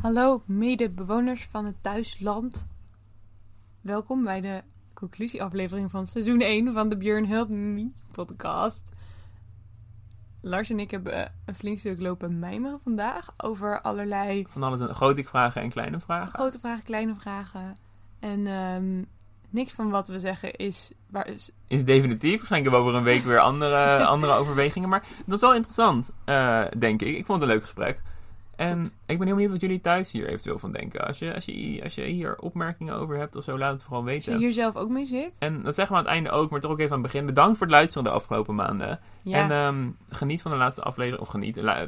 Hallo 0.00 0.42
medebewoners 0.46 1.46
van 1.46 1.64
het 1.64 1.82
thuisland. 1.82 2.66
Welkom 3.80 4.24
bij 4.24 4.40
de 4.40 4.62
conclusieaflevering 4.94 5.90
van 5.90 6.06
seizoen 6.06 6.40
1 6.40 6.72
van 6.72 6.88
de 6.88 6.96
Björn 6.96 7.26
Help 7.26 7.48
Me 7.48 7.90
podcast. 8.10 8.88
Lars 10.40 10.70
en 10.70 10.78
ik 10.78 10.90
hebben 10.90 11.32
een 11.44 11.54
flink 11.54 11.78
stuk 11.78 12.00
lopen 12.00 12.38
mijmeren 12.38 12.80
vandaag 12.82 13.34
over 13.36 13.80
allerlei 13.80 14.46
Van 14.48 14.62
alles 14.62 14.80
een 14.80 14.94
grote 14.94 15.24
vragen 15.24 15.62
en 15.62 15.70
kleine 15.70 16.00
vragen. 16.00 16.34
grote 16.34 16.58
vragen, 16.58 16.84
kleine 16.84 17.14
vragen. 17.14 17.76
En 18.20 18.46
ehm, 18.46 19.02
niks 19.50 19.72
van 19.72 19.90
wat 19.90 20.08
we 20.08 20.18
zeggen 20.18 20.54
is, 20.54 20.92
waar 21.10 21.28
is 21.28 21.50
Is 21.66 21.84
definitief. 21.84 22.36
Waarschijnlijk 22.36 22.72
hebben 22.72 22.72
we 22.72 22.86
over 22.86 22.94
een 22.94 23.14
week 23.14 23.24
weer 23.24 23.38
andere, 23.38 24.04
andere 24.14 24.32
overwegingen. 24.32 24.88
Maar 24.88 25.04
dat 25.26 25.34
is 25.34 25.40
wel 25.40 25.54
interessant, 25.54 26.10
eh, 26.24 26.64
denk 26.78 27.02
ik. 27.02 27.16
Ik 27.16 27.26
vond 27.26 27.40
het 27.40 27.48
een 27.48 27.54
leuk 27.54 27.64
gesprek. 27.64 28.02
En 28.58 28.92
ik 29.06 29.18
ben 29.18 29.26
heel 29.26 29.34
benieuwd 29.34 29.50
wat 29.50 29.60
jullie 29.60 29.80
thuis 29.80 30.12
hier 30.12 30.28
eventueel 30.28 30.58
van 30.58 30.72
denken. 30.72 31.06
Als 31.06 31.18
je, 31.18 31.34
als 31.34 31.44
je, 31.44 31.80
als 31.82 31.94
je 31.94 32.02
hier 32.02 32.38
opmerkingen 32.38 32.94
over 32.94 33.16
hebt 33.16 33.36
of 33.36 33.44
zo, 33.44 33.58
laat 33.58 33.72
het 33.72 33.82
vooral 33.82 34.00
als 34.00 34.10
je 34.10 34.14
weten. 34.14 34.38
hier 34.38 34.52
zelf 34.52 34.76
ook 34.76 34.88
mee 34.88 35.06
zit. 35.06 35.36
En 35.38 35.62
dat 35.62 35.74
zeggen 35.74 35.94
we 35.94 36.00
aan 36.00 36.06
het 36.06 36.14
einde 36.14 36.30
ook, 36.30 36.50
maar 36.50 36.60
toch 36.60 36.70
ook 36.70 36.78
even 36.78 36.92
aan 36.92 37.02
het 37.02 37.12
begin. 37.12 37.26
Bedankt 37.26 37.58
voor 37.58 37.66
het 37.66 37.76
luisteren 37.76 38.04
de 38.04 38.10
afgelopen 38.10 38.54
maanden. 38.54 39.00
Ja, 39.22 39.42
En 39.42 39.50
ehm, 39.50 39.90
geniet 40.08 40.42
van 40.42 40.50
de 40.50 40.56
laatste 40.56 40.82
aflevering. 40.82 41.22
Of 41.22 41.28
geniet. 41.28 41.56
ja, 41.66 41.86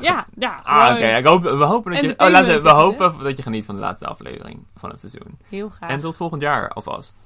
ja, 0.00 0.26
ja. 0.38 0.60
Ah, 0.62 0.86
gewoon 0.86 0.96
oké. 0.96 1.16
Ik 1.16 1.26
hoop, 1.26 1.42
we 1.42 1.64
hopen 1.64 1.92
dat 1.92 2.00
je, 2.00 2.14
oh, 2.16 2.28
laten 2.28 2.62
we, 2.62 2.70
hopen 2.70 3.22
dat 3.22 3.36
je 3.36 3.42
geniet 3.42 3.64
van 3.64 3.74
de 3.74 3.80
laatste 3.80 4.06
aflevering 4.06 4.66
van 4.76 4.90
het 4.90 5.00
seizoen. 5.00 5.38
Heel 5.48 5.68
graag. 5.68 5.90
En 5.90 6.00
tot 6.00 6.16
volgend 6.16 6.42
jaar 6.42 6.68
alvast. 6.68 7.16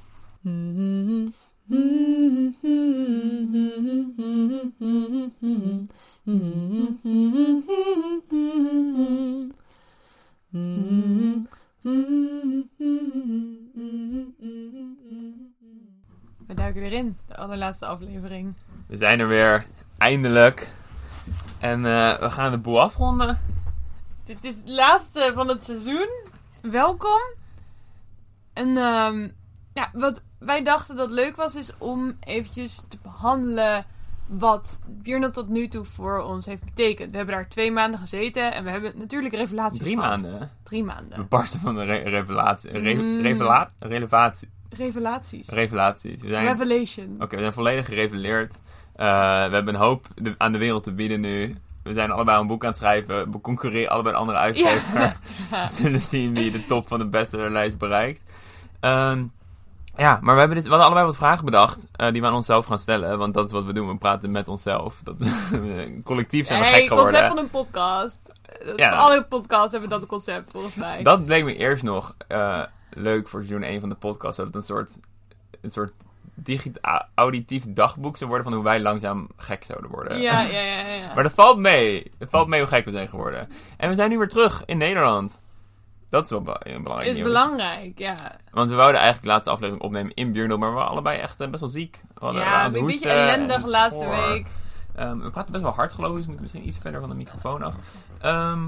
allerlaatste 17.67 17.87
aflevering. 17.87 18.55
We 18.87 18.97
zijn 18.97 19.21
er 19.21 19.29
weer, 19.29 19.67
eindelijk. 19.99 20.69
En 21.59 21.87
eh, 21.87 22.19
we 22.19 22.31
gaan 22.31 22.51
de 22.51 22.59
boel 22.59 22.81
afronden. 22.81 23.41
Dit 24.25 24.45
is 24.45 24.57
het 24.57 24.69
laatste 24.69 25.31
van 25.35 25.49
het 25.49 25.65
seizoen. 25.65 26.09
Welkom. 26.63 27.21
En 28.53 28.77
ehm, 28.77 29.29
ja, 29.75 29.91
wat 29.93 30.23
wij 30.39 30.63
dachten 30.63 30.97
dat 30.97 31.11
leuk 31.11 31.37
was, 31.37 31.55
is 31.55 31.73
om 31.79 32.17
eventjes 32.21 32.83
te 32.89 32.99
behandelen 33.03 33.85
wat 34.27 34.81
Björn 34.87 35.33
tot 35.33 35.49
nu 35.49 35.69
toe 35.69 35.85
voor 35.85 36.21
ons 36.21 36.47
heeft 36.47 36.65
betekend. 36.65 37.11
We 37.11 37.17
hebben 37.17 37.35
daar 37.35 37.49
twee 37.49 37.73
maanden 37.73 38.01
gezeten 38.01 38.55
en 38.55 38.65
we 38.65 38.71
hebben 38.71 38.99
natuurlijk 38.99 39.35
revelaties 39.35 39.79
Drie 39.79 39.97
gehad. 39.97 40.23
maanden. 40.23 40.51
Drie 40.63 40.81
We 40.81 40.87
maanden. 40.87 41.29
barsten 41.29 41.61
van 41.61 41.75
de 41.75 41.85
re 41.85 41.99
revelatie. 41.99 42.71
Re 42.71 42.95
Mm. 42.95 43.23
Revelaties. 44.71 45.49
Revelaties. 45.49 46.23
We 46.23 46.29
zijn, 46.29 46.45
Oké, 46.49 46.53
Revelation. 46.53 47.17
we 47.29 47.39
zijn 47.39 47.53
volledig 47.53 47.85
gereveleerd. 47.87 48.53
Eh, 48.97 49.07
we 49.47 49.53
hebben 49.55 49.69
een 49.75 49.81
hoop 49.81 50.07
de- 50.15 50.35
aan 50.39 50.53
de 50.53 50.59
wereld 50.59 50.83
te 50.83 50.93
bieden 50.93 51.21
nu. 51.21 51.57
We 51.83 51.95
zijn 51.95 52.11
allebei 52.11 52.41
een 52.41 52.47
boek 52.47 52.63
aan 52.63 52.69
het 52.69 52.79
schrijven. 52.79 53.33
We 53.33 53.41
concurreren 53.41 53.91
allebei 53.91 54.15
een 54.15 54.21
andere 54.21 54.39
uitgever. 54.39 55.01
Ja. 55.01 55.17
We 55.67 55.73
zullen 55.73 56.01
zien 56.01 56.35
wie 56.35 56.51
de 56.51 56.67
top 56.67 56.89
van 56.89 56.99
de 56.99 57.07
bestsellerlijst 57.07 57.79
bereikt. 57.79 58.23
Ehm, 58.81 59.25
ja, 59.97 60.19
maar 60.23 60.33
we, 60.35 60.39
hebben 60.41 60.57
dus, 60.57 60.65
we 60.65 60.71
hadden 60.71 60.87
allebei 60.87 61.07
wat 61.07 61.17
vragen 61.17 61.45
bedacht 61.45 61.87
eh, 61.93 62.13
die 62.13 62.21
we 62.21 62.27
aan 62.27 62.35
onszelf 62.35 62.67
gaan 62.67 62.79
stellen. 62.79 63.19
Want 63.19 63.35
dat 63.35 63.47
is 63.47 63.53
wat 63.53 63.65
we 63.65 63.73
doen. 63.73 63.89
We 63.89 63.97
praten 63.99 64.31
met 64.31 64.49
onszelf. 64.49 65.01
Dat, 65.05 65.15
collectief 66.05 66.47
zijn 66.47 66.61
we 66.61 66.67
Hey, 66.67 66.75
gek 66.79 66.89
geworden. 66.89 67.13
concept 67.13 67.35
van 67.35 67.43
een 67.45 67.51
podcast. 67.51 68.33
Dat- 68.65 68.77
Ja. 68.79 68.89
Voor 68.91 68.99
alle 68.99 69.25
podcasts 69.25 69.73
hebben 69.73 69.89
dat 69.91 70.07
concept, 70.07 70.51
volgens 70.51 70.75
mij. 70.75 71.03
Dat 71.03 71.21
leek 71.27 71.45
me 71.45 71.57
eerst 71.57 71.83
nog 71.83 72.15
eh, 72.29 72.63
leuk 72.91 73.29
voor 73.29 73.41
seizoen 73.45 73.63
1 73.63 73.81
van 73.81 73.89
de 73.89 73.95
podcast. 73.95 74.37
Dat 74.37 74.47
het 74.47 74.55
een 74.55 74.63
soort, 74.63 74.99
een 75.61 75.71
soort 75.71 75.93
digita- 76.35 77.09
auditief 77.15 77.65
dagboek 77.69 78.17
zou 78.17 78.31
worden 78.31 78.47
van 78.49 78.57
hoe 78.57 78.65
wij 78.65 78.81
langzaam 78.81 79.29
gek 79.37 79.65
zouden 79.65 79.91
worden. 79.91 80.21
Ja, 80.21 80.41
ja, 80.57 80.61
ja, 80.61 80.81
ja. 80.81 81.15
Maar 81.15 81.23
dat 81.23 81.33
valt 81.33 81.59
mee. 81.59 82.13
Het 82.19 82.31
valt 82.31 82.49
mee 82.49 82.61
hoe 82.61 82.69
gek 82.69 82.85
we 82.85 82.91
zijn 82.91 83.09
geworden. 83.09 83.49
En 83.77 83.89
we 83.89 83.95
zijn 83.95 84.11
nu 84.11 84.19
weer 84.19 84.29
terug 84.29 84.63
in 84.65 84.79
Nederland. 84.79 85.41
Dat 86.11 86.25
is 86.25 86.31
wel 86.31 86.43
belangrijk 86.43 87.07
is 87.09 87.15
nieuws. 87.15 87.27
belangrijk, 87.27 87.99
ja. 87.99 88.17
Want 88.51 88.69
we 88.71 88.75
wouden 88.75 89.01
eigenlijk 89.01 89.23
de 89.23 89.33
laatste 89.33 89.51
aflevering 89.51 89.85
opnemen 89.85 90.15
in 90.15 90.33
Björnlo, 90.33 90.59
maar 90.59 90.69
we 90.69 90.75
waren 90.75 90.91
allebei 90.91 91.19
echt 91.19 91.41
eh, 91.41 91.49
best 91.49 91.61
wel 91.61 91.71
ziek. 91.71 92.03
We 92.15 92.33
Ja, 92.33 92.65
een 92.65 92.73
beetje 92.87 93.09
ellendig 93.09 93.67
laatste 93.67 94.09
week. 94.09 94.47
Ehm, 94.95 95.19
we 95.19 95.31
praten 95.31 95.53
best 95.53 95.65
wel 95.65 95.73
hard 95.73 95.93
geloof 95.93 96.11
ik, 96.11 96.17
dus 96.17 96.23
we 96.25 96.29
moeten 96.31 96.43
misschien 96.45 96.69
iets 96.69 96.79
verder 96.79 97.01
van 97.01 97.09
de 97.09 97.17
microfoon 97.17 97.63
af. 97.63 97.75
Ehm, 98.21 98.65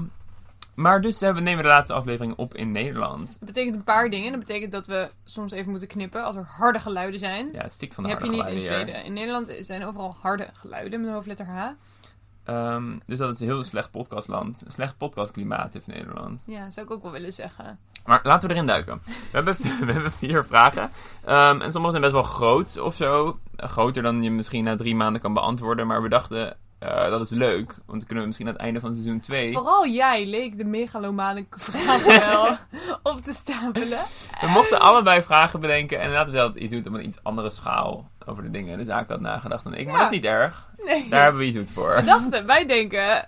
maar 0.79 1.01
dus 1.01 1.19
hebben 1.19 1.43
we 1.43 1.49
nemen 1.49 1.63
de 1.63 1.69
laatste 1.69 1.93
aflevering 1.93 2.33
op 2.35 2.55
in 2.55 2.71
Nederland. 2.71 3.27
Dat 3.39 3.47
betekent 3.47 3.75
een 3.75 3.83
paar 3.83 4.09
dingen. 4.09 4.31
Dat 4.31 4.39
betekent 4.39 4.71
dat 4.71 4.87
we 4.87 5.09
soms 5.23 5.51
even 5.51 5.69
moeten 5.69 5.87
knippen 5.87 6.23
als 6.23 6.35
er 6.35 6.47
harde 6.49 6.79
geluiden 6.79 7.19
zijn. 7.19 7.49
Ja, 7.51 7.61
het 7.61 7.73
stikt 7.73 7.95
van 7.95 8.03
de 8.03 8.09
Die 8.09 8.17
heb 8.17 8.27
je 8.27 8.35
harde 8.35 8.51
niet 8.51 8.57
in 8.57 8.63
geluiden. 8.63 8.93
Zweden. 8.93 9.09
In 9.09 9.13
Nederland 9.13 9.55
zijn 9.59 9.85
overal 9.85 10.15
harde 10.19 10.47
geluiden 10.53 11.01
met 11.01 11.11
hoofdletter 11.11 11.45
H. 11.45 11.69
Ehm, 12.43 12.97
dus 13.05 13.17
dat 13.17 13.33
is 13.33 13.39
een 13.39 13.47
heel 13.47 13.63
slecht 13.63 13.91
podcastland. 13.91 14.61
Een 14.65 14.71
slecht 14.71 14.97
podcastklimaat 14.97 15.73
heeft 15.73 15.87
Nederland. 15.87 16.41
Ja, 16.45 16.69
zou 16.69 16.85
ik 16.85 16.91
ook 16.91 17.03
wel 17.03 17.11
willen 17.11 17.33
zeggen. 17.33 17.79
Maar 18.05 18.19
laten 18.23 18.47
we 18.47 18.53
erin 18.53 18.67
duiken. 18.67 19.01
We 19.05 19.11
hebben, 19.31 19.55
we 19.85 19.91
hebben 19.91 20.11
vier 20.11 20.45
vragen. 20.45 20.89
Ehm, 21.25 21.61
en 21.61 21.71
sommige 21.71 21.91
zijn 21.91 22.11
best 22.11 22.13
wel 22.13 22.23
groot 22.23 22.79
of 22.79 22.95
zo. 22.95 23.39
Eh, 23.55 23.69
groter 23.69 24.03
dan 24.03 24.23
je 24.23 24.31
misschien 24.31 24.63
na 24.63 24.75
drie 24.75 24.95
maanden 24.95 25.21
kan 25.21 25.33
beantwoorden. 25.33 25.87
Maar 25.87 26.01
we 26.01 26.09
dachten, 26.09 26.57
eh, 26.79 27.09
dat 27.09 27.21
is 27.21 27.29
leuk. 27.29 27.67
Want 27.67 27.97
dan 27.99 27.99
kunnen 28.05 28.19
we 28.19 28.25
misschien 28.25 28.47
aan 28.47 28.53
het 28.53 28.61
einde 28.61 28.79
van 28.79 28.93
seizoen 28.93 29.19
2... 29.19 29.53
Vooral 29.53 29.87
jij 29.87 30.25
leek 30.25 30.57
de 30.57 30.63
megalomane 30.65 31.45
vragen 31.49 32.19
wel 32.29 32.57
op 33.13 33.23
te 33.23 33.33
stapelen. 33.33 33.99
We 34.41 34.47
mochten 34.47 34.79
allebei 34.79 35.21
vragen 35.21 35.59
bedenken. 35.59 35.99
En 35.99 36.11
laten 36.11 36.31
we 36.31 36.37
zelf 36.37 36.55
iets 36.55 36.71
doen 36.71 36.87
op 36.87 36.93
een 36.93 37.05
iets 37.05 37.17
andere 37.23 37.49
schaal. 37.49 38.09
Over 38.25 38.43
de 38.43 38.51
dingen 38.51 38.71
en 38.73 38.77
de 38.79 38.85
zaken 38.85 39.11
had 39.13 39.21
nagedacht 39.21 39.63
dan 39.63 39.73
ik. 39.75 39.85
Maar 39.85 39.93
Ja. 39.95 39.99
dat 40.01 40.09
is 40.11 40.15
niet 40.15 40.25
erg. 40.25 40.67
Nee. 40.85 41.09
Daar 41.09 41.21
hebben 41.23 41.41
we 41.41 41.47
iets 41.47 41.57
goed 41.57 41.71
voor. 41.71 41.95
We 41.95 42.03
dachten, 42.03 42.45
wij 42.45 42.65
denken... 42.65 43.25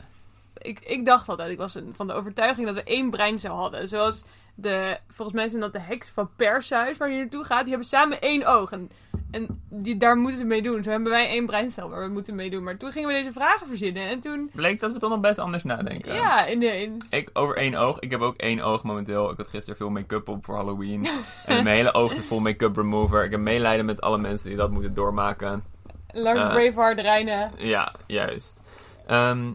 Ik, 0.57 0.79
ik 0.79 1.06
dacht 1.06 1.29
altijd, 1.29 1.50
ik 1.51 1.57
was 1.57 1.78
van 1.94 2.07
de 2.07 2.13
overtuiging 2.13 2.68
dat 2.68 2.75
we 2.75 2.83
één 2.83 3.09
breincel 3.09 3.56
hadden. 3.56 3.88
Zoals 3.88 4.23
de, 4.56 4.97
volgens 5.07 5.38
mij 5.38 5.47
zijn 5.47 5.62
dat 5.62 5.73
de 5.73 5.79
heks 5.79 6.09
van 6.09 6.29
Perseus 6.35 6.97
waar 6.97 7.12
je 7.12 7.17
naartoe 7.17 7.44
gaat. 7.44 7.62
Die 7.62 7.69
hebben 7.69 7.88
samen 7.88 8.22
één 8.22 8.45
oog. 8.45 8.72
En, 8.72 8.89
en 9.31 9.62
die, 9.69 9.97
daar 9.97 10.17
moeten 10.17 10.39
ze 10.39 10.45
mee 10.45 10.62
doen. 10.62 10.84
Zo 10.84 10.89
hebben 10.89 11.12
wij 11.12 11.28
één 11.28 11.45
breincel 11.45 11.89
waar 11.89 12.01
we 12.01 12.13
moeten 12.13 12.35
mee 12.35 12.50
doen. 12.50 12.63
Maar 12.63 12.78
toen 12.78 12.91
gingen 12.91 13.07
we 13.07 13.13
deze 13.13 13.31
vragen 13.31 13.67
verzinnen. 13.67 14.07
En 14.07 14.19
toen, 14.19 14.50
Bleek 14.53 14.79
dat 14.79 14.91
we 14.91 15.00
toch 15.00 15.09
nog 15.09 15.19
best 15.19 15.39
anders 15.39 15.63
nadenken. 15.63 16.13
ja, 16.13 16.50
ineens. 16.50 17.09
Ik 17.09 17.29
over 17.34 17.57
één 17.57 17.75
oog. 17.75 18.00
Ik 18.00 18.12
heb 18.12 18.22
ook 18.22 18.35
één 18.35 18.62
oog 18.62 18.84
momenteel. 18.84 19.31
Ik 19.31 19.38
had 19.38 19.47
gisteren 19.47 19.78
veel 19.78 19.89
make-up 19.89 20.29
op 20.29 20.45
voor 20.45 20.56
Halloween. 20.56 21.06
en 21.45 21.63
mijn 21.63 21.75
hele 21.75 21.94
oog 21.94 22.13
is 22.13 22.25
vol 22.25 22.39
make-up 22.39 22.75
remover. 22.75 23.23
Ik 23.23 23.31
heb 23.31 23.39
meelijden 23.39 23.85
met 23.85 24.01
alle 24.01 24.18
mensen 24.18 24.47
die 24.47 24.57
dat 24.57 24.72
moeten 24.72 24.94
doormaken. 24.94 25.63
Lars 26.12 26.39
eh, 26.39 26.50
Braveheart 26.50 27.00
Reine. 27.00 27.50
Ja, 27.57 27.94
juist. 28.07 28.62
Ehm, 29.07 29.51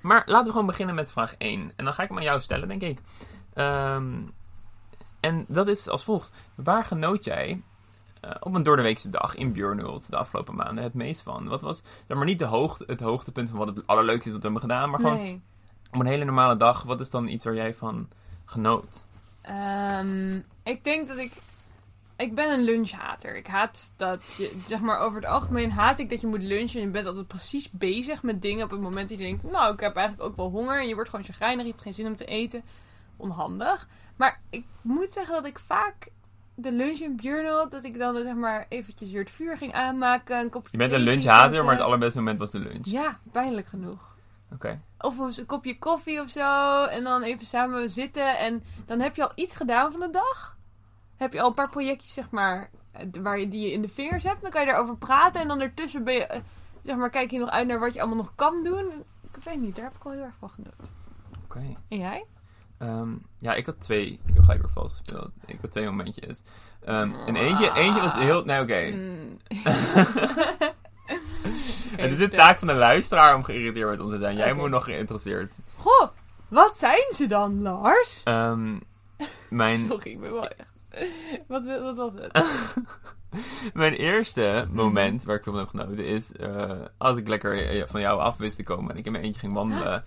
maar 0.00 0.22
laten 0.26 0.44
we 0.44 0.50
gewoon 0.50 0.66
beginnen 0.66 0.94
met 0.94 1.12
vraag 1.12 1.34
1. 1.38 1.72
En 1.76 1.84
dan 1.84 1.94
ga 1.94 2.02
ik 2.02 2.08
hem 2.08 2.18
aan 2.18 2.24
jou 2.24 2.40
stellen, 2.40 2.68
denk 2.68 2.82
ik. 2.82 2.98
Ehm, 3.54 4.12
en 5.20 5.44
dat 5.48 5.68
is 5.68 5.88
als 5.88 6.04
volgt. 6.04 6.32
Waar 6.54 6.84
genoot 6.84 7.24
jij 7.24 7.62
eh, 8.20 8.30
op 8.40 8.54
een 8.54 8.62
doordeweekse 8.62 9.10
dag 9.10 9.34
in 9.34 9.52
Björnhult 9.52 10.10
de 10.10 10.16
afgelopen 10.16 10.54
maanden 10.54 10.84
het 10.84 10.94
meest 10.94 11.22
van? 11.22 11.48
Wat 11.48 11.60
was, 11.60 11.82
zeg 12.08 12.16
maar 12.16 12.26
niet 12.26 12.38
de 12.38 12.44
hoogte, 12.44 12.84
het 12.86 13.00
hoogtepunt 13.00 13.48
van 13.48 13.58
wat 13.58 13.68
het 13.76 13.86
allerleukste 13.86 14.26
is 14.28 14.34
wat 14.34 14.42
we 14.42 14.48
hebben 14.50 14.70
gedaan, 14.70 14.90
maar 14.90 15.00
gewoon 15.00 15.16
Nee. 15.16 15.40
op 15.92 16.00
een 16.00 16.06
hele 16.06 16.24
normale 16.24 16.56
dag. 16.56 16.82
Wat 16.82 17.00
is 17.00 17.10
dan 17.10 17.28
iets 17.28 17.44
waar 17.44 17.54
jij 17.54 17.74
van 17.74 18.08
genoot? 18.44 19.04
Ehm, 19.42 20.36
ik 20.62 20.84
denk 20.84 21.08
dat 21.08 21.16
ik. 21.18 21.32
Ik 22.16 22.34
ben 22.34 22.52
een 22.52 22.64
lunchhater. 22.64 23.36
Ik 23.36 23.46
haat 23.46 23.92
dat 23.96 24.22
je, 24.36 24.56
zeg 24.66 24.80
maar, 24.80 24.98
over 24.98 25.20
het 25.20 25.30
algemeen 25.30 25.70
haat 25.70 25.98
ik 25.98 26.10
dat 26.10 26.20
je 26.20 26.26
moet 26.26 26.42
lunchen. 26.42 26.80
En 26.80 26.86
je 26.86 26.92
bent 26.92 27.06
altijd 27.06 27.26
precies 27.26 27.70
bezig 27.70 28.22
met 28.22 28.42
dingen 28.42 28.64
op 28.64 28.70
het 28.70 28.80
moment 28.80 29.08
dat 29.08 29.18
je 29.18 29.24
denkt, 29.24 29.42
nou, 29.42 29.72
ik 29.72 29.80
heb 29.80 29.96
eigenlijk 29.96 30.28
ook 30.28 30.36
wel 30.36 30.50
honger. 30.50 30.80
En 30.80 30.88
je 30.88 30.94
wordt 30.94 31.10
gewoon 31.10 31.24
chagrijnig, 31.24 31.64
je 31.64 31.70
hebt 31.70 31.82
geen 31.82 31.94
zin 31.94 32.06
om 32.06 32.16
te 32.16 32.24
eten. 32.24 32.62
Onhandig. 33.22 33.88
Maar 34.16 34.40
ik 34.50 34.64
moet 34.80 35.12
zeggen 35.12 35.34
dat 35.34 35.46
ik 35.46 35.58
vaak 35.58 36.08
de 36.54 36.72
lunch 36.72 36.98
in 36.98 37.16
Björnel, 37.16 37.68
dat 37.68 37.84
ik 37.84 37.98
dan 37.98 38.16
zeg 38.16 38.34
maar 38.34 38.66
eventjes 38.68 39.10
weer 39.10 39.20
het 39.20 39.30
vuur 39.30 39.56
ging 39.56 39.72
aanmaken. 39.72 40.38
Een 40.38 40.50
kopje 40.50 40.68
Je 40.70 40.78
bent 40.78 40.92
een 40.92 41.00
lunchhater, 41.00 41.64
maar 41.64 41.74
het 41.74 41.82
allerbeste 41.82 42.18
moment 42.18 42.38
was 42.38 42.50
de 42.50 42.58
lunch. 42.58 42.86
Ja, 42.86 43.18
pijnlijk 43.32 43.66
genoeg. 43.66 44.16
Oké. 44.52 44.80
Of 44.98 45.18
een 45.18 45.46
kopje 45.46 45.78
koffie 45.78 46.20
of 46.20 46.30
zo. 46.30 46.84
En 46.84 47.04
dan 47.04 47.22
even 47.22 47.46
samen 47.46 47.90
zitten. 47.90 48.38
En 48.38 48.62
dan 48.86 49.00
heb 49.00 49.16
je 49.16 49.22
al 49.22 49.32
iets 49.34 49.56
gedaan 49.56 49.90
van 49.90 50.00
de 50.00 50.10
dag. 50.10 50.56
Heb 51.16 51.32
je 51.32 51.40
al 51.40 51.48
een 51.48 51.54
paar 51.54 51.68
projectjes, 51.68 52.14
zeg 52.14 52.30
maar, 52.30 52.70
eh, 52.92 53.06
waar 53.22 53.38
je, 53.38 53.48
die 53.48 53.60
je 53.60 53.72
in 53.72 53.82
de 53.82 53.88
vingers 53.88 54.24
hebt. 54.24 54.42
Dan 54.42 54.50
kan 54.50 54.60
je 54.60 54.66
daarover 54.66 54.96
praten. 54.96 55.40
En 55.40 55.48
dan 55.48 55.60
ertussen 55.60 56.04
ben 56.04 56.14
je, 56.14 56.26
eh, 56.26 56.40
zeg 56.82 56.96
maar, 56.96 57.10
kijk 57.10 57.30
je 57.30 57.38
nog 57.38 57.50
uit 57.50 57.66
naar 57.66 57.80
wat 57.80 57.94
je 57.94 58.00
allemaal 58.00 58.18
nog 58.18 58.32
kan 58.34 58.62
doen. 58.62 58.92
Ik 59.34 59.42
weet 59.44 59.60
niet, 59.60 59.76
daar 59.76 59.84
heb 59.84 59.94
ik 59.94 60.02
wel 60.02 60.12
heel 60.12 60.22
erg 60.22 60.36
van 60.38 60.50
genoten. 60.50 60.88
Oké. 61.44 61.76
En 61.88 61.98
jij? 61.98 62.24
Ehm, 62.82 63.10
ja, 63.38 63.54
ik 63.54 63.66
had 63.66 63.80
twee. 63.80 64.06
Ik 64.06 64.34
heb 64.34 64.42
gelijk 64.42 64.62
weer 64.62 64.70
vals 64.70 64.92
gespeeld. 64.92 65.30
Ik 65.46 65.58
had 65.60 65.70
twee 65.70 65.84
momentjes. 65.84 66.42
En 66.84 67.36
eentje, 67.36 67.72
eentje 67.74 68.00
was 68.00 68.14
heel. 68.14 68.44
Nee, 68.44 68.60
oké. 68.60 68.90
Mm. 68.90 69.38
het 72.02 72.12
is 72.12 72.18
de 72.18 72.28
taak 72.28 72.58
van 72.58 72.68
de 72.68 72.74
luisteraar 72.74 73.36
om 73.36 73.44
geïrriteerd 73.44 73.90
met 73.90 74.00
ons 74.00 74.10
te 74.10 74.18
zijn. 74.18 74.36
Jij 74.36 74.52
moet 74.52 74.70
nog 74.70 74.84
geïnteresseerd. 74.84 75.54
Goh, 75.76 76.08
Wat 76.48 76.78
zijn 76.78 77.04
ze 77.14 77.26
dan, 77.26 77.62
Lars? 77.62 78.20
Ehm, 78.24 78.78
mijn, 79.48 79.78
Sorry, 79.88 80.10
ik 80.10 80.20
ben 80.20 80.32
wel 80.32 80.48
echt... 80.48 80.70
Wat, 81.46 81.64
wat 81.64 81.96
was 81.96 82.12
het? 82.14 82.44
mijn 83.74 83.92
eerste 83.92 84.68
moment 84.70 85.24
waar 85.24 85.36
ik 85.36 85.42
veel 85.42 85.52
van 85.52 85.60
heb 85.60 85.70
genoten 85.70 86.04
is 86.04 86.32
eh, 86.32 86.70
als 86.98 87.18
ik 87.18 87.28
lekker 87.28 87.88
van 87.88 88.00
jou 88.00 88.20
af 88.20 88.36
wist 88.36 88.56
te 88.56 88.62
komen 88.62 88.90
en 88.90 88.98
ik 88.98 89.06
in 89.06 89.12
mijn 89.12 89.24
eentje 89.24 89.40
ging 89.40 89.52
wandelen. 89.52 90.04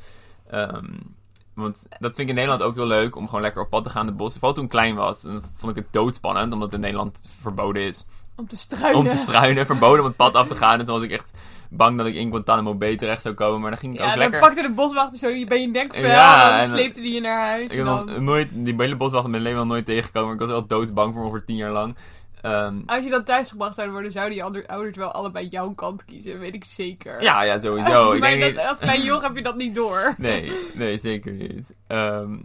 want 1.56 1.86
dat 1.90 2.16
vind 2.16 2.20
ik 2.20 2.28
in 2.28 2.36
Nederland 2.36 2.62
ook 2.62 2.76
heel 2.76 2.86
leuk 2.88 3.16
om 3.16 3.26
gewoon 3.26 3.42
lekker 3.42 3.62
op 3.62 3.70
pad 3.70 3.84
te 3.84 3.90
gaan 3.90 4.02
in 4.02 4.08
de 4.12 4.18
bossen. 4.18 4.40
Vooral 4.40 4.56
toen 4.56 4.66
ik 4.66 4.70
klein 4.72 4.96
was, 4.96 5.22
dan 5.22 5.42
vond 5.56 5.78
ik 5.78 5.84
het 5.84 5.94
doodspannend 5.94 6.52
omdat 6.52 6.66
het 6.68 6.76
in 6.76 6.80
Nederland 6.82 7.26
verboden 7.42 7.82
is 7.82 8.06
Om 8.36 8.48
te 8.48 8.58
struinen. 8.58 9.00
om 9.00 9.08
te 9.10 9.16
struinen, 9.18 9.66
verboden 9.76 10.00
om 10.00 10.06
het 10.06 10.16
pad 10.16 10.34
af 10.36 10.48
te 10.48 10.56
gaan. 10.56 10.80
En 10.80 10.86
toen 10.86 10.94
was 10.96 11.04
ik 11.04 11.12
echt 11.12 11.32
bang 11.70 11.98
dat 11.98 12.06
ik 12.08 12.16
in 12.16 12.30
Guantanamo 12.30 12.76
Bay 12.76 12.96
terecht 12.98 13.22
zou 13.22 13.36
komen, 13.36 13.62
maar 13.62 13.70
dan 13.70 13.80
ging 13.80 13.94
ik 13.94 14.00
Ja, 14.00 14.06
ook 14.06 14.12
dan 14.12 14.20
lekker... 14.20 14.40
pakte 14.40 14.62
de 14.62 14.70
boswachter 14.70 15.20
zo 15.20 15.28
je 15.28 15.46
bij 15.46 15.62
je 15.62 15.68
nekvel 15.68 16.02
Ja, 16.02 16.46
en 16.48 16.54
en- 16.54 16.68
dan 16.68 16.78
sleepte 16.78 17.02
die 17.02 17.14
je 17.14 17.22
naar 17.22 17.46
huis. 17.48 17.70
Ik 17.70 17.78
heb 17.78 17.86
dan... 17.86 18.24
nooit, 18.24 18.66
die 18.66 18.74
hele 18.78 18.96
boswacht 18.96 19.26
in 19.26 19.32
mijn 19.32 19.44
leven 19.44 19.58
nog 19.60 19.68
nooit 19.68 19.86
tegengekomen. 19.86 20.34
Ik 20.34 20.40
was 20.40 20.50
wel 20.50 20.68
doodsbang 20.68 21.14
voor 21.14 21.24
ongeveer 21.24 21.46
tien 21.46 21.56
jaar 21.56 21.72
lang. 21.72 21.96
Ehm, 22.42 22.76
Als 22.86 23.04
je 23.04 23.10
dan 23.10 23.24
thuisgebracht 23.24 23.76
zou 23.76 23.90
worden, 23.92 24.12
zouden 24.12 24.36
je 24.38 24.68
ouders 24.68 24.98
wel 24.98 25.12
allebei 25.12 25.48
jouw 25.48 25.70
kant 25.74 26.06
kiezen, 26.06 26.40
weet 26.40 26.54
ik 26.56 26.64
zeker. 26.70 27.22
ja, 27.22 27.44
ja, 27.44 27.60
sowieso. 27.60 28.12
ik 28.14 28.22
denk 28.22 28.56
dat, 28.56 28.66
als 28.68 28.78
klein 28.80 29.04
joch 29.04 29.22
heb 29.22 29.36
je 29.36 29.44
dat 29.44 29.56
niet 29.56 29.76
door. 29.76 30.16
Nee, 30.18 30.52
nee, 30.74 30.98
zeker 30.98 31.32
niet. 31.32 31.74
Ehm, 31.88 32.36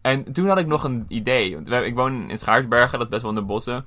en 0.00 0.32
toen 0.32 0.46
had 0.48 0.58
ik 0.58 0.66
nog 0.66 0.84
een 0.84 1.04
idee. 1.08 1.54
Want 1.54 1.70
ik 1.70 1.94
woon 1.94 2.30
in 2.30 2.38
Schaarsbergen, 2.38 2.92
dat 2.98 3.02
is 3.02 3.08
best 3.08 3.22
wel 3.22 3.30
in 3.30 3.36
de 3.36 3.42
bossen. 3.44 3.86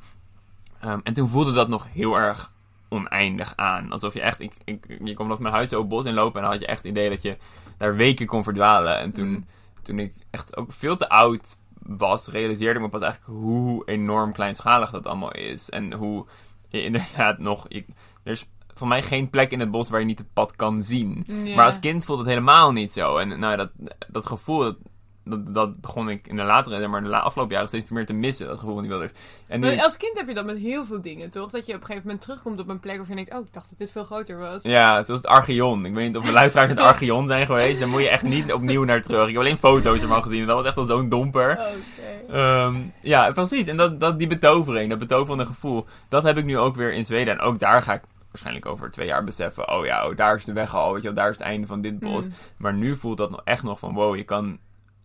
Ehm, 0.80 1.00
en 1.04 1.14
toen 1.14 1.28
voelde 1.30 1.52
dat 1.52 1.68
nog 1.68 1.88
heel 1.94 2.16
erg 2.16 2.52
oneindig 2.90 3.54
aan. 3.56 3.92
Alsof 3.92 4.14
je 4.14 4.22
echt... 4.22 4.40
Ik, 4.40 4.54
ik, 4.66 4.86
je 5.04 5.14
kon 5.14 5.26
vanaf 5.26 5.40
mijn 5.40 5.54
huis 5.54 5.70
zo 5.70 5.86
bos 5.86 6.06
inlopen 6.06 6.36
en 6.36 6.42
dan 6.42 6.52
had 6.52 6.62
je 6.62 6.68
echt 6.68 6.84
het 6.84 6.92
idee 6.92 7.10
dat 7.10 7.22
je 7.22 7.38
daar 7.78 7.96
weken 7.96 8.26
kon 8.26 8.44
verdwalen. 8.44 8.98
En 8.98 9.12
toen, 9.12 9.28
Mm. 9.28 9.46
toen 9.82 10.00
ik 10.00 10.14
echt 10.30 10.58
ook 10.58 10.72
veel 10.72 10.98
te 10.98 11.10
oud 11.10 11.58
was, 11.86 12.28
realiseerde 12.28 12.76
ik 12.76 12.86
me 12.86 12.90
pas 12.90 13.02
eigenlijk 13.02 13.40
hoe 13.40 13.84
enorm 13.86 14.34
kleinschalig 14.34 14.92
dat 14.92 15.06
allemaal 15.06 15.32
is. 15.32 15.70
En 15.70 15.94
hoe 15.94 16.26
je 16.68 16.84
inderdaad 16.90 17.40
nog... 17.40 17.66
Je, 17.68 17.86
er 18.24 18.32
is 18.32 18.50
voor 18.74 18.88
mij 18.88 19.02
geen 19.02 19.30
plek 19.30 19.52
in 19.52 19.60
het 19.60 19.72
bos 19.72 19.90
waar 19.90 20.00
je 20.00 20.06
niet 20.06 20.18
het 20.18 20.34
pad 20.34 20.56
kan 20.56 20.84
zien. 20.84 21.26
Maar 21.56 21.66
als 21.66 21.80
kind 21.80 22.06
voelt 22.06 22.20
het 22.20 22.28
helemaal 22.28 22.72
niet 22.72 22.92
zo. 22.92 23.18
En 23.18 23.40
nou, 23.40 23.58
dat, 23.58 23.72
dat 24.08 24.26
gevoel, 24.26 24.60
dat, 24.60 24.78
dat, 25.24 25.54
dat 25.54 25.82
begon 25.82 26.10
ik 26.10 26.28
in 26.28 26.36
de 26.36 26.44
latere, 26.44 26.80
zeg 26.80 26.90
maar, 26.90 27.04
de 27.04 27.20
afgelopen 27.20 27.54
jaren 27.54 27.70
steeds 27.70 27.90
meer 27.90 28.06
te 28.06 28.14
missen. 28.14 28.48
Dat 28.48 28.60
gevoel 28.60 28.74
van 28.74 28.84
die 28.84 28.92
wilders. 28.92 29.12
En 29.48 29.60
nu, 29.60 29.80
als 29.80 29.98
kind 29.98 30.18
heb 30.18 30.28
je 30.28 30.34
dat 30.34 30.46
met 30.46 30.58
heel 30.58 30.86
veel 30.86 31.02
dingen, 31.02 31.30
toch? 31.30 31.50
Dat 31.50 31.66
je 31.66 31.74
op 31.74 31.80
een 31.80 31.86
gegeven 31.86 32.08
moment 32.08 32.24
terugkomt 32.24 32.60
op 32.60 32.70
een 32.70 32.80
plek 32.80 32.98
waarvan 32.98 33.18
je 33.18 33.24
denkt, 33.26 33.40
oh, 33.40 33.48
ik 33.48 33.54
dacht 33.54 33.70
dat 33.70 33.78
dit 33.78 33.92
veel 33.92 34.04
groter 34.04 34.38
was. 34.38 34.64
ja, 34.64 35.04
zoals 35.04 35.22
het 35.22 35.30
Archeon. 35.30 35.86
Ik 35.86 35.94
weet 35.94 36.08
niet 36.08 36.18
of 36.18 36.26
de 36.26 36.32
luisteraars 36.32 36.70
het 36.70 36.80
Archeon 36.90 37.28
zijn 37.28 37.46
geweest. 37.46 37.80
Dan 37.80 37.90
moet 37.90 38.02
je 38.02 38.10
echt 38.10 38.24
niet 38.24 38.54
opnieuw 38.54 38.84
naar 38.84 39.02
terug. 39.02 39.28
Ik 39.28 39.34
heb 39.34 39.42
alleen 39.42 39.58
foto's 39.58 40.02
ervan 40.02 40.24
gezien. 40.24 40.42
en 40.42 40.48
Dat 40.48 40.58
was 40.58 40.66
echt 40.66 40.78
al 40.78 40.86
zo'n 40.86 41.10
domper. 41.10 41.52
Oké. 41.52 42.34
Ehm, 42.34 42.76
ja, 43.02 43.32
precies. 43.32 43.68
En 43.68 43.78
dat, 43.78 44.00
dat, 44.00 44.18
die 44.18 44.28
betovering, 44.28 44.90
dat 44.90 45.00
betoverende 45.00 45.46
gevoel, 45.46 45.86
dat 46.10 46.24
heb 46.24 46.38
ik 46.38 46.46
nu 46.46 46.58
ook 46.58 46.76
weer 46.76 46.94
in 46.94 47.06
Zweden. 47.06 47.34
En 47.34 47.40
ook 47.40 47.60
daar 47.60 47.82
ga 47.82 47.94
ik 47.94 48.02
waarschijnlijk 48.32 48.66
over 48.66 48.92
twee 48.92 49.08
jaar 49.08 49.24
beseffen. 49.24 49.72
Oh 49.72 49.86
ja, 49.86 50.08
oh, 50.08 50.18
daar 50.18 50.36
is 50.36 50.46
de 50.46 50.54
weg 50.54 50.76
al. 50.76 50.94
Weet 50.94 51.02
je, 51.02 51.08
wel, 51.08 51.18
daar 51.18 51.30
is 51.30 51.38
het 51.38 51.46
einde 51.46 51.68
van 51.68 51.82
dit 51.82 52.00
bos. 52.00 52.26
Mm. 52.26 52.34
Maar 52.58 52.74
nu 52.74 52.96
voelt 52.96 53.18
dat 53.18 53.30
nog 53.30 53.42
echt 53.44 53.64
nog 53.64 53.80
van 53.80 53.94
wow, 53.94 54.16
je 54.16 54.24
kan. 54.24 54.60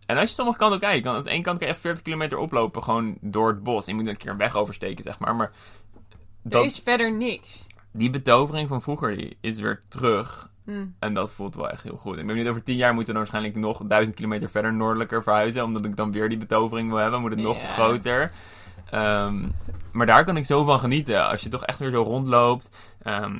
En 0.07 0.17
als 0.17 0.29
je 0.29 0.35
sommige 0.35 0.57
kanten 0.57 0.79
kijkt, 0.79 1.03
kan 1.05 1.15
aan 1.15 1.23
de 1.23 1.29
ene 1.29 1.41
kant 1.43 1.57
kan 1.57 1.67
je 1.67 1.73
echt 1.73 1.81
40 1.81 2.01
kilometer 2.03 2.37
oplopen 2.37 2.83
gewoon 2.83 3.17
door 3.21 3.47
het 3.47 3.63
bos. 3.63 3.85
En 3.85 3.95
je 3.95 4.01
moet 4.01 4.09
een 4.09 4.17
keer 4.17 4.31
een 4.31 4.37
weg 4.37 4.55
oversteken, 4.55 5.03
zeg 5.03 5.19
maar. 5.19 5.35
Maar 5.35 5.51
Er 6.43 6.49
dat, 6.49 6.65
is 6.65 6.79
verder 6.79 7.11
niks. 7.13 7.67
die 7.91 8.09
betovering 8.09 8.67
van 8.67 8.81
vroeger 8.81 9.17
die 9.17 9.37
is 9.41 9.59
weer 9.59 9.81
terug. 9.87 10.49
Hm. 10.65 10.85
En 10.99 11.13
dat 11.13 11.31
voelt 11.31 11.55
wel 11.55 11.69
echt 11.69 11.83
heel 11.83 11.97
goed. 11.97 12.17
Ik 12.17 12.27
ben 12.27 12.35
niet 12.35 12.47
over 12.47 12.63
10 12.63 12.75
jaar 12.75 12.93
moeten 12.93 13.13
we 13.13 13.19
dan 13.19 13.29
waarschijnlijk 13.29 13.65
nog 13.65 13.81
duizend 13.87 14.15
kilometer 14.15 14.49
verder 14.49 14.73
noordelijker 14.73 15.23
verhuizen. 15.23 15.63
Omdat 15.63 15.85
ik 15.85 15.95
dan 15.95 16.11
weer 16.11 16.29
die 16.29 16.37
betovering 16.37 16.89
wil 16.89 16.97
hebben. 16.97 17.21
Moet 17.21 17.31
het 17.31 17.39
nog 17.39 17.57
groter. 17.73 18.31
Ehm, 18.89 19.45
maar 19.91 20.05
daar 20.05 20.25
kan 20.25 20.37
ik 20.37 20.45
zo 20.45 20.63
van 20.63 20.79
genieten. 20.79 21.29
Als 21.29 21.41
je 21.41 21.49
toch 21.49 21.65
echt 21.65 21.79
weer 21.79 21.91
zo 21.91 22.01
rondloopt. 22.03 22.69
Ehm, 23.01 23.37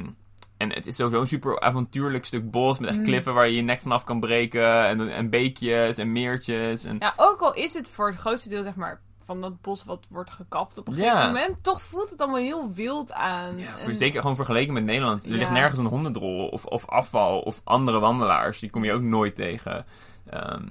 en 0.57 0.73
het 0.73 0.85
is 0.85 0.95
sowieso 0.95 1.21
een 1.21 1.27
super 1.27 1.59
avontuurlijk 1.59 2.25
stuk 2.25 2.51
bos. 2.51 2.79
Met 2.79 2.89
echt 2.89 2.97
Mm. 2.97 3.03
kliffen 3.03 3.33
waar 3.33 3.47
je 3.47 3.55
je 3.55 3.61
nek 3.61 3.81
vanaf 3.81 4.03
kan 4.03 4.19
breken. 4.19 4.85
En, 4.85 5.09
en 5.13 5.29
beekjes 5.29 5.97
en 5.97 6.11
meertjes. 6.11 6.83
En, 6.83 6.95
Ja, 6.99 7.13
ook 7.15 7.39
al 7.41 7.53
is 7.53 7.73
het 7.73 7.87
voor 7.87 8.07
het 8.07 8.17
grootste 8.19 8.49
deel, 8.49 8.63
zeg 8.63 8.75
maar, 8.75 8.99
van 9.25 9.41
dat 9.41 9.61
bos 9.61 9.83
wat 9.85 10.05
wordt 10.09 10.29
gekapt 10.31 10.77
op 10.77 10.87
een 10.87 10.93
gegeven 10.93 11.17
Ja. 11.17 11.25
moment, 11.25 11.55
toch 11.63 11.81
voelt 11.81 12.09
het 12.09 12.21
allemaal 12.21 12.39
heel 12.41 12.71
wild 12.73 13.11
aan. 13.13 13.57
ja, 13.57 13.77
En- 13.79 13.95
zeker 13.95 14.21
gewoon 14.21 14.35
vergeleken 14.35 14.73
met 14.73 14.83
Nederland. 14.83 15.25
Er 15.25 15.31
Ja. 15.31 15.37
ligt 15.37 15.51
nergens 15.51 15.79
een 15.79 15.85
hondendrol. 15.85 16.47
Of, 16.47 16.65
of 16.65 16.85
afval. 16.89 17.39
Of 17.39 17.61
andere 17.63 17.99
wandelaars. 17.99 18.59
Die 18.59 18.69
kom 18.69 18.83
je 18.83 18.93
ook 18.93 19.01
nooit 19.01 19.35
tegen. 19.35 19.85
Ehm, 20.29 20.63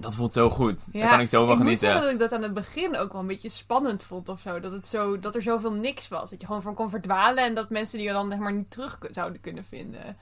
dat 0.00 0.14
voelt 0.14 0.32
zo 0.32 0.50
goed. 0.50 0.92
Daar 0.92 1.08
kan 1.10 1.20
ik 1.20 1.28
zo 1.28 1.46
van 1.46 1.52
ik 1.52 1.58
moet 1.58 1.78
genieten. 1.78 2.00
dat 2.02 2.10
ik 2.10 2.18
dat 2.18 2.32
aan 2.32 2.42
het 2.42 2.54
begin 2.54 2.96
ook 2.96 3.12
wel 3.12 3.20
een 3.20 3.26
beetje 3.26 3.48
spannend 3.48 4.04
vond 4.04 4.28
of 4.28 4.40
zo. 4.40 4.60
Dat, 4.60 4.72
het 4.72 4.86
zo, 4.86 5.18
dat 5.18 5.34
er 5.34 5.42
zoveel 5.42 5.72
niks 5.72 6.08
was. 6.08 6.30
Dat 6.30 6.40
je 6.40 6.46
gewoon 6.46 6.62
van 6.62 6.74
kon 6.74 6.90
verdwalen 6.90 7.44
en 7.44 7.54
dat 7.54 7.70
mensen 7.70 7.98
die 7.98 8.06
je 8.06 8.12
dan 8.12 8.30
zeg 8.30 8.38
maar 8.38 8.52
niet 8.52 8.70
terug 8.70 8.98
zouden 9.10 9.40
kunnen 9.40 9.64
vinden. 9.64 10.16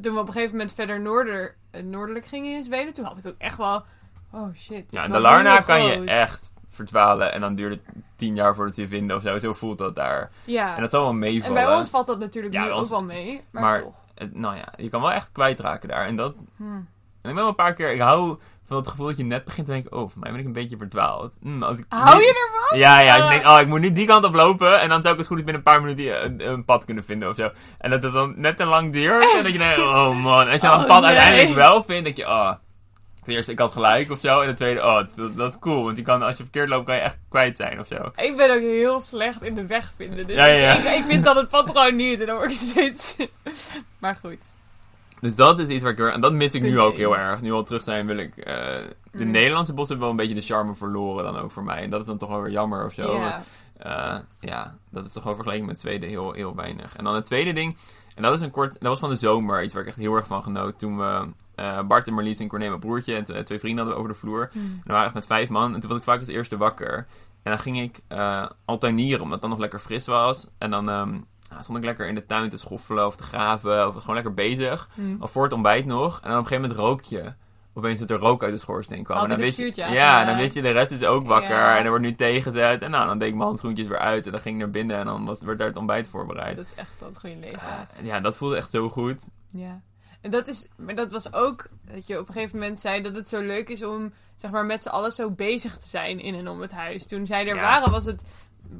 Toen 0.00 0.14
we 0.14 0.20
op 0.20 0.26
een 0.26 0.32
gegeven 0.32 0.56
moment 0.56 0.74
verder 0.74 1.00
noorder, 1.00 1.54
eh, 1.70 1.82
noordelijk 1.82 2.26
gingen 2.26 2.54
in 2.56 2.62
Zweden, 2.62 2.94
toen 2.94 3.04
had 3.04 3.18
ik 3.18 3.26
ook 3.26 3.34
echt 3.38 3.56
wel... 3.56 3.84
Oh 4.32 4.54
shit. 4.54 4.84
Ja, 4.92 5.04
in 5.04 5.12
de 5.12 5.20
Larna 5.20 5.60
kan 5.60 5.84
je 5.84 6.04
echt 6.04 6.52
verdwalen. 6.68 7.32
En 7.32 7.40
dan 7.40 7.54
duurt 7.54 7.72
het 7.72 7.94
tien 8.16 8.34
jaar 8.34 8.54
voordat 8.54 8.76
je 8.76 8.88
vinden 8.88 9.16
of 9.16 9.22
zo. 9.22 9.38
Zo 9.38 9.52
voelt 9.52 9.78
dat 9.78 9.96
daar. 9.96 10.30
Ja. 10.44 10.74
En 10.76 10.80
dat 10.80 10.90
zal 10.90 11.00
wel 11.00 11.10
En 11.10 11.18
meevallen. 11.18 11.54
bij 11.64 11.76
ons 11.76 11.88
valt 11.88 12.06
dat 12.06 12.18
natuurlijk 12.18 12.54
Ja, 12.54 12.64
nu 12.64 12.70
ook 12.70 12.88
wel 12.88 13.02
mee. 13.02 13.44
Maar, 13.50 13.62
maar- 13.62 13.82
toch. 13.82 13.94
Nou 14.32 14.56
ja, 14.56 14.72
je 14.76 14.88
kan 14.88 15.00
wel 15.00 15.12
echt 15.12 15.32
kwijtraken 15.32 15.88
daar. 15.88 16.06
En 16.06 16.16
dat... 16.16 16.34
Hm. 16.56 16.64
En 16.64 17.32
ik 17.32 17.34
ben 17.34 17.34
wel 17.34 17.48
een 17.48 17.54
paar 17.54 17.74
keer... 17.74 17.92
Ik 17.92 18.00
hou 18.00 18.38
van 18.68 18.76
het 18.76 18.86
gevoel 18.88 19.06
dat 19.06 19.16
je 19.16 19.24
net 19.24 19.44
begint 19.44 19.66
te 19.66 19.72
denken... 19.72 19.92
Oh, 19.92 20.10
voor 20.10 20.20
mij 20.20 20.30
ben 20.30 20.40
ik 20.40 20.46
een 20.46 20.52
beetje 20.52 20.76
verdwaald. 20.76 21.32
Hm, 21.42 21.62
als 21.62 21.78
ik 21.78 21.84
Hou 21.88 22.20
je 22.22 22.46
ervan? 22.46 22.78
Ja, 22.78 23.00
ja. 23.00 23.06
Als 23.06 23.16
je 23.16 23.22
Ah. 23.22 23.30
denkt, 23.30 23.46
oh, 23.46 23.60
ik 23.60 23.66
moet 23.66 23.80
nu 23.80 23.92
die 23.92 24.06
kant 24.06 24.24
op 24.24 24.34
lopen. 24.34 24.80
En 24.80 24.88
dan 24.88 25.00
zou 25.02 25.12
ik 25.12 25.18
het 25.20 25.28
goed 25.28 25.36
binnen 25.36 25.54
een 25.54 25.62
paar 25.62 25.82
minuten 25.82 26.24
een, 26.24 26.48
een 26.52 26.64
pad 26.64 26.84
kunnen 26.84 27.04
vinden 27.04 27.28
of 27.28 27.36
zo. 27.36 27.50
En 27.78 27.90
dat 27.90 28.02
het 28.02 28.12
dan 28.12 28.34
net 28.36 28.56
te 28.56 28.64
lang 28.64 28.92
duurt. 28.92 29.34
En 29.36 29.42
dat 29.42 29.52
je 29.52 29.58
denkt, 29.58 29.80
oh 29.80 30.16
man. 30.16 30.48
Als 30.48 30.60
je 30.60 30.66
dan 30.66 30.74
Oh, 30.76 30.80
een 30.80 30.86
pad 30.86 31.00
nee. 31.02 31.14
uiteindelijk 31.16 31.54
wel 31.54 31.82
vindt, 31.84 32.04
denk 32.04 32.16
je, 32.16 32.26
oh... 32.26 32.52
Ten 33.24 33.34
eerste, 33.34 33.52
ik 33.52 33.58
had 33.58 33.72
gelijk 33.72 34.10
of 34.10 34.20
zo. 34.20 34.40
En 34.40 34.46
ten 34.46 34.56
tweede, 34.56 34.80
oh, 34.80 34.94
dat, 35.16 35.36
dat 35.36 35.52
is 35.52 35.58
cool. 35.58 35.84
Want 35.84 35.96
je 35.96 36.02
kan, 36.02 36.22
als 36.22 36.36
je 36.36 36.42
verkeerd 36.42 36.68
loopt, 36.68 36.86
kan 36.86 36.94
je 36.94 37.00
echt 37.00 37.16
kwijt 37.28 37.56
zijn 37.56 37.80
of 37.80 37.86
zo. 37.86 37.94
Ik 38.16 38.36
ben 38.36 38.50
ook 38.54 38.60
heel 38.60 39.00
slecht 39.00 39.42
in 39.42 39.54
de 39.54 39.66
weg 39.66 39.92
vinden. 39.96 40.26
Dus 40.26 40.36
Ja, 40.36 40.46
ja, 40.46 40.56
ja. 40.56 40.72
Ik, 40.72 40.98
ik 40.98 41.04
vind 41.04 41.24
dan 41.24 41.36
het 41.36 41.48
pad 41.48 41.66
gewoon 41.66 41.96
niet. 41.96 42.20
En 42.20 42.26
dan 42.26 42.36
word 42.36 42.50
ik 42.50 42.56
steeds... 42.56 43.16
maar 44.00 44.18
goed. 44.22 44.38
Dus 45.20 45.36
dat 45.36 45.58
is 45.58 45.68
iets 45.68 45.82
waar 45.82 45.92
ik 45.92 45.98
En 45.98 46.20
dat 46.20 46.32
mis 46.32 46.54
ik 46.54 46.62
nu 46.62 46.80
ook 46.80 46.96
heel 46.96 47.16
erg. 47.16 47.40
Nu 47.40 47.52
al 47.52 47.62
terug 47.62 47.82
zijn 47.82 48.06
wil 48.06 48.16
ik... 48.16 48.36
eh, 48.36 48.54
de 49.12 49.24
Mm. 49.24 49.30
Nederlandse 49.30 49.72
bossen 49.72 49.96
hebben 49.96 50.14
wel 50.14 50.24
een 50.24 50.28
beetje 50.28 50.46
de 50.48 50.54
charme 50.54 50.74
verloren 50.74 51.24
dan 51.24 51.36
ook 51.36 51.50
voor 51.50 51.64
mij. 51.64 51.82
En 51.82 51.90
dat 51.90 52.00
is 52.00 52.06
dan 52.06 52.18
toch 52.18 52.28
wel 52.28 52.40
weer 52.42 52.52
jammer 52.52 52.84
of 52.84 52.92
zo. 52.92 53.22
Eh, 53.76 54.16
ja, 54.40 54.76
dat 54.90 55.06
is 55.06 55.12
toch 55.12 55.24
wel 55.24 55.34
vergeleken 55.34 55.66
met 55.66 55.80
Zweden 55.80 56.08
heel, 56.08 56.32
heel 56.32 56.54
weinig. 56.54 56.96
En 56.96 57.04
dan 57.04 57.14
het 57.14 57.24
tweede 57.24 57.52
ding... 57.52 57.76
En 58.14 58.22
dat 58.22 58.34
is 58.34 58.40
een 58.40 58.50
kort... 58.50 58.72
Dat 58.72 58.90
was 58.90 58.98
van 58.98 59.10
de 59.10 59.16
zomer. 59.16 59.62
Iets 59.62 59.72
waar 59.74 59.82
ik 59.82 59.88
echt 59.88 59.96
heel 59.96 60.14
erg 60.14 60.26
van 60.26 60.42
genoot. 60.42 60.78
Toen 60.78 60.98
we... 60.98 61.26
eh, 61.54 61.80
Bart 61.82 62.06
en 62.06 62.14
Marlies 62.14 62.38
en 62.38 62.48
Corné, 62.48 62.68
mijn 62.68 62.80
broertje... 62.80 63.14
En 63.14 63.24
twee 63.24 63.58
vrienden 63.58 63.84
hadden 63.86 63.94
we 63.94 63.94
over 63.98 64.08
de 64.12 64.18
vloer. 64.18 64.48
Hm. 64.52 64.58
En 64.58 64.80
we 64.84 64.92
waren 64.92 65.04
echt 65.04 65.14
met 65.14 65.26
vijf 65.26 65.48
man. 65.48 65.74
En 65.74 65.80
toen 65.80 65.88
was 65.88 65.98
ik 65.98 66.04
vaak 66.04 66.18
als 66.18 66.28
eerste 66.28 66.56
wakker. 66.56 66.96
En 67.42 67.52
dan 67.52 67.58
ging 67.58 67.80
ik 67.80 68.00
eh 68.08 68.46
alterneren, 68.64 69.18
omdat 69.20 69.32
het 69.32 69.40
dan 69.40 69.50
nog 69.50 69.58
lekker 69.58 69.78
fris 69.78 70.06
was. 70.06 70.46
En 70.58 70.70
dan 70.70 70.88
ehm, 70.90 71.18
nou, 71.50 71.62
stond 71.62 71.78
ik 71.78 71.84
lekker 71.84 72.08
in 72.08 72.14
de 72.14 72.26
tuin 72.26 72.48
te 72.48 72.56
schoffelen 72.56 73.06
of 73.06 73.16
te 73.16 73.22
graven. 73.22 73.86
Of 73.86 73.92
was 73.92 74.00
gewoon 74.00 74.14
lekker 74.14 74.34
bezig. 74.34 74.88
Hm. 74.94 75.16
Of 75.20 75.30
voor 75.30 75.42
het 75.42 75.52
ontbijt 75.52 75.86
nog. 75.86 76.20
En 76.20 76.30
dan 76.30 76.38
op 76.38 76.44
een 76.44 76.48
gegeven 76.50 76.68
moment 76.68 76.80
rook 76.80 77.02
je. 77.02 77.32
Opeens 77.74 77.98
dat 77.98 78.10
er 78.10 78.18
rook 78.18 78.42
uit 78.42 78.52
de 78.52 78.58
schoorsteen 78.58 79.02
kwam. 79.04 79.18
Altijd 79.18 79.38
en 79.38 79.44
dan 79.44 79.54
wist 79.54 79.76
je, 79.76 79.92
ja, 79.92 80.24
dan 80.24 80.36
wist 80.36 80.54
je 80.54 80.62
de 80.62 80.70
rest 80.70 80.90
is 80.92 81.04
ook 81.04 81.26
wakker. 81.26 81.50
Ja. 81.50 81.76
En 81.78 81.82
er 81.82 81.88
wordt 81.88 82.04
nu 82.04 82.14
tegenzet. 82.14 82.82
En 82.82 82.90
nou, 82.90 83.06
dan 83.06 83.18
deed 83.18 83.28
ik 83.28 83.34
mijn 83.34 83.46
handschoentjes 83.46 83.86
weer 83.86 83.98
uit. 83.98 84.26
En 84.26 84.32
dan 84.32 84.40
ging 84.40 84.54
ik 84.54 84.60
naar 84.60 84.70
binnen. 84.70 84.98
En 84.98 85.06
dan 85.06 85.24
was, 85.24 85.40
werd 85.42 85.58
daar 85.58 85.66
het 85.66 85.76
ontbijt 85.76 86.08
voorbereid. 86.08 86.56
Dat 86.56 86.64
is 86.64 86.74
echt 86.74 87.00
wat 87.00 87.18
goede 87.18 87.36
leven. 87.36 87.60
Eh, 87.60 88.04
ja, 88.04 88.20
dat 88.20 88.36
voelde 88.36 88.56
echt 88.56 88.70
zo 88.70 88.88
goed. 88.88 89.20
Ja. 89.48 89.80
En 90.20 90.30
dat 90.30 90.48
is, 90.48 90.68
maar 90.76 90.94
dat 90.94 91.10
was 91.10 91.32
ook 91.32 91.66
dat 91.84 92.06
je 92.06 92.18
op 92.18 92.28
een 92.28 92.34
gegeven 92.34 92.58
moment 92.58 92.80
zei 92.80 93.02
dat 93.02 93.16
het 93.16 93.28
zo 93.28 93.40
leuk 93.40 93.68
is 93.68 93.82
om 93.84 94.12
zeg 94.36 94.50
maar 94.50 94.64
met 94.64 94.82
z'n 94.82 94.88
allen 94.88 95.12
zo 95.12 95.30
bezig 95.30 95.76
te 95.76 95.88
zijn 95.88 96.20
in 96.20 96.34
en 96.34 96.48
om 96.48 96.60
het 96.60 96.72
huis. 96.72 97.06
Toen 97.06 97.26
zij 97.26 97.48
er 97.48 97.54
Ja. 97.54 97.62
waren 97.62 97.90
was 97.90 98.04
het 98.04 98.24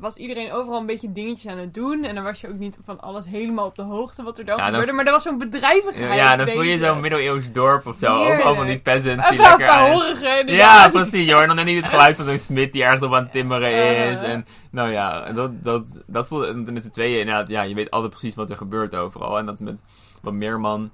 was 0.01 0.17
iedereen 0.17 0.53
overal 0.53 0.81
een 0.81 0.87
beetje 0.87 1.13
dingetjes 1.13 1.53
aan 1.53 1.59
het 1.59 1.75
doen 1.75 2.05
en 2.05 2.15
dan 2.15 2.25
was 2.25 2.41
je 2.41 2.49
ook 2.49 2.59
niet 2.59 2.79
van 2.85 3.01
alles 3.01 3.27
helemaal 3.27 3.67
op 3.67 3.75
de 3.77 3.83
hoogte 3.83 4.23
wat 4.23 4.39
er 4.39 4.45
dan 4.45 4.57
Ja, 4.57 4.63
dan- 4.65 4.71
gebeurde, 4.71 4.93
maar 4.93 5.05
er 5.07 5.13
was 5.13 5.23
zo'n 5.23 5.39
bedrijvigheid. 5.39 6.15
Ja, 6.15 6.37
dan 6.37 6.49
voel 6.49 6.63
je 6.63 6.79
zo'n 6.79 7.01
middeleeuws 7.01 7.53
dorp 7.53 7.87
of 7.87 7.97
zo. 7.99 8.07
Ook 8.17 8.23
Heerlijk. 8.25 8.45
al 8.45 8.55
van 8.55 8.67
die 8.67 8.79
peasants 8.81 9.29
die 9.29 9.39
lekker... 9.39 9.69
aan- 9.69 10.47
Ja, 10.47 10.89
precies. 10.89 11.27
Je 11.27 11.35
hoort 11.35 11.47
dan 11.57 11.65
niet 11.65 11.77
het 11.83 11.87
geluid 11.91 12.17
van 12.17 12.25
zo'n 12.25 12.39
smid 12.39 12.73
die 12.73 12.83
ergens 12.85 13.03
op 13.03 13.15
aan 13.15 13.23
het 13.23 13.33
timmeren 13.33 13.71
is. 14.11 14.21
En 14.21 14.47
nou 14.71 14.91
ja, 14.91 15.33
dat, 15.33 15.63
dat, 15.63 15.85
dat 16.07 16.27
voelde 16.27 16.47
en 16.47 16.73
met 16.73 16.83
z'n 16.83 16.91
tweeën 16.91 17.19
inderdaad. 17.19 17.49
Ja, 17.49 17.63
je 17.63 17.75
weet 17.75 17.91
altijd 17.91 18.11
precies 18.11 18.35
wat 18.35 18.51
er 18.51 18.57
gebeurt 18.57 18.95
overal. 18.95 19.39
En 19.39 19.47
dat 19.47 19.61
met 19.61 19.85
wat 20.23 20.33
meer 20.33 20.61
man 20.61 20.91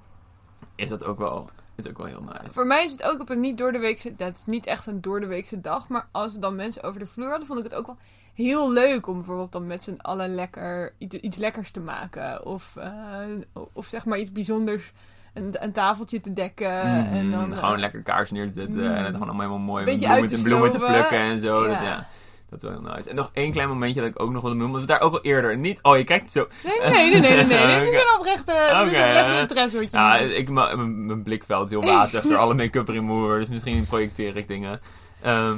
is 0.75 0.89
dat 0.89 1.03
ook 1.05 1.17
wel, 1.17 1.49
is 1.75 1.87
ook 1.89 1.97
wel 1.97 2.07
heel 2.07 2.23
nice. 2.23 2.53
Voor 2.53 2.67
mij 2.67 2.83
is 2.83 2.91
het 2.91 3.03
ook 3.03 3.21
op 3.21 3.29
een 3.29 3.39
niet 3.39 3.57
door 3.57 3.71
de 3.71 3.79
weekse... 3.79 4.15
Dat 4.15 4.33
is 4.37 4.45
niet 4.45 4.65
echt 4.65 4.85
een 4.85 5.01
door 5.01 5.19
de 5.19 5.27
weekse 5.27 5.61
dag. 5.61 5.87
Maar 5.87 6.07
als 6.11 6.31
we 6.33 6.39
dan 6.39 6.55
mensen 6.55 6.83
over 6.83 6.99
de 6.99 7.05
vloer 7.05 7.29
hadden, 7.29 7.47
vond 7.47 7.59
ik 7.59 7.65
het 7.65 7.75
ook 7.75 7.85
wel 7.85 7.97
heel 8.33 8.71
leuk 8.73 9.07
om 9.07 9.13
bijvoorbeeld 9.17 9.51
dan 9.51 9.67
met 9.67 9.83
z'n 9.83 9.97
allen 10.01 10.35
lekker 10.35 10.93
iets, 10.97 11.15
iets 11.15 11.37
lekkers 11.37 11.71
te 11.71 11.79
maken. 11.79 12.45
Of, 12.45 12.75
eh, 12.75 13.61
of 13.73 13.85
zeg 13.85 14.05
maar 14.05 14.17
iets 14.19 14.31
bijzonders 14.31 14.91
een, 15.33 15.55
een 15.59 15.71
tafeltje 15.71 16.21
te 16.21 16.33
dekken. 16.33 16.77
Mhm, 16.77 17.13
en 17.13 17.31
dan, 17.31 17.55
gewoon 17.55 17.73
eh, 17.73 17.79
lekker 17.79 18.01
kaars 18.01 18.31
neer 18.31 18.45
te 18.47 18.53
zetten 18.53 18.77
Mm. 18.79 18.85
en 18.85 18.95
het 19.03 19.05
gewoon 19.13 19.21
allemaal 19.27 19.45
helemaal 19.47 19.57
mooi 19.65 19.83
Beetje 19.83 20.07
met 20.07 20.15
bloemen, 20.15 20.37
te 20.37 20.43
bloemen 20.43 20.71
te 20.71 20.77
plukken 20.77 21.17
en 21.19 21.39
zo. 21.39 21.61
Dat, 21.67 21.71
Ja. 21.71 21.83
ja, 21.83 22.07
dat 22.49 22.63
is 22.63 22.69
wel 22.69 22.79
heel 22.81 22.93
nice. 22.95 23.09
En 23.09 23.15
nog 23.15 23.29
één 23.33 23.51
klein 23.51 23.67
momentje 23.69 24.01
dat 24.01 24.09
ik 24.09 24.21
ook 24.21 24.31
nog 24.31 24.41
wilde 24.41 24.57
noemen, 24.57 24.75
want 24.77 24.87
we 24.89 24.97
daar 24.97 25.01
ook 25.01 25.13
al 25.13 25.21
eerder 25.21 25.57
niet... 25.57 25.79
Oh, 25.81 25.97
je 25.97 26.03
kijkt 26.03 26.31
zo... 26.31 26.47
Nee, 26.63 26.79
nee, 26.79 27.09
nee, 27.09 27.21
nee, 27.21 27.45
nee. 27.45 27.65
nee. 27.65 27.79
Dit 27.85 27.93
is 27.93 27.99
Oké. 27.99 28.11
een 28.11 28.19
oprechte, 28.19 28.51
dit 28.51 28.71
is 28.71 28.81
oprechte 28.81 29.29
hè. 29.29 29.39
interesse 29.39 29.77
wat 29.77 29.91
je 29.91 29.97
Ja, 29.97 30.17
ik, 30.17 30.49
mijn- 30.49 31.05
mijn 31.05 31.23
blikveld 31.23 31.65
is 31.65 31.69
heel 31.69 31.91
wazig 31.95 32.21
door 32.23 32.37
alle 32.37 32.53
make-up 32.53 32.87
remover, 32.87 33.39
dus 33.39 33.49
misschien 33.49 33.85
projecteer 33.85 34.35
ik 34.37 34.47
dingen. 34.47 34.79
Ehm, 35.21 35.57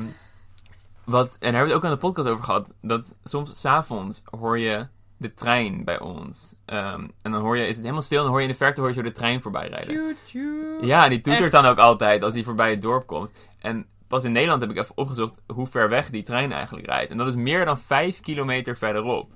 wat, 1.05 1.31
en 1.31 1.37
daar 1.39 1.53
hebben 1.53 1.61
we 1.61 1.67
het 1.67 1.73
ook 1.73 1.83
aan 1.83 1.91
de 1.91 1.97
podcast 1.97 2.27
over 2.27 2.43
gehad, 2.43 2.73
dat 2.81 3.15
soms 3.23 3.59
s'avonds 3.59 4.23
hoor 4.39 4.59
je 4.59 4.87
de 5.17 5.33
trein 5.33 5.83
bij 5.83 5.99
ons. 5.99 6.55
Ehm, 6.65 7.07
en 7.21 7.31
dan 7.31 7.41
hoor 7.41 7.57
je, 7.57 7.63
is 7.63 7.73
het 7.73 7.81
helemaal 7.81 8.01
stil 8.01 8.17
en 8.17 8.23
dan 8.23 8.31
hoor 8.31 8.41
je 8.41 8.47
in 8.47 8.51
de 8.53 8.59
verte 8.59 8.79
hoor 8.79 8.89
je 8.89 8.95
zo 8.95 9.01
de 9.01 9.11
trein 9.11 9.41
voorbij 9.41 9.67
rijden. 9.67 9.87
Tjoe, 9.87 10.15
tjoe. 10.25 10.77
Ja, 10.81 11.09
die 11.09 11.21
toetert 11.21 11.43
Echt? 11.43 11.51
dan 11.51 11.65
ook 11.65 11.77
altijd 11.77 12.23
als 12.23 12.33
die 12.33 12.43
voorbij 12.43 12.69
het 12.69 12.81
dorp 12.81 13.07
komt. 13.07 13.31
En 13.59 13.85
pas 14.07 14.23
in 14.23 14.31
Nederland 14.31 14.61
heb 14.61 14.71
ik 14.71 14.77
even 14.77 14.97
opgezocht 14.97 15.41
hoe 15.53 15.67
ver 15.67 15.89
weg 15.89 16.09
die 16.09 16.23
trein 16.23 16.51
eigenlijk 16.51 16.85
rijdt. 16.85 17.11
En 17.11 17.17
dat 17.17 17.27
is 17.27 17.35
meer 17.35 17.65
dan 17.65 17.79
5 17.79 18.19
kilometer 18.19 18.77
verderop. 18.77 19.31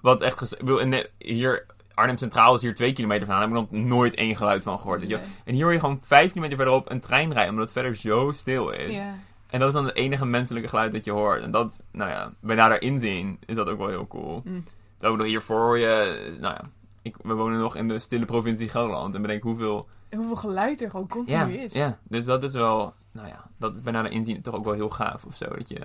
Wat 0.00 0.20
echt... 0.20 0.52
Ik 0.52 0.58
bedoel, 0.58 1.02
hier... 1.18 1.66
Arnhem 1.94 2.18
Centraal 2.18 2.54
is 2.54 2.60
hier 2.60 2.74
2 2.74 2.92
kilometer 2.92 3.26
vandaan. 3.26 3.50
Daar 3.50 3.58
heb 3.58 3.68
ik 3.68 3.72
nog 3.72 3.86
nooit 3.86 4.14
één 4.14 4.36
geluid 4.36 4.62
van 4.62 4.80
gehoord. 4.80 5.08
Nee. 5.08 5.18
En 5.44 5.54
hier 5.54 5.62
hoor 5.62 5.72
je 5.72 5.78
gewoon 5.78 6.00
5 6.02 6.28
kilometer 6.28 6.56
verderop 6.56 6.90
een 6.90 7.00
trein 7.00 7.32
rijden, 7.32 7.50
omdat 7.50 7.64
het 7.64 7.72
verder 7.72 7.96
zo 7.96 8.32
stil 8.32 8.70
is. 8.70 8.94
Ja. 8.94 9.14
En 9.50 9.58
dat 9.58 9.68
is 9.68 9.74
dan 9.74 9.84
het 9.84 9.94
enige 9.94 10.26
menselijke 10.26 10.68
geluid 10.68 10.92
dat 10.92 11.04
je 11.04 11.10
hoort. 11.10 11.42
En 11.42 11.50
dat, 11.50 11.84
nou 11.92 12.10
ja, 12.10 12.32
bij 12.40 12.56
nader 12.56 12.82
inzien 12.82 13.38
is 13.46 13.54
dat 13.54 13.68
ook 13.68 13.78
wel 13.78 13.88
heel 13.88 14.06
cool. 14.06 14.42
Mm. 14.44 14.64
Dan 14.98 15.10
ook 15.10 15.16
nog 15.16 15.26
hiervoor 15.26 15.60
hoor 15.60 15.78
je, 15.78 16.36
nou 16.40 16.54
ja, 16.54 16.60
ik, 17.02 17.16
we 17.22 17.34
wonen 17.34 17.58
nog 17.58 17.76
in 17.76 17.88
de 17.88 17.98
stille 17.98 18.24
provincie 18.24 18.68
Gelderland. 18.68 19.14
En 19.14 19.22
bedenk 19.22 19.42
hoeveel 19.42 19.88
Hoeveel 20.14 20.36
geluid 20.36 20.82
er 20.82 20.90
gewoon 20.90 21.08
continu 21.08 21.56
is. 21.56 21.72
ja, 21.72 21.98
dus 22.02 22.24
dat 22.24 22.42
is 22.42 22.52
wel, 22.52 22.94
nou 23.12 23.28
ja, 23.28 23.50
dat 23.56 23.74
is 23.76 23.82
bij 23.82 23.92
nader 23.92 24.10
inzien 24.12 24.42
toch 24.42 24.54
ook 24.54 24.64
wel 24.64 24.74
heel 24.74 24.90
gaaf 24.90 25.24
of 25.24 25.36
zo. 25.36 25.48
Dat 25.48 25.68
je, 25.68 25.78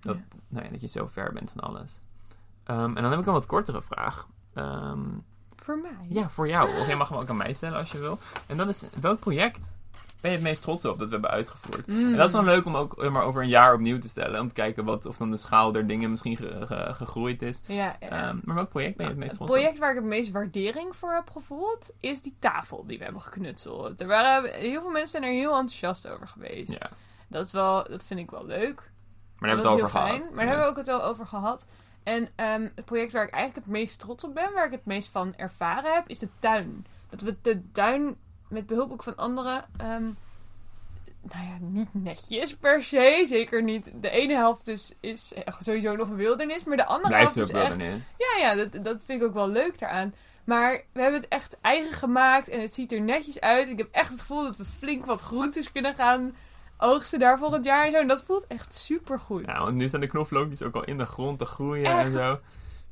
dat, 0.00 0.16
Ja. 0.16 0.22
nou 0.48 0.64
ja, 0.64 0.70
dat 0.70 0.80
je 0.80 0.88
zo 0.88 1.06
ver 1.06 1.32
bent 1.32 1.50
van 1.50 1.60
alles. 1.60 2.00
Ehm, 2.64 2.96
en 2.96 3.02
dan 3.02 3.10
heb 3.10 3.20
ik 3.20 3.26
een 3.26 3.32
wat 3.32 3.46
kortere 3.46 3.82
vraag. 3.82 4.26
Ehm, 4.54 5.00
Voor 5.56 5.78
mij. 5.78 6.06
ja, 6.08 6.28
voor 6.30 6.48
jou. 6.48 6.68
Of 6.80 6.86
jij 6.86 6.96
mag 6.96 7.08
hem 7.08 7.18
ook 7.18 7.28
aan 7.28 7.36
mij 7.36 7.52
stellen 7.52 7.78
als 7.78 7.92
je 7.92 7.98
wil. 7.98 8.18
En 8.46 8.56
dat 8.56 8.68
is, 8.68 8.84
welk 9.00 9.20
project 9.20 9.72
ben 10.24 10.32
je 10.32 10.38
het 10.38 10.46
meest 10.48 10.62
trots 10.62 10.84
op 10.84 10.98
dat 10.98 11.06
we 11.06 11.12
hebben 11.12 11.30
uitgevoerd? 11.30 11.86
Mm. 11.86 12.10
En 12.12 12.16
dat 12.16 12.26
is 12.26 12.32
dan 12.32 12.44
leuk 12.44 12.64
om 12.64 12.76
ook 12.76 13.02
eh, 13.02 13.10
maar 13.10 13.22
over 13.24 13.42
een 13.42 13.48
jaar 13.48 13.74
opnieuw 13.74 13.98
te 13.98 14.08
stellen. 14.08 14.40
Om 14.40 14.48
te 14.48 14.54
kijken 14.54 14.84
wat, 14.84 15.06
of 15.06 15.16
dan 15.16 15.30
de 15.30 15.36
schaal 15.36 15.72
der 15.72 15.86
dingen 15.86 16.10
misschien 16.10 16.36
ge- 16.36 16.66
ge- 16.66 16.94
gegroeid 16.94 17.42
is. 17.42 17.60
Ja, 17.66 17.96
ja. 18.00 18.08
Ehm, 18.08 18.38
maar 18.44 18.54
welk 18.54 18.68
project 18.68 18.96
ben 18.96 19.06
je 19.06 19.10
het 19.12 19.20
meest 19.20 19.30
Het 19.30 19.38
trots 19.40 19.52
op? 19.52 19.58
project 19.58 19.78
waar 19.78 19.90
ik 19.90 19.96
het 19.96 20.04
meest 20.04 20.30
waardering 20.30 20.96
voor 20.96 21.12
heb 21.12 21.30
gevoeld, 21.30 21.90
is 22.00 22.22
die 22.22 22.36
tafel 22.38 22.86
die 22.86 22.98
we 22.98 23.04
hebben 23.04 23.22
geknutseld. 23.22 24.00
Er 24.00 24.06
waren 24.06 24.44
heel 24.54 24.80
veel 24.80 24.90
mensen 24.90 25.10
zijn 25.10 25.22
er 25.22 25.38
heel 25.38 25.52
enthousiast 25.56 26.08
over 26.08 26.28
geweest. 26.28 26.72
Ja, 26.72 26.90
Dat, 27.28 27.46
is 27.46 27.52
wel, 27.52 27.84
dat 27.88 28.04
vind 28.04 28.20
ik 28.20 28.30
wel 28.30 28.46
leuk. 28.46 28.90
maar 29.38 29.48
daar 29.48 29.48
hebben 29.48 29.64
we 29.64 29.70
het 29.70 29.82
over 29.82 29.88
gehad. 29.88 30.08
fijn. 30.08 30.20
Maar 30.20 30.30
daar 30.44 30.46
hebben 30.46 30.64
we 30.64 30.70
ook 30.70 30.76
het 30.76 30.88
al 30.88 31.02
over 31.04 31.26
gehad. 31.26 31.66
En 32.02 32.28
ehm, 32.36 32.68
het 32.74 32.84
project 32.84 33.12
waar 33.12 33.24
ik 33.24 33.30
eigenlijk 33.32 33.66
het 33.66 33.74
meest 33.76 33.98
trots 34.00 34.24
op 34.24 34.34
ben, 34.34 34.52
waar 34.54 34.66
ik 34.66 34.72
het 34.72 34.84
meest 34.86 35.08
van 35.08 35.34
ervaren 35.36 35.94
heb, 35.94 36.08
is 36.08 36.18
de 36.18 36.28
tuin. 36.38 36.86
Dat 37.10 37.20
we 37.20 37.36
de 37.42 37.70
tuin 37.72 38.16
met 38.54 38.66
behulp 38.66 38.92
ook 38.92 39.02
van 39.02 39.16
anderen, 39.16 39.64
ehm, 39.76 40.04
nou 41.22 41.44
ja, 41.46 41.56
niet 41.60 41.88
netjes 41.92 42.56
per 42.56 42.82
se. 42.82 43.24
Zeker 43.26 43.62
niet. 43.62 43.92
De 44.00 44.10
ene 44.10 44.34
helft 44.34 44.66
is, 44.66 44.94
is 45.00 45.32
sowieso 45.58 45.96
nog 45.96 46.08
een 46.08 46.16
wildernis, 46.16 46.64
maar 46.64 46.76
de 46.76 46.86
andere 46.86 47.08
Blijft 47.08 47.34
helft 47.34 47.54
ook 47.54 47.62
is 47.62 47.68
echt 47.68 48.02
ja, 48.18 48.38
ja 48.38 48.54
dat, 48.54 48.84
dat 48.84 48.98
vind 49.04 49.20
ik 49.20 49.26
ook 49.26 49.34
wel 49.34 49.48
leuk 49.48 49.78
daaraan. 49.78 50.14
Maar 50.44 50.84
we 50.92 51.00
hebben 51.00 51.20
het 51.20 51.30
echt 51.30 51.58
eigen 51.60 51.92
gemaakt 51.92 52.48
en 52.48 52.60
het 52.60 52.74
ziet 52.74 52.92
er 52.92 53.00
netjes 53.00 53.40
uit. 53.40 53.68
Ik 53.68 53.78
heb 53.78 53.88
echt 53.90 54.10
het 54.10 54.20
gevoel 54.20 54.42
dat 54.42 54.56
we 54.56 54.64
flink 54.64 55.06
wat 55.06 55.20
groentes 55.20 55.72
kunnen 55.72 55.94
gaan 55.94 56.34
oogsten 56.78 57.18
daar 57.18 57.38
volgend 57.38 57.64
jaar 57.64 57.84
en 57.84 57.90
zo. 57.90 57.96
En 57.96 58.08
dat 58.08 58.22
voelt 58.22 58.46
echt 58.46 58.74
super 58.74 59.20
goed. 59.20 59.46
Ja, 59.46 59.62
want 59.62 59.74
nu 59.74 59.88
staan 59.88 60.00
de 60.00 60.06
knoflookjes 60.06 60.62
ook 60.62 60.74
al 60.74 60.84
in 60.84 60.98
de 60.98 61.06
grond 61.06 61.38
te 61.38 61.44
groeien 61.44 61.84
Echt? 61.84 62.06
en 62.06 62.12
zo. 62.12 62.38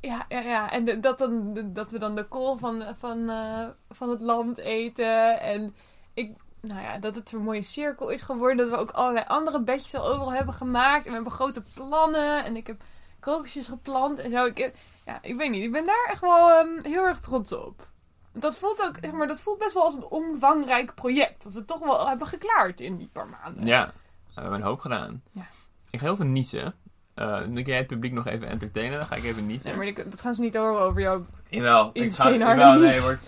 Ja, 0.07 0.25
ja, 0.29 0.39
ja. 0.39 0.71
En 0.71 1.01
dat, 1.01 1.17
dan, 1.17 1.53
dat 1.73 1.91
we 1.91 1.99
dan 1.99 2.15
de 2.15 2.23
kool 2.27 2.57
van, 2.57 2.83
van, 2.99 3.29
eh, 3.29 3.67
van 3.89 4.09
het 4.09 4.21
land 4.21 4.57
eten. 4.57 5.39
En 5.39 5.75
ik, 6.13 6.35
nou 6.61 6.81
ja, 6.81 6.97
dat 6.97 7.15
het 7.15 7.31
een 7.31 7.43
mooie 7.43 7.61
cirkel 7.61 8.09
is 8.09 8.21
geworden. 8.21 8.57
Dat 8.57 8.69
we 8.69 8.81
ook 8.81 8.91
allerlei 8.91 9.25
andere 9.27 9.61
bedjes 9.61 9.95
al 9.95 10.07
overal 10.07 10.33
hebben 10.33 10.53
gemaakt. 10.53 11.03
En 11.03 11.09
we 11.09 11.15
hebben 11.15 11.31
grote 11.31 11.63
plannen. 11.75 12.43
En 12.43 12.55
ik 12.55 12.67
heb 12.67 12.83
krokusjes 13.19 13.67
geplant 13.67 14.19
en 14.19 14.31
zo. 14.31 14.45
Ik, 14.45 14.73
ja, 15.05 15.19
ik 15.21 15.35
weet 15.35 15.51
niet. 15.51 15.63
Ik 15.63 15.71
ben 15.71 15.85
daar 15.85 16.07
echt 16.09 16.21
wel 16.21 16.49
ehm, 16.51 16.85
heel 16.85 17.03
erg 17.03 17.19
trots 17.19 17.51
op. 17.51 17.87
Dat 18.31 18.57
voelt 18.57 18.83
ook, 18.83 18.97
zeg 19.01 19.11
maar, 19.11 19.27
dat 19.27 19.41
voelt 19.41 19.59
best 19.59 19.73
wel 19.73 19.83
als 19.83 19.95
een 19.95 20.09
omvangrijk 20.09 20.95
project. 20.95 21.43
Dat 21.43 21.53
we 21.53 21.65
toch 21.65 21.79
wel 21.79 22.07
hebben 22.07 22.27
geklaard 22.27 22.81
in 22.81 22.97
die 22.97 23.09
paar 23.11 23.27
maanden. 23.27 23.65
Ja, 23.65 23.91
we 24.35 24.41
hebben 24.41 24.59
een 24.59 24.65
hoop 24.65 24.79
gedaan. 24.79 25.23
Ja. 25.31 25.45
Ik 25.89 25.99
ga 25.99 26.05
heel 26.05 26.15
veel 26.15 26.25
niezen. 26.25 26.75
Eh, 27.15 27.27
dan 27.39 27.53
kun 27.53 27.63
jij 27.63 27.77
het 27.77 27.87
publiek 27.87 28.13
nog 28.13 28.27
even 28.27 28.47
entertainen. 28.47 28.97
Dan 28.97 29.07
ga 29.07 29.15
ik 29.15 29.23
even 29.23 29.45
niezen. 29.45 29.67
Nee, 29.69 29.77
maar 29.77 29.87
ik- 29.87 30.11
dat 30.11 30.21
gaan 30.21 30.33
ze 30.35 30.41
niet 30.41 30.55
horen 30.55 30.81
over 30.81 31.01
jou. 31.01 31.23
Jawel, 31.49 31.89
ik 31.93 32.11
ga... 32.11 32.23
geen 32.23 32.39
Jawel, 32.39 32.73
nee, 32.79 33.01
wordt... 33.01 33.21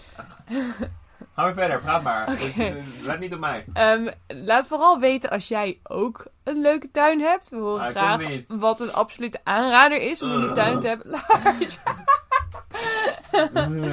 Ga 1.36 1.42
maar 1.44 1.54
verder, 1.54 1.80
praat 1.80 2.04
maar. 2.04 2.26
Dus, 2.26 2.58
eh, 2.58 2.74
Let 3.02 3.20
niet 3.20 3.34
op 3.34 3.40
mij. 3.40 3.66
Ehm, 3.74 4.08
laat 4.28 4.68
vooral 4.68 5.00
weten 5.00 5.30
als 5.30 5.48
jij 5.48 5.80
ook 5.84 6.26
een 6.44 6.62
leuke 6.62 6.92
tuin 6.92 7.20
hebt. 7.22 7.50
We 7.50 7.56
horen 7.56 7.86
Ah, 7.86 7.90
graag 7.90 8.28
niet. 8.28 8.46
wat 8.48 8.80
een 8.82 8.94
absolute 8.94 9.40
aanrader 9.44 10.02
is 10.02 10.22
om 10.22 10.32
in 10.32 10.42
die 10.42 10.52
tuin 10.52 10.80
te 10.80 10.88
hebben. 10.88 11.08
Lars. 11.10 11.80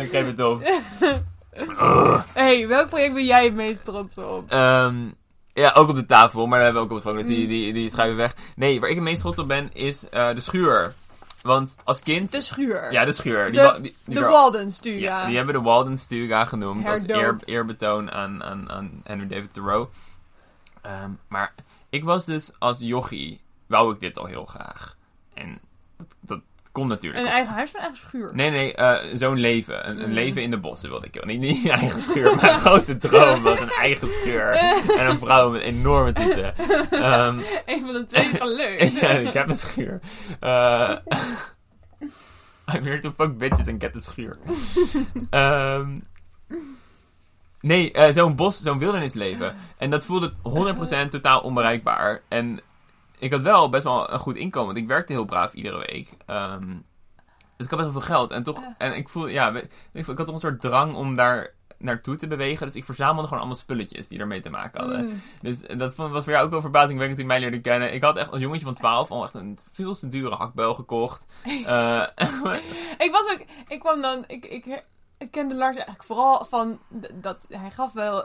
ik 0.03 0.09
geef 0.09 0.27
het 0.27 0.41
op. 0.43 0.63
hey, 2.35 2.69
welk 2.69 2.89
project 2.89 3.15
ben 3.15 3.25
jij 3.25 3.45
het 3.45 3.55
meest 3.55 3.85
trots 3.85 4.19
op? 4.19 4.51
Ehm, 4.51 4.95
ja, 5.55 5.73
ook 5.73 5.89
op 5.89 5.97
de 5.97 6.07
tafel, 6.07 6.47
maar 6.47 6.59
daar 6.59 6.65
hebben 6.65 6.83
we 6.83 6.89
ook 6.89 6.97
op 6.99 7.03
gesproken. 7.05 7.27
Dus 7.29 7.37
die, 7.37 7.45
Mm. 7.45 7.49
die, 7.51 7.73
die 7.73 7.91
schuiven 7.91 8.17
weg. 8.17 8.35
Nee, 8.57 8.81
waar 8.81 8.89
ik 8.89 8.95
het 8.95 9.05
meest 9.05 9.21
trots 9.21 9.39
op 9.39 9.49
ben, 9.49 9.71
is 9.75 10.09
eh, 10.09 10.35
de 10.35 10.41
schuur. 10.41 10.95
Want 11.43 11.77
als 11.85 12.03
kind... 12.03 12.33
De 12.33 12.41
schuur. 12.41 12.93
Ja, 12.93 13.05
de 13.05 13.13
schuur. 13.13 13.51
Die, 13.51 13.61
De- 13.61 13.79
die, 13.83 13.97
die 14.05 14.15
de 14.15 14.21
wa- 14.21 14.29
Walden 14.31 14.73
Stuga. 14.73 14.99
Ja, 14.99 15.27
die 15.27 15.37
hebben 15.37 15.55
de 15.55 15.61
Walden 15.61 15.99
Stuga 15.99 16.45
genoemd 16.45 16.87
als 16.89 17.03
eer, 17.07 17.37
eerbetoon 17.45 18.11
aan, 18.11 18.43
aan, 18.45 18.71
aan 18.71 19.01
Henry 19.05 19.27
David 19.27 19.53
Thoreau. 19.53 19.87
Ehm, 20.83 21.11
maar 21.29 21.55
ik 21.91 22.05
was 22.05 22.25
dus 22.25 22.53
als 22.59 22.79
jochie, 22.81 23.41
wou 23.67 23.95
ik 23.95 24.01
dit 24.01 24.19
al 24.19 24.27
heel 24.27 24.45
graag. 24.45 24.97
En 25.35 25.59
kon 26.73 26.89
natuurlijk. 26.89 27.25
Een 27.27 27.31
eigen 27.33 27.55
huis 27.55 27.71
van 27.71 27.81
een 27.81 27.87
eigen 27.87 28.07
schuur. 28.07 28.31
Nee, 28.35 28.51
nee, 28.51 28.75
eh, 28.75 29.17
zo'n 29.17 29.37
leven. 29.39 29.89
Een, 29.89 30.03
een 30.03 30.09
Mm. 30.09 30.15
leven 30.15 30.43
in 30.43 30.51
de 30.51 30.59
bossen 30.59 30.89
wilde 30.91 31.07
ik. 31.11 31.25
Niet, 31.25 31.41
niet 31.41 31.65
een 31.65 31.71
eigen 31.71 32.01
schuur, 32.01 32.35
maar 32.37 32.49
een 32.55 32.61
grote 32.61 32.99
droom 32.99 33.43
was 33.43 33.61
een 33.61 33.71
eigen 33.71 34.09
schuur. 34.09 34.47
En 34.99 35.07
een 35.11 35.19
vrouw 35.19 35.51
met 35.51 35.61
enorme 35.63 36.13
tieten. 36.13 36.55
Ehm, 36.91 37.39
Een 37.67 37.81
van 37.83 37.93
de 37.93 38.05
twee 38.09 38.31
wel 38.39 38.55
leuk. 38.57 38.81
ja, 39.01 39.09
ik 39.09 39.33
heb 39.33 39.49
een 39.49 39.57
schuur. 39.57 40.01
Eh, 40.41 40.97
I'm 42.75 42.85
here 42.85 42.99
to 42.99 43.13
fuck 43.17 43.39
bitches 43.39 43.67
en 43.67 43.81
get 43.81 43.97
a 43.97 44.01
schuur. 44.01 44.39
Ehm, 45.31 45.99
nee, 47.61 47.93
eh, 47.93 48.15
zo'n 48.15 48.37
bos, 48.37 48.61
zo'n 48.63 48.79
wildernisleven. 48.79 49.55
En 49.79 49.91
dat 49.91 50.05
voelde 50.05 50.33
100% 50.43 51.11
totaal 51.11 51.41
onbereikbaar. 51.41 52.23
En 52.29 52.61
ik 53.23 53.33
had 53.33 53.41
wel 53.41 53.69
best 53.69 53.83
wel 53.83 54.13
een 54.13 54.19
goed 54.19 54.37
inkomen, 54.37 54.67
want 54.67 54.79
ik 54.79 54.87
werkte 54.87 55.13
heel 55.13 55.25
braaf 55.25 55.53
iedere 55.53 55.79
week. 55.79 56.17
Ehm, 56.27 56.69
dus 57.57 57.67
ik 57.67 57.71
had 57.71 57.81
best 57.81 57.93
wel 57.93 58.03
veel 58.03 58.15
geld. 58.15 58.31
En 58.31 58.43
toch, 58.43 58.61
Ja. 58.61 58.75
en 58.79 58.95
ik 58.97 59.09
voelde, 59.09 59.31
ja, 59.31 59.53
ik 59.93 60.07
had 60.07 60.17
toch 60.17 60.29
een 60.29 60.39
soort 60.39 60.61
drang 60.61 60.95
om 60.95 61.17
daar 61.17 61.55
naartoe 61.79 62.17
te 62.17 62.27
bewegen. 62.27 62.67
Dus 62.67 62.77
ik 62.77 62.85
verzamelde 62.85 63.23
gewoon 63.23 63.39
allemaal 63.39 63.59
spulletjes 63.59 64.09
die 64.09 64.19
ermee 64.19 64.41
te 64.41 64.51
maken 64.51 64.81
hadden. 64.81 65.05
Mm. 65.05 65.23
Dus 65.43 65.61
dat 65.61 65.95
was 65.95 66.25
voor 66.25 66.33
jou 66.33 66.45
ook 66.45 66.51
wel 66.51 66.61
verbazingwekkend 66.61 67.19
toen 67.19 67.29
mij 67.29 67.41
leerde 67.41 67.61
kennen. 67.61 67.95
Ik 67.95 68.03
had 68.03 68.17
echt 68.17 68.31
als 68.31 68.41
jongetje 68.41 68.65
van 68.65 68.75
12 68.75 69.11
al 69.11 69.25
echt 69.25 69.35
een 69.35 69.59
veel 69.71 69.95
te 69.95 70.09
dure 70.09 70.35
hakbel 70.35 70.75
gekocht. 70.75 71.27
Eh, 71.67 72.03
Ik 73.07 73.11
was 73.11 73.31
ook, 73.33 73.45
ik 73.69 73.81
kwam 73.81 74.01
dan, 74.01 74.25
ik, 74.27 74.47
ik, 74.47 74.85
ik 75.19 75.31
kende 75.31 75.55
Lars 75.55 75.75
eigenlijk 75.75 76.05
vooral 76.05 76.45
van, 76.45 76.79
dat 77.15 77.47
hij 77.49 77.71
gaf 77.71 77.93
wel, 77.93 78.25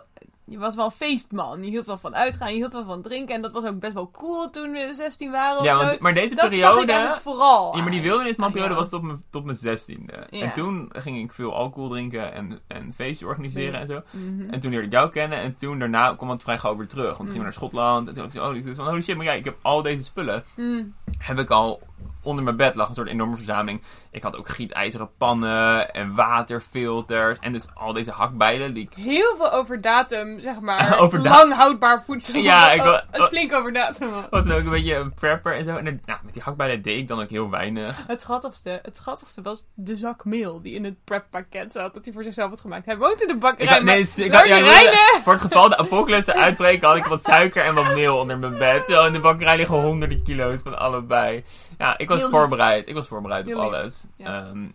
je 0.50 0.58
was 0.58 0.76
wel 0.76 0.90
feestman. 0.90 1.64
Je 1.64 1.70
hield 1.70 1.86
wel 1.86 1.98
van 1.98 2.16
uitgaan, 2.16 2.50
je 2.50 2.56
hield 2.56 2.74
wel 2.74 2.84
van 2.84 3.02
drinken. 3.02 3.36
En 3.36 3.42
dat 3.42 3.52
was 3.52 3.66
ook 3.66 3.80
best 3.80 3.94
wel 3.94 4.12
cool 4.12 4.50
toen 4.50 4.72
we 4.72 4.90
16 4.94 5.32
waren 5.32 5.58
of 5.60 5.66
ja, 5.66 5.90
zo. 5.92 5.96
maar 6.00 6.14
deze 6.14 6.36
dat 6.36 6.54
zag 6.56 6.80
ik 6.80 6.86
periode... 6.86 7.18
vooral 7.22 7.76
Ja, 7.76 7.82
maar 7.82 7.92
die 7.92 8.00
aan. 8.00 8.06
wildernisperiode 8.06 8.70
Ja. 8.70 8.76
was 8.76 8.90
tot 8.90 9.02
mijn, 9.02 9.24
tot 9.30 9.44
mijn 9.44 9.58
zestiende. 9.58 10.28
Ja. 10.30 10.42
En 10.42 10.54
toen 10.54 10.90
ging 10.94 11.18
ik 11.18 11.34
veel 11.34 11.54
alcohol 11.56 11.90
drinken 11.90 12.34
en, 12.34 12.60
en 12.68 12.94
feestjes 12.96 13.28
organiseren 13.30 13.74
Ja. 13.74 13.80
en 13.80 13.88
zo. 13.88 14.02
Mhm. 14.12 14.50
En 14.50 14.60
toen 14.60 14.72
leerde 14.72 14.86
ik 14.86 14.92
jou 14.92 15.10
kennen 15.10 15.38
en 15.38 15.56
toen 15.56 15.80
daarna 15.80 16.16
kwam 16.16 16.30
het 16.30 16.44
vrij 16.44 16.58
gauw 16.58 16.76
weer 16.78 16.88
terug. 16.88 17.06
Want 17.06 17.18
toen 17.18 17.26
gingen 17.28 17.38
we 17.40 17.44
naar 17.44 17.54
Schotland 17.54 18.08
en 18.08 18.14
toen 18.14 18.24
dacht 18.24 18.36
ik 18.36 18.42
zo, 18.42 18.50
oh, 18.50 18.56
ik 18.56 18.64
dacht 18.66 18.76
van, 18.76 18.88
holy 18.88 19.02
shit, 19.02 19.16
maar 19.16 19.26
ja, 19.26 19.32
ik 19.34 19.46
heb 19.46 19.58
al 19.62 19.82
deze 19.82 20.04
spullen, 20.04 20.44
Mm. 20.56 20.94
heb 21.18 21.40
ik 21.40 21.50
al 21.50 21.82
onder 22.24 22.44
mijn 22.44 22.56
bed 22.56 22.76
lag 22.76 22.88
een 22.90 22.96
soort 22.96 23.08
enorme 23.10 23.36
verzameling. 23.36 23.82
Ik 24.12 24.24
had 24.24 24.38
ook 24.38 24.50
gietijzeren 24.50 25.10
pannen 25.18 25.94
en 25.94 26.16
waterfilters. 26.16 27.38
En 27.42 27.52
dus 27.54 27.66
al 27.74 27.94
deze 27.94 28.12
hakbijlen 28.12 28.74
die 28.74 28.84
ik... 28.84 28.94
Heel 29.04 29.36
veel 29.36 29.52
over 29.52 29.82
datum, 29.82 30.40
zeg 30.40 30.60
maar. 30.60 30.98
Over 31.00 31.22
da- 31.24 31.30
lang 31.30 31.54
houdbaar 31.54 32.04
voedsel. 32.04 32.40
Ja, 32.40 32.72
ik 32.72 32.82
Oh, 32.82 33.28
flink 33.28 33.54
over 33.54 33.74
datum. 33.74 34.10
was 34.30 34.44
dan 34.46 34.52
ook 34.58 34.64
een 34.64 34.70
beetje 34.70 34.96
een 34.96 35.14
prepper 35.14 35.56
en 35.56 35.64
zo. 35.66 35.76
En 35.76 35.86
er- 35.86 36.00
nou, 36.06 36.20
met 36.24 36.34
die 36.34 36.42
hakbijlen 36.42 36.82
deed 36.82 36.98
ik 36.98 37.08
dan 37.08 37.22
ook 37.22 37.30
heel 37.30 37.50
weinig. 37.50 38.04
Het 38.08 38.22
schattigste, 38.22 38.80
het 38.84 38.96
schattigste 38.98 39.42
was 39.42 39.64
de 39.74 39.96
zak 39.96 40.26
meel 40.26 40.62
die 40.62 40.74
in 40.74 40.84
het 40.84 41.04
preppakket 41.04 41.72
zat. 41.72 41.94
Dat 41.94 42.06
hij 42.06 42.14
voor 42.14 42.24
zichzelf 42.24 42.50
had 42.50 42.62
gemaakt. 42.62 42.86
Hij 42.86 42.98
woont 42.98 43.22
in 43.22 43.28
de 43.28 43.34
Ik 43.34 43.40
bakkerij. 43.40 43.74
had, 43.74 43.84
nee, 43.84 43.96
maar 43.96 44.04
dus 44.04 44.18
ik 44.20 44.32
had, 44.32 44.48
ja, 44.48 44.56
ik 44.58 44.64
Reine- 44.64 45.22
voor 45.24 45.34
het 45.34 45.42
geval 45.42 45.70
de 45.70 45.78
apocalypse 45.78 46.34
uitbreken 46.46 46.88
had 46.88 46.98
ik 46.98 47.06
wat 47.06 47.24
suiker 47.24 47.64
en 47.64 47.76
wat 47.76 47.94
meel 47.94 48.18
onder 48.18 48.38
mijn 48.38 48.58
bed. 48.58 48.86
Terwijl 48.86 49.06
in 49.08 49.14
de 49.14 49.20
bakkerij 49.20 49.58
liggen 49.58 49.76
honderden 49.82 50.24
kilo's 50.24 50.62
van 50.64 50.78
allebei. 50.80 51.44
Ja, 51.78 51.98
ik 51.98 52.07
was 52.08 52.18
Heel 52.18 52.28
lief. 52.30 52.38
voorbereid. 52.38 52.88
Ik 52.88 52.94
was 52.94 53.08
voorbereid 53.08 53.42
op 53.42 53.48
lief. 53.54 53.58
alles. 53.58 54.06
Ja. 54.18 54.46
Ehm, 54.48 54.66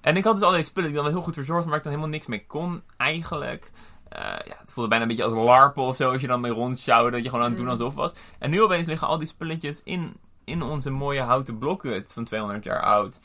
en 0.00 0.16
ik 0.16 0.24
had 0.24 0.34
dus 0.34 0.42
al 0.44 0.50
deze 0.50 0.64
spullen 0.64 0.88
die 0.90 0.98
ik 0.98 1.04
dan 1.04 1.04
wel 1.04 1.14
heel 1.14 1.22
goed 1.32 1.34
verzorgd, 1.34 1.66
maar 1.66 1.76
ik 1.76 1.82
dan 1.82 1.92
helemaal 1.92 2.12
niks 2.14 2.26
mee 2.26 2.46
kon 2.46 2.82
eigenlijk. 2.96 3.70
Eh, 4.08 4.20
ja, 4.20 4.54
het 4.58 4.72
voelde 4.72 4.88
bijna 4.90 5.02
een 5.04 5.10
beetje 5.10 5.24
als 5.24 5.32
larpen 5.32 5.82
of 5.82 5.96
zo, 5.96 6.12
als 6.12 6.20
je 6.20 6.26
dan 6.26 6.40
mee 6.40 6.52
rondsjouwde, 6.52 7.10
dat 7.10 7.22
je 7.22 7.28
gewoon 7.28 7.44
aan 7.44 7.50
het 7.50 7.58
doen 7.58 7.66
Mm. 7.66 7.72
alsof 7.72 7.94
was. 7.94 8.12
En 8.38 8.50
nu 8.50 8.62
opeens 8.62 8.86
liggen 8.86 9.08
al 9.08 9.18
die 9.18 9.28
spulletjes 9.28 9.82
in, 9.84 10.16
in 10.44 10.62
onze 10.62 10.90
mooie 10.90 11.20
houten 11.20 11.58
blokhut 11.58 12.12
van 12.12 12.24
200 12.24 12.64
jaar 12.64 12.82
oud. 12.82 13.20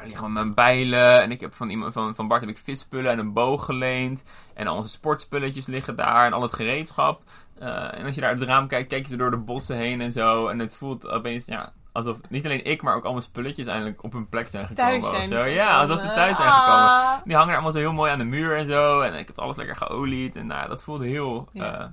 Er 0.00 0.06
liggen 0.06 0.32
mijn 0.32 0.54
bijlen 0.54 1.22
en 1.22 1.30
ik 1.30 1.40
heb 1.40 1.54
van, 1.54 1.70
iemand, 1.70 1.92
van, 1.92 2.14
van 2.14 2.28
Bart 2.28 2.40
heb 2.40 2.50
ik 2.50 2.58
visspullen 2.58 3.10
en 3.10 3.18
een 3.18 3.32
boog 3.32 3.64
geleend. 3.64 4.22
En 4.54 4.66
al 4.66 4.76
onze 4.76 4.88
sportspulletjes 4.90 5.66
liggen 5.66 5.96
daar 5.96 6.26
en 6.26 6.32
al 6.32 6.42
het 6.42 6.52
gereedschap. 6.54 7.22
Eh, 7.58 7.98
en 7.98 8.04
als 8.06 8.14
je 8.14 8.20
daar 8.20 8.30
uit 8.30 8.38
het 8.38 8.48
raam 8.48 8.66
kijkt, 8.66 8.88
kijk 8.88 9.06
je 9.06 9.16
door 9.16 9.30
de 9.30 9.36
bossen 9.36 9.76
heen 9.76 10.00
en 10.00 10.12
zo. 10.12 10.46
En 10.48 10.58
het 10.58 10.76
voelt 10.76 11.08
opeens, 11.08 11.46
ja, 11.46 11.72
alsof 11.92 12.18
niet 12.28 12.44
alleen 12.44 12.64
ik, 12.64 12.82
maar 12.82 12.94
ook 12.96 13.04
al 13.04 13.10
mijn 13.12 13.24
spulletjes 13.24 13.66
eindelijk 13.66 14.02
op 14.04 14.12
hun 14.12 14.28
plek 14.28 14.48
zijn 14.48 14.66
gekomen. 14.66 15.00
thuis 15.00 15.08
zijn. 15.14 15.30
of 15.30 15.36
zo. 15.36 15.44
Ja, 15.44 15.80
alsof 15.80 16.00
ze 16.00 16.06
thuis 16.06 16.36
zijn 16.36 16.48
Ah. 16.48 16.58
gekomen. 16.64 17.22
Die 17.24 17.34
hangen 17.34 17.48
er 17.48 17.54
allemaal 17.54 17.72
zo 17.72 17.78
heel 17.78 17.92
mooi 17.92 18.12
aan 18.12 18.18
de 18.18 18.24
muur 18.24 18.56
en 18.56 18.66
zo. 18.66 19.00
En 19.00 19.14
ik 19.14 19.26
heb 19.26 19.38
alles 19.38 19.56
lekker 19.56 19.76
geolied. 19.76 20.36
En 20.36 20.46
nou, 20.46 20.68
dat 20.68 20.82
voelde 20.82 21.06
heel, 21.06 21.48
Ja. 21.52 21.78
eh, 21.78 21.86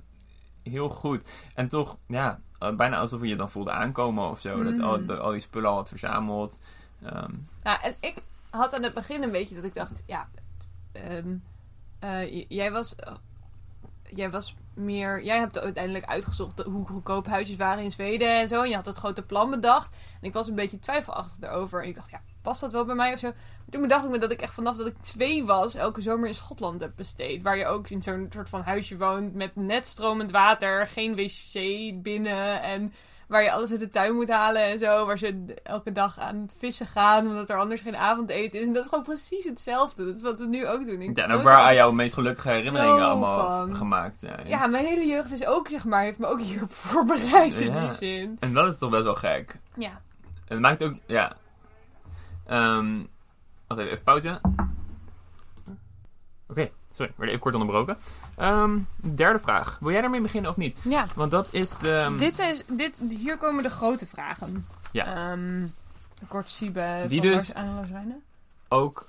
heel 0.73 0.89
goed. 0.89 1.29
En 1.53 1.67
toch, 1.67 1.97
ja, 2.07 2.39
eh, 2.59 2.75
bijna 2.75 2.97
alsof 2.97 3.21
je 3.21 3.27
je 3.27 3.35
dan 3.35 3.51
voelde 3.51 3.71
aankomen 3.71 4.29
of 4.29 4.39
zo. 4.39 4.63
Dat 4.63 4.73
Mm. 4.73 4.83
al, 4.83 5.05
de- 5.05 5.17
al 5.17 5.31
die 5.31 5.39
spullen 5.41 5.69
al 5.69 5.75
had 5.75 5.89
verzameld. 5.89 6.57
Ehm, 7.03 7.31
Ja, 7.63 7.81
en 7.81 7.95
ik 7.99 8.15
had 8.49 8.73
aan 8.75 8.83
het 8.83 8.93
begin 8.93 9.23
een 9.23 9.31
beetje 9.31 9.55
dat 9.55 9.63
ik 9.63 9.73
dacht, 9.73 10.03
ja, 10.05 10.29
ehm, 10.91 11.35
eh, 11.99 12.45
jij 12.49 12.71
was, 12.71 12.95
jij 14.13 14.29
was 14.29 14.55
meer, 14.73 15.23
jij 15.23 15.37
hebt 15.37 15.59
uiteindelijk 15.59 16.05
uitgezocht 16.05 16.63
hoe 16.63 16.87
goedkoop 16.87 17.27
huisjes 17.27 17.55
waren 17.55 17.83
in 17.83 17.91
Zweden 17.91 18.39
en 18.39 18.47
zo. 18.47 18.61
En 18.61 18.69
je 18.69 18.75
had 18.75 18.85
het 18.85 18.97
grote 18.97 19.21
plan 19.21 19.49
bedacht. 19.49 19.95
En 20.21 20.27
ik 20.27 20.33
was 20.33 20.47
een 20.47 20.55
beetje 20.55 20.79
twijfelachtig 20.79 21.37
daarover. 21.37 21.81
En 21.81 21.89
ik 21.89 21.95
dacht, 21.95 22.09
ja, 22.09 22.21
past 22.41 22.61
dat 22.61 22.71
wel 22.71 22.85
bij 22.85 22.95
mij 22.95 23.13
of 23.13 23.19
zo? 23.19 23.27
Maar 23.27 23.69
toen 23.69 23.81
bedacht 23.81 24.05
ik 24.05 24.11
me 24.11 24.17
dat 24.17 24.31
ik 24.31 24.41
echt 24.41 24.53
vanaf 24.53 24.75
dat 24.75 24.87
ik 24.87 24.97
twee 25.01 25.45
was, 25.45 25.75
elke 25.75 26.01
zomer 26.01 26.27
in 26.27 26.35
Schotland 26.35 26.81
heb 26.81 26.91
besteed. 26.95 27.41
Waar 27.41 27.57
je 27.57 27.65
ook 27.65 27.89
in 27.89 28.03
zo'n 28.03 28.27
soort 28.33 28.49
van 28.49 28.61
huisje 28.61 28.97
woont 28.97 29.33
met 29.33 29.55
net 29.55 29.87
stromend 29.87 30.31
water, 30.31 30.87
geen 30.87 31.15
wc 31.15 31.53
binnen 32.03 32.61
en 32.61 32.93
waar 33.27 33.43
je 33.43 33.51
alles 33.51 33.71
uit 33.71 33.79
de 33.79 33.89
tuin 33.89 34.15
moet 34.15 34.29
halen 34.29 34.61
en 34.61 34.79
zo. 34.79 35.05
Waar 35.05 35.17
ze 35.17 35.43
elke 35.63 35.91
dag 35.91 36.19
aan 36.19 36.49
vissen 36.57 36.87
gaan, 36.87 37.27
omdat 37.27 37.49
er 37.49 37.57
anders 37.59 37.81
geen 37.81 37.95
avondeten 37.97 38.59
is. 38.59 38.67
En 38.67 38.73
dat 38.73 38.83
is 38.83 38.89
gewoon 38.89 39.03
precies 39.03 39.43
hetzelfde. 39.45 40.05
Dat 40.05 40.15
is 40.15 40.21
wat 40.21 40.39
we 40.39 40.45
nu 40.47 40.67
ook 40.67 40.85
doen. 40.85 41.01
Ik 41.01 41.17
ja, 41.17 41.23
en 41.23 41.31
ook 41.31 41.41
waar 41.41 41.57
aan 41.63 41.73
jouw 41.75 41.91
meest 41.91 42.13
gelukkige 42.13 42.49
herinneringen 42.49 43.05
allemaal 43.05 43.57
van. 43.65 43.75
gemaakt 43.75 44.19
zijn. 44.19 44.47
Ja, 44.47 44.67
mijn 44.67 44.85
hele 44.85 45.05
jeugd 45.05 45.31
is 45.31 45.45
ook, 45.45 45.67
zeg 45.69 45.85
maar, 45.85 46.03
heeft 46.03 46.19
me 46.19 46.25
ook 46.27 46.41
hierop 46.41 46.73
voorbereid 46.89 47.53
in 47.53 47.73
Ja. 47.73 47.79
die 47.87 47.91
zin. 47.91 48.37
En 48.39 48.53
dat 48.53 48.73
is 48.73 48.77
toch 48.79 48.89
best 48.89 49.03
wel 49.03 49.15
gek. 49.15 49.55
Ja. 49.75 49.89
En 49.89 50.53
het 50.55 50.59
maakt 50.59 50.83
ook, 50.83 50.93
ja. 51.07 51.35
Ehm 52.45 52.97
wacht 53.67 53.81
even, 53.81 53.91
even 53.91 54.03
pauze. 54.03 54.41
Oké, 56.47 56.69
sorry, 56.97 57.13
werd 57.15 57.29
even 57.29 57.41
kort 57.41 57.53
onderbroken. 57.55 57.97
Ehm, 58.35 58.77
derde 58.99 59.39
vraag. 59.39 59.77
Wil 59.79 59.91
jij 59.91 60.01
daarmee 60.01 60.21
beginnen 60.21 60.51
of 60.51 60.57
niet? 60.57 60.77
Ja. 60.83 61.05
Want 61.15 61.31
dat 61.31 61.47
is 61.51 61.77
de... 61.77 62.15
Dit 62.19 62.39
is, 62.39 62.63
dit, 62.65 62.99
hier 63.09 63.37
komen 63.37 63.63
de 63.63 63.69
grote 63.69 64.05
vragen. 64.05 64.67
Ja. 64.91 65.15
Ehm, 65.31 65.67
kort 66.27 66.49
Siebe 66.49 67.05
Die 67.07 67.19
van 67.21 67.29
dus- 67.29 67.53
Lars 67.53 67.53
aan 67.53 68.21
ook 68.69 69.07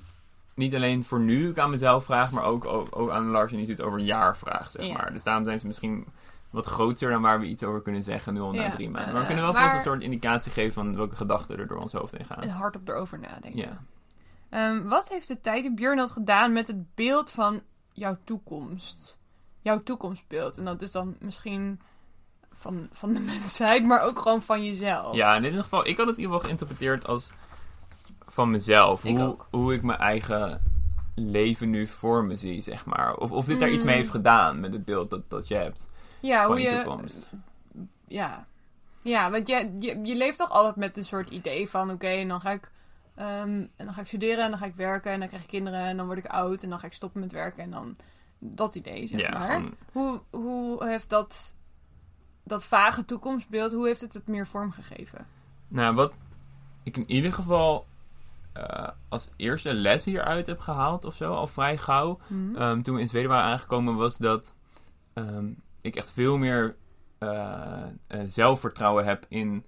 niet 0.55 0.75
alleen 0.75 1.05
voor 1.05 1.21
nu 1.21 1.49
ik 1.49 1.59
aan 1.59 1.71
mezelf 1.71 2.05
vraag, 2.05 2.31
maar 2.33 2.45
ook, 2.45 2.65
ook, 2.65 2.87
ook 2.99 3.11
aan 3.11 3.27
Lars 3.31 3.53
Instituut 3.53 3.81
over 3.87 3.99
een 3.99 4.05
jaar 4.05 4.37
vraag, 4.37 4.71
zeg 4.71 4.87
Ja. 4.87 4.93
maar. 4.93 5.13
Dus 5.13 5.23
daarom 5.23 5.45
zijn 5.45 5.61
ze 5.61 5.67
misschien 5.67 6.07
wat 6.51 6.67
groter 6.67 7.11
dan 7.11 7.23
waar 7.23 7.41
we 7.41 7.47
iets 7.47 7.63
over 7.63 7.83
kunnen 7.83 8.03
zeggen 8.03 8.35
nu 8.35 8.41
al 8.41 8.53
na 8.53 8.63
Ja, 8.63 8.71
drie 8.71 8.91
maanden. 8.91 9.07
eh, 9.07 9.13
Maar 9.13 9.21
we 9.21 9.27
kunnen 9.27 9.45
wel 9.45 9.53
maar- 9.53 9.63
vast 9.63 9.75
een 9.77 9.91
soort 9.93 10.03
indicatie 10.03 10.53
geven 10.53 10.73
van 10.73 10.95
welke 10.97 11.17
gedachten 11.17 11.59
er 11.59 11.67
door 11.67 11.79
ons 11.79 11.93
hoofd 11.93 12.17
heen 12.17 12.27
gaan. 12.27 12.43
En 12.43 12.49
hardop 12.49 12.89
erover 12.89 13.19
nadenken. 13.19 13.57
Ja. 13.57 13.79
Ehm, 14.51 14.83
wat 14.89 15.09
heeft 15.09 15.29
de 15.29 15.41
tijd 15.41 15.65
in 15.65 15.75
Björn 15.75 16.09
gedaan 16.09 16.53
met 16.53 16.67
het 16.67 16.95
beeld 16.95 17.31
van 17.31 17.61
jouw 17.99 18.17
toekomst? 18.25 19.19
Jouw 19.61 19.83
toekomstbeeld. 19.83 20.59
En 20.59 20.65
dat 20.65 20.83
is 20.83 20.93
dan 20.93 21.17
misschien 21.21 21.81
van, 22.55 22.89
van 22.93 23.13
de 23.13 23.21
mensheid, 23.33 23.85
maar 23.85 24.03
ook 24.03 24.19
gewoon 24.19 24.43
van 24.43 24.65
jezelf. 24.65 25.15
Ja, 25.15 25.37
in 25.37 25.45
ieder 25.45 25.63
geval, 25.63 25.87
ik 25.87 25.97
had 25.97 26.07
het 26.07 26.17
in 26.17 26.23
ieder 26.23 26.25
geval 26.35 26.41
geïnterpreteerd 26.41 27.07
als 27.07 27.31
van 28.27 28.51
mezelf. 28.51 29.05
Ik 29.05 29.17
hoe, 29.17 29.27
ook. 29.27 29.47
hoe 29.51 29.75
ik 29.75 29.83
mijn 29.83 29.99
eigen 29.99 30.63
leven 31.15 31.71
nu 31.71 31.87
voor 31.87 32.25
me 32.25 32.37
zie, 32.37 32.63
zeg 32.63 32.85
maar. 32.87 33.17
Of, 33.17 33.31
of 33.31 33.45
dit 33.45 33.61
daar 33.61 33.71
iets 33.71 33.85
mee 33.85 33.95
Mm. 33.95 34.01
heeft 34.01 34.11
gedaan 34.13 34.61
met 34.61 34.73
het 34.73 34.85
beeld 34.85 35.11
dat, 35.11 35.31
dat 35.31 35.49
je 35.49 35.55
hebt 35.55 35.89
Ja, 36.21 36.43
van 36.47 36.51
hoe 36.57 36.61
je 36.65 36.83
toekomst. 36.83 37.29
Ja. 38.07 38.47
Ja, 39.03 39.31
want 39.31 39.49
je, 39.49 39.77
je, 39.79 39.99
je 40.03 40.17
leeft 40.17 40.39
toch 40.39 40.51
altijd 40.51 40.77
met 40.77 40.97
een 40.97 41.05
soort 41.05 41.31
idee 41.31 41.69
van: 41.69 41.91
oké, 41.91 42.07
en 42.09 42.29
dan 42.29 42.41
ga 42.41 42.51
ik. 42.51 42.71
Ehm, 43.19 43.49
en 43.77 43.85
dan 43.85 43.93
ga 43.93 44.01
ik 44.01 44.07
studeren 44.07 44.45
en 44.45 44.51
dan 44.51 44.59
ga 44.59 44.67
ik 44.67 44.75
werken 44.75 45.13
en 45.13 45.19
dan 45.19 45.29
krijg 45.29 45.43
ik 45.43 45.49
kinderen 45.49 45.81
en 45.81 45.97
dan 45.97 46.07
word 46.07 46.19
ik 46.19 46.27
oud 46.27 46.63
en 46.63 46.71
dan 46.71 46.79
ga 46.79 46.87
ik 46.87 46.93
stoppen 46.93 47.21
met 47.21 47.33
werken 47.33 47.63
en 47.63 47.71
dan 47.71 47.97
dat 48.39 48.75
idee, 48.75 49.07
zeg 49.07 49.21
ja, 49.21 49.31
maar. 49.31 49.43
gewoon, 49.43 49.75
Hoe, 49.93 50.21
hoe 50.31 50.87
heeft 50.87 51.09
dat, 51.11 51.57
dat 52.45 52.65
vage 52.67 53.05
toekomstbeeld, 53.05 53.73
hoe 53.73 53.87
heeft 53.87 54.01
het 54.01 54.15
het 54.15 54.27
meer 54.27 54.47
vormgegeven? 54.47 55.27
Nou, 55.69 55.95
wat 55.95 56.13
ik 56.83 56.97
in 56.97 57.11
ieder 57.11 57.33
geval 57.33 57.87
eh, 58.53 58.89
als 59.09 59.31
eerste 59.37 59.75
les 59.75 60.05
hieruit 60.05 60.47
heb 60.47 60.61
gehaald 60.61 61.05
of 61.05 61.15
zo, 61.15 61.35
al 61.35 61.47
vrij 61.47 61.77
gauw, 61.79 62.19
Hm? 62.27 62.57
ehm, 62.57 62.81
toen 62.83 62.95
we 62.95 63.01
in 63.01 63.09
Zweden 63.09 63.31
waren 63.31 63.51
aangekomen, 63.53 63.95
was 63.97 64.17
dat 64.17 64.57
ehm, 65.15 65.47
ik 65.81 65.97
echt 65.97 66.11
veel 66.13 66.37
meer 66.37 66.77
eh, 67.19 67.83
eh, 68.07 68.21
zelfvertrouwen 68.27 69.05
heb 69.05 69.27
in 69.29 69.65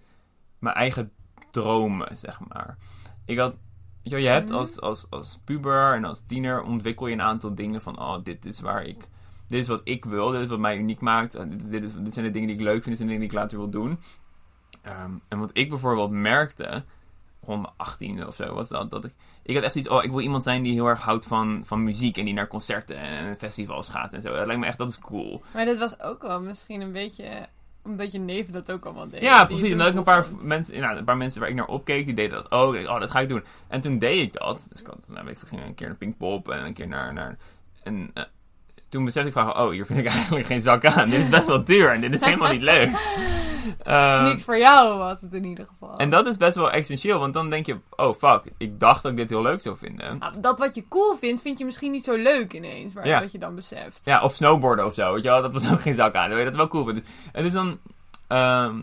mijn 0.58 0.74
eigen 0.76 1.12
dromen, 1.50 2.18
zeg 2.18 2.40
maar. 2.48 2.76
Ik 3.30 3.38
had, 3.38 3.54
je, 4.02 4.16
hebt 4.16 4.48
Mhm. 4.48 4.58
als, 4.58 4.80
als, 4.80 5.06
als 5.10 5.38
puber 5.44 5.94
en 5.94 6.04
als 6.04 6.24
tiener 6.24 6.62
ontwikkel 6.62 7.06
je 7.06 7.12
een 7.12 7.22
aantal 7.22 7.54
dingen 7.54 7.82
van, 7.82 7.98
oh, 8.00 8.16
dit 8.22 8.46
is 8.46 8.60
waar 8.60 8.84
ik, 8.84 9.08
dit 9.48 9.60
is 9.60 9.68
wat 9.68 9.80
ik 9.84 10.04
wil, 10.04 10.30
dit 10.30 10.40
is 10.40 10.48
wat 10.48 10.58
mij 10.58 10.76
uniek 10.76 11.00
maakt, 11.00 11.32
dit, 11.32 11.70
dit, 11.70 11.82
is, 11.82 11.92
dit 11.94 12.12
zijn 12.12 12.24
de 12.24 12.30
dingen 12.30 12.48
die 12.48 12.56
ik 12.56 12.62
leuk 12.62 12.82
vind, 12.82 12.86
dit 12.86 12.96
zijn 12.96 13.08
de 13.08 13.14
dingen 13.14 13.28
die 13.28 13.38
ik 13.38 13.42
later 13.42 13.58
wil 13.58 13.70
doen. 13.70 14.00
Ehm, 14.82 15.12
en 15.28 15.38
wat 15.38 15.50
ik 15.52 15.68
bijvoorbeeld 15.68 16.10
merkte, 16.10 16.84
rond 17.40 17.62
mijn 17.62 17.74
achttiende 17.76 18.26
of 18.26 18.34
zo, 18.34 18.54
was 18.54 18.68
dat, 18.68 18.90
dat 18.90 19.04
ik, 19.04 19.14
ik 19.42 19.54
had 19.54 19.64
echt 19.64 19.74
iets, 19.74 19.88
oh, 19.88 20.04
ik 20.04 20.10
wil 20.10 20.20
iemand 20.20 20.42
zijn 20.42 20.62
die 20.62 20.72
heel 20.72 20.86
erg 20.86 21.00
houdt 21.00 21.26
van, 21.26 21.62
van 21.64 21.84
muziek 21.84 22.16
en 22.16 22.24
die 22.24 22.34
naar 22.34 22.48
concerten 22.48 22.96
en 22.96 23.36
festivals 23.36 23.88
gaat 23.88 24.12
en 24.12 24.20
zo. 24.20 24.34
Dat 24.34 24.46
lijkt 24.46 24.60
me 24.60 24.66
echt, 24.66 24.78
dat 24.78 24.88
is 24.90 24.98
cool. 24.98 25.42
Maar 25.54 25.64
dit 25.64 25.78
was 25.78 26.00
ook 26.00 26.22
wel 26.22 26.40
misschien 26.40 26.80
een 26.80 26.92
beetje 26.92 27.48
omdat 27.82 28.12
je 28.12 28.18
neven 28.18 28.52
dat 28.52 28.72
ook 28.72 28.84
allemaal 28.84 29.08
deden. 29.08 29.22
Ja, 29.22 29.44
precies. 29.44 29.72
ik 29.72 29.78
toen 29.78 29.96
een 29.96 30.02
paar 30.02 30.26
vond. 30.26 30.42
mensen, 30.42 30.80
nou, 30.80 30.96
een 30.96 31.04
paar 31.04 31.16
mensen 31.16 31.40
waar 31.40 31.48
ik 31.48 31.54
naar 31.54 31.66
opkeek, 31.66 32.04
die 32.04 32.14
deden 32.14 32.42
dat 32.42 32.50
ook. 32.50 32.74
Ik 32.74 32.80
dacht, 32.80 32.94
oh, 32.94 33.00
dat 33.00 33.10
ga 33.10 33.20
ik 33.20 33.28
doen. 33.28 33.44
En 33.68 33.80
toen 33.80 33.98
deed 33.98 34.20
ik 34.20 34.32
dat. 34.32 34.66
Dus 34.70 34.80
ik 34.80 34.86
had, 34.86 35.08
nou, 35.08 35.28
ik, 35.28 35.38
ging 35.38 35.62
een 35.62 35.74
keer 35.74 35.86
naar 35.86 35.96
Pinkpop 35.96 36.48
en 36.48 36.64
een 36.64 36.74
keer 36.74 36.88
naar, 36.88 37.12
naar 37.12 37.36
en 37.82 38.10
eh, 38.14 38.24
toen 38.90 39.04
besefte 39.04 39.28
ik 39.28 39.34
van, 39.34 39.56
oh, 39.58 39.70
hier 39.70 39.86
vind 39.86 39.98
ik 39.98 40.06
eigenlijk 40.16 40.46
geen 40.46 40.60
zak 40.60 40.84
aan. 40.84 41.10
Dit 41.10 41.20
is 41.20 41.28
best 41.28 41.46
wel 41.46 41.64
duur 41.64 41.92
en 41.92 42.00
dit 42.00 42.12
is 42.12 42.20
helemaal 42.20 42.52
niet 42.52 42.62
leuk. 42.62 42.90
Ehm, 43.84 44.24
Niet 44.24 44.44
voor 44.44 44.58
jou 44.58 44.98
was 44.98 45.20
het 45.20 45.32
in 45.34 45.44
ieder 45.44 45.66
geval. 45.66 45.96
en 45.98 46.10
dat 46.10 46.26
is 46.26 46.36
best 46.36 46.56
wel 46.56 46.70
essentieel, 46.70 47.18
want 47.18 47.34
dan 47.34 47.50
denk 47.50 47.66
je, 47.66 47.76
oh 47.96 48.14
fuck, 48.14 48.42
ik 48.58 48.80
dacht 48.80 49.02
dat 49.02 49.10
ik 49.12 49.18
dit 49.18 49.28
heel 49.28 49.42
leuk 49.42 49.60
zou 49.60 49.76
vinden. 49.76 50.18
Nou, 50.18 50.40
dat 50.40 50.58
wat 50.58 50.74
je 50.74 50.88
cool 50.88 51.16
vindt, 51.16 51.40
vind 51.42 51.58
je 51.58 51.64
misschien 51.64 51.90
niet 51.90 52.04
zo 52.04 52.16
leuk 52.16 52.52
ineens. 52.52 52.94
Maar 52.94 53.06
Ja. 53.06 53.20
wat 53.20 53.32
je 53.32 53.38
dan 53.38 53.54
beseft. 53.54 54.00
Ja, 54.04 54.22
of 54.22 54.34
snowboarden 54.34 54.86
of 54.86 54.94
zo, 54.94 55.12
weet 55.14 55.22
je 55.22 55.28
wel. 55.28 55.42
Dat 55.42 55.52
was 55.52 55.72
ook 55.72 55.80
geen 55.80 55.94
zak 55.94 56.14
aan. 56.14 56.26
Dan 56.28 56.34
weet 56.34 56.44
je 56.44 56.50
dat 56.50 56.58
wel 56.58 56.68
cool 56.68 56.84
vindt. 56.84 57.08
En 57.32 57.42
dus 57.42 57.52
dan... 57.52 57.78
ehm, 58.28 58.76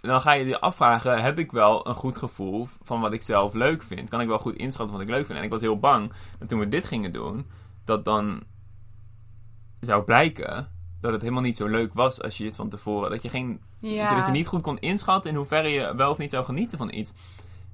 dan 0.00 0.20
ga 0.20 0.32
je 0.32 0.46
je 0.46 0.60
afvragen, 0.60 1.22
heb 1.22 1.38
ik 1.38 1.52
wel 1.52 1.86
een 1.88 1.94
goed 1.94 2.16
gevoel 2.16 2.68
van 2.82 3.00
wat 3.00 3.12
ik 3.12 3.22
zelf 3.22 3.54
leuk 3.54 3.82
vind? 3.82 4.08
Kan 4.08 4.20
ik 4.20 4.28
wel 4.28 4.38
goed 4.38 4.56
inschatten 4.56 4.96
wat 4.96 5.04
ik 5.04 5.10
leuk 5.10 5.26
vind? 5.26 5.38
En 5.38 5.44
ik 5.44 5.50
was 5.50 5.60
heel 5.60 5.78
bang 5.78 6.12
dat 6.38 6.48
toen 6.48 6.58
we 6.58 6.68
dit 6.68 6.84
gingen 6.84 7.12
doen, 7.12 7.46
dat 7.84 8.04
dan 8.04 8.42
zou 9.80 10.04
blijken 10.04 10.68
dat 11.00 11.12
het 11.12 11.20
helemaal 11.20 11.42
niet 11.42 11.56
zo 11.56 11.66
leuk 11.66 11.94
was 11.94 12.22
als 12.22 12.36
je 12.38 12.44
het 12.44 12.56
van 12.56 12.68
tevoren... 12.68 13.10
Dat 13.10 13.22
je, 13.22 13.28
geen, 13.28 13.60
Ja. 13.80 14.14
dat 14.14 14.26
je 14.26 14.32
niet 14.32 14.46
goed 14.46 14.62
kon 14.62 14.78
inschatten 14.78 15.30
in 15.30 15.36
hoeverre 15.36 15.68
je 15.68 15.94
wel 15.94 16.10
of 16.10 16.18
niet 16.18 16.30
zou 16.30 16.44
genieten 16.44 16.78
van 16.78 16.92
iets. 16.92 17.12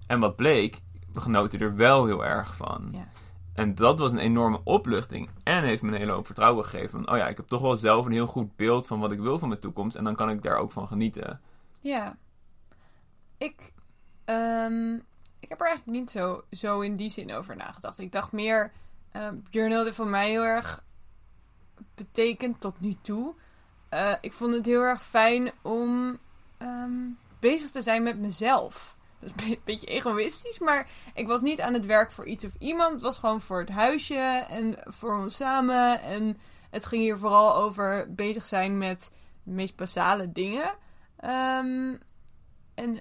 En 0.07 0.21
wat 0.21 0.37
bleek, 0.37 0.81
we 1.13 1.21
genoten 1.21 1.61
er 1.61 1.77
wel 1.77 2.07
heel 2.07 2.25
erg 2.25 2.57
van. 2.57 2.89
Ja. 2.93 3.09
En 3.55 3.75
dat 3.75 3.99
was 3.99 4.13
een 4.13 4.19
enorme 4.19 4.61
opluchting. 4.65 5.31
En 5.43 5.63
heeft 5.63 5.83
me 5.83 5.89
een 5.93 5.99
hele 5.99 6.13
hoop 6.13 6.27
vertrouwen 6.27 6.65
gegeven. 6.65 6.91
Van, 6.91 7.11
oh 7.11 7.17
ja, 7.17 7.29
ik 7.29 7.37
heb 7.37 7.47
toch 7.47 7.61
wel 7.61 7.77
zelf 7.77 8.07
een 8.07 8.13
heel 8.13 8.27
goed 8.27 8.57
beeld 8.57 8.87
van 8.87 9.01
wat 9.01 9.13
ik 9.13 9.21
wil 9.21 9.39
van 9.39 9.49
mijn 9.49 9.61
toekomst. 9.61 9.97
En 9.97 10.05
dan 10.05 10.15
kan 10.15 10.31
ik 10.31 10.43
daar 10.43 10.57
ook 10.57 10.73
van 10.73 10.89
genieten. 10.89 11.41
Ja. 11.81 12.17
ik, 13.39 13.73
ehm, 14.25 14.95
ik 15.41 15.49
heb 15.49 15.61
er 15.61 15.67
eigenlijk 15.67 15.99
niet 15.99 16.11
zo, 16.11 16.43
zo 16.51 16.81
in 16.81 16.97
die 16.97 17.11
zin 17.11 17.33
over 17.35 17.57
nagedacht. 17.57 17.99
Ik 17.99 18.13
dacht 18.13 18.33
meer, 18.33 18.73
journal 19.51 19.85
heeft 19.85 19.97
voor 19.97 20.07
mij 20.07 20.29
heel 20.29 20.45
erg 20.45 20.85
betekend 21.95 22.61
tot 22.61 22.81
nu 22.81 22.97
toe. 23.03 23.35
Eh, 23.89 24.15
ik 24.21 24.33
vond 24.33 24.55
het 24.55 24.67
heel 24.67 24.81
erg 24.81 25.03
fijn 25.03 25.53
om 25.63 26.19
ehm, 26.59 26.93
bezig 27.39 27.71
te 27.71 27.83
zijn 27.83 28.03
met 28.03 28.19
mezelf. 28.19 28.97
Dat 29.21 29.31
is 29.37 29.51
een 29.51 29.61
beetje 29.65 29.87
egoïstisch, 29.87 30.59
maar 30.59 30.89
ik 31.15 31.27
was 31.27 31.41
niet 31.41 31.61
aan 31.61 31.75
het 31.75 31.87
werk 31.87 32.13
voor 32.13 32.27
iets 32.27 32.45
of 32.45 32.53
iemand. 32.59 32.93
Het 32.93 33.03
was 33.03 33.19
gewoon 33.19 33.41
voor 33.41 33.59
het 33.59 33.69
huisje 33.69 34.45
en 34.49 34.77
voor 34.85 35.19
ons 35.19 35.37
samen. 35.37 36.01
En 36.01 36.39
het 36.71 36.87
ging 36.87 37.03
hier 37.03 37.19
vooral 37.19 37.57
over 37.57 38.15
bezig 38.15 38.47
zijn 38.47 38.79
met 38.79 39.11
de 39.43 39.51
meest 39.51 39.77
basale 39.77 40.33
dingen. 40.33 40.75
Ehm, 41.17 41.95
en 42.75 43.01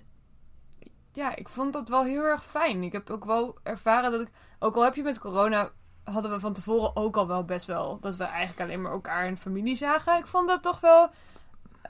ja, 1.11 1.35
ik 1.35 1.49
vond 1.49 1.73
dat 1.73 1.89
wel 1.89 2.03
heel 2.03 2.23
erg 2.23 2.45
fijn. 2.45 2.83
Ik 2.83 2.91
heb 2.91 3.09
ook 3.09 3.25
wel 3.25 3.57
ervaren 3.63 4.11
dat 4.11 4.21
ik, 4.21 4.29
ook 4.59 4.75
al 4.75 4.83
heb 4.83 4.95
je 4.95 5.03
met 5.03 5.19
corona, 5.19 5.71
hadden 6.03 6.31
we 6.31 6.39
van 6.39 6.53
tevoren 6.53 6.95
ook 6.95 7.17
al 7.17 7.27
wel 7.27 7.43
best 7.45 7.65
wel 7.65 7.99
dat 7.99 8.15
we 8.15 8.23
eigenlijk 8.23 8.61
alleen 8.61 8.81
maar 8.81 8.91
elkaar 8.91 9.25
en 9.25 9.37
familie 9.37 9.75
zagen. 9.75 10.17
Ik 10.17 10.27
vond 10.27 10.47
dat 10.47 10.63
toch 10.63 10.79
wel 10.79 11.09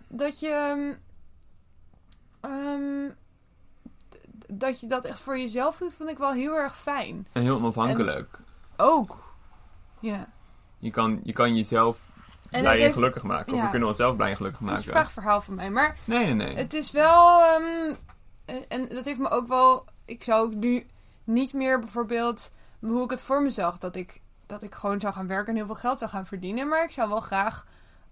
dat 0.07 0.39
je. 0.39 0.49
ehm, 0.49 0.93
ehm, 2.41 3.09
dat 4.53 4.79
je 4.79 4.87
dat 4.87 5.05
echt 5.05 5.19
voor 5.19 5.37
jezelf 5.39 5.77
doet, 5.77 5.93
vond 5.93 6.09
ik 6.09 6.17
wel 6.17 6.31
heel 6.31 6.55
erg 6.55 6.77
fijn. 6.77 7.27
En 7.31 7.41
heel 7.41 7.55
onafhankelijk. 7.55 8.39
Ook. 8.77 9.33
Ja. 9.99 10.27
Je, 10.77 10.91
kan, 10.91 11.19
je 11.23 11.33
kan 11.33 11.55
jezelf 11.55 11.99
En 12.49 12.61
blij 12.61 12.75
en 12.75 12.81
heeft- 12.81 12.93
gelukkig 12.93 13.23
maken. 13.23 13.51
Of 13.53 13.57
ja. 13.57 13.63
we 13.63 13.69
kunnen 13.69 13.87
onszelf 13.87 14.15
blij 14.15 14.29
en 14.29 14.35
gelukkig 14.35 14.59
Dat 14.67 14.69
is 14.79 14.85
een 14.85 14.85
maken. 14.87 15.03
vaag 15.03 15.11
verhaal 15.11 15.41
van 15.41 15.55
mij. 15.55 15.69
Maar 15.69 15.97
Nee, 16.05 16.25
nee, 16.25 16.33
nee. 16.33 16.55
Het 16.55 16.73
is 16.73 16.91
wel. 16.91 17.41
ehm, 17.41 17.95
en- 18.45 18.67
en 18.69 18.87
dat 18.89 19.05
heeft 19.05 19.19
me 19.19 19.29
ook 19.29 19.47
wel. 19.47 19.85
Ik 20.05 20.23
zou 20.23 20.45
ook 20.45 20.53
nu 20.53 20.87
niet 21.23 21.53
meer 21.53 21.79
bijvoorbeeld. 21.79 22.51
Hoe 22.81 23.03
ik 23.03 23.09
het 23.09 23.21
voor 23.21 23.41
me 23.41 23.49
zag. 23.49 23.77
Dat 23.77 23.95
ik, 23.95 24.21
dat 24.45 24.63
ik 24.63 24.75
gewoon 24.75 24.99
zou 24.99 25.13
gaan 25.13 25.27
werken 25.27 25.47
en 25.49 25.55
heel 25.55 25.65
veel 25.65 25.75
geld 25.75 25.99
zou 25.99 26.11
gaan 26.11 26.25
verdienen. 26.25 26.67
Maar 26.67 26.83
ik 26.83 26.91
zou 26.91 27.09
wel 27.09 27.19
graag 27.19 27.65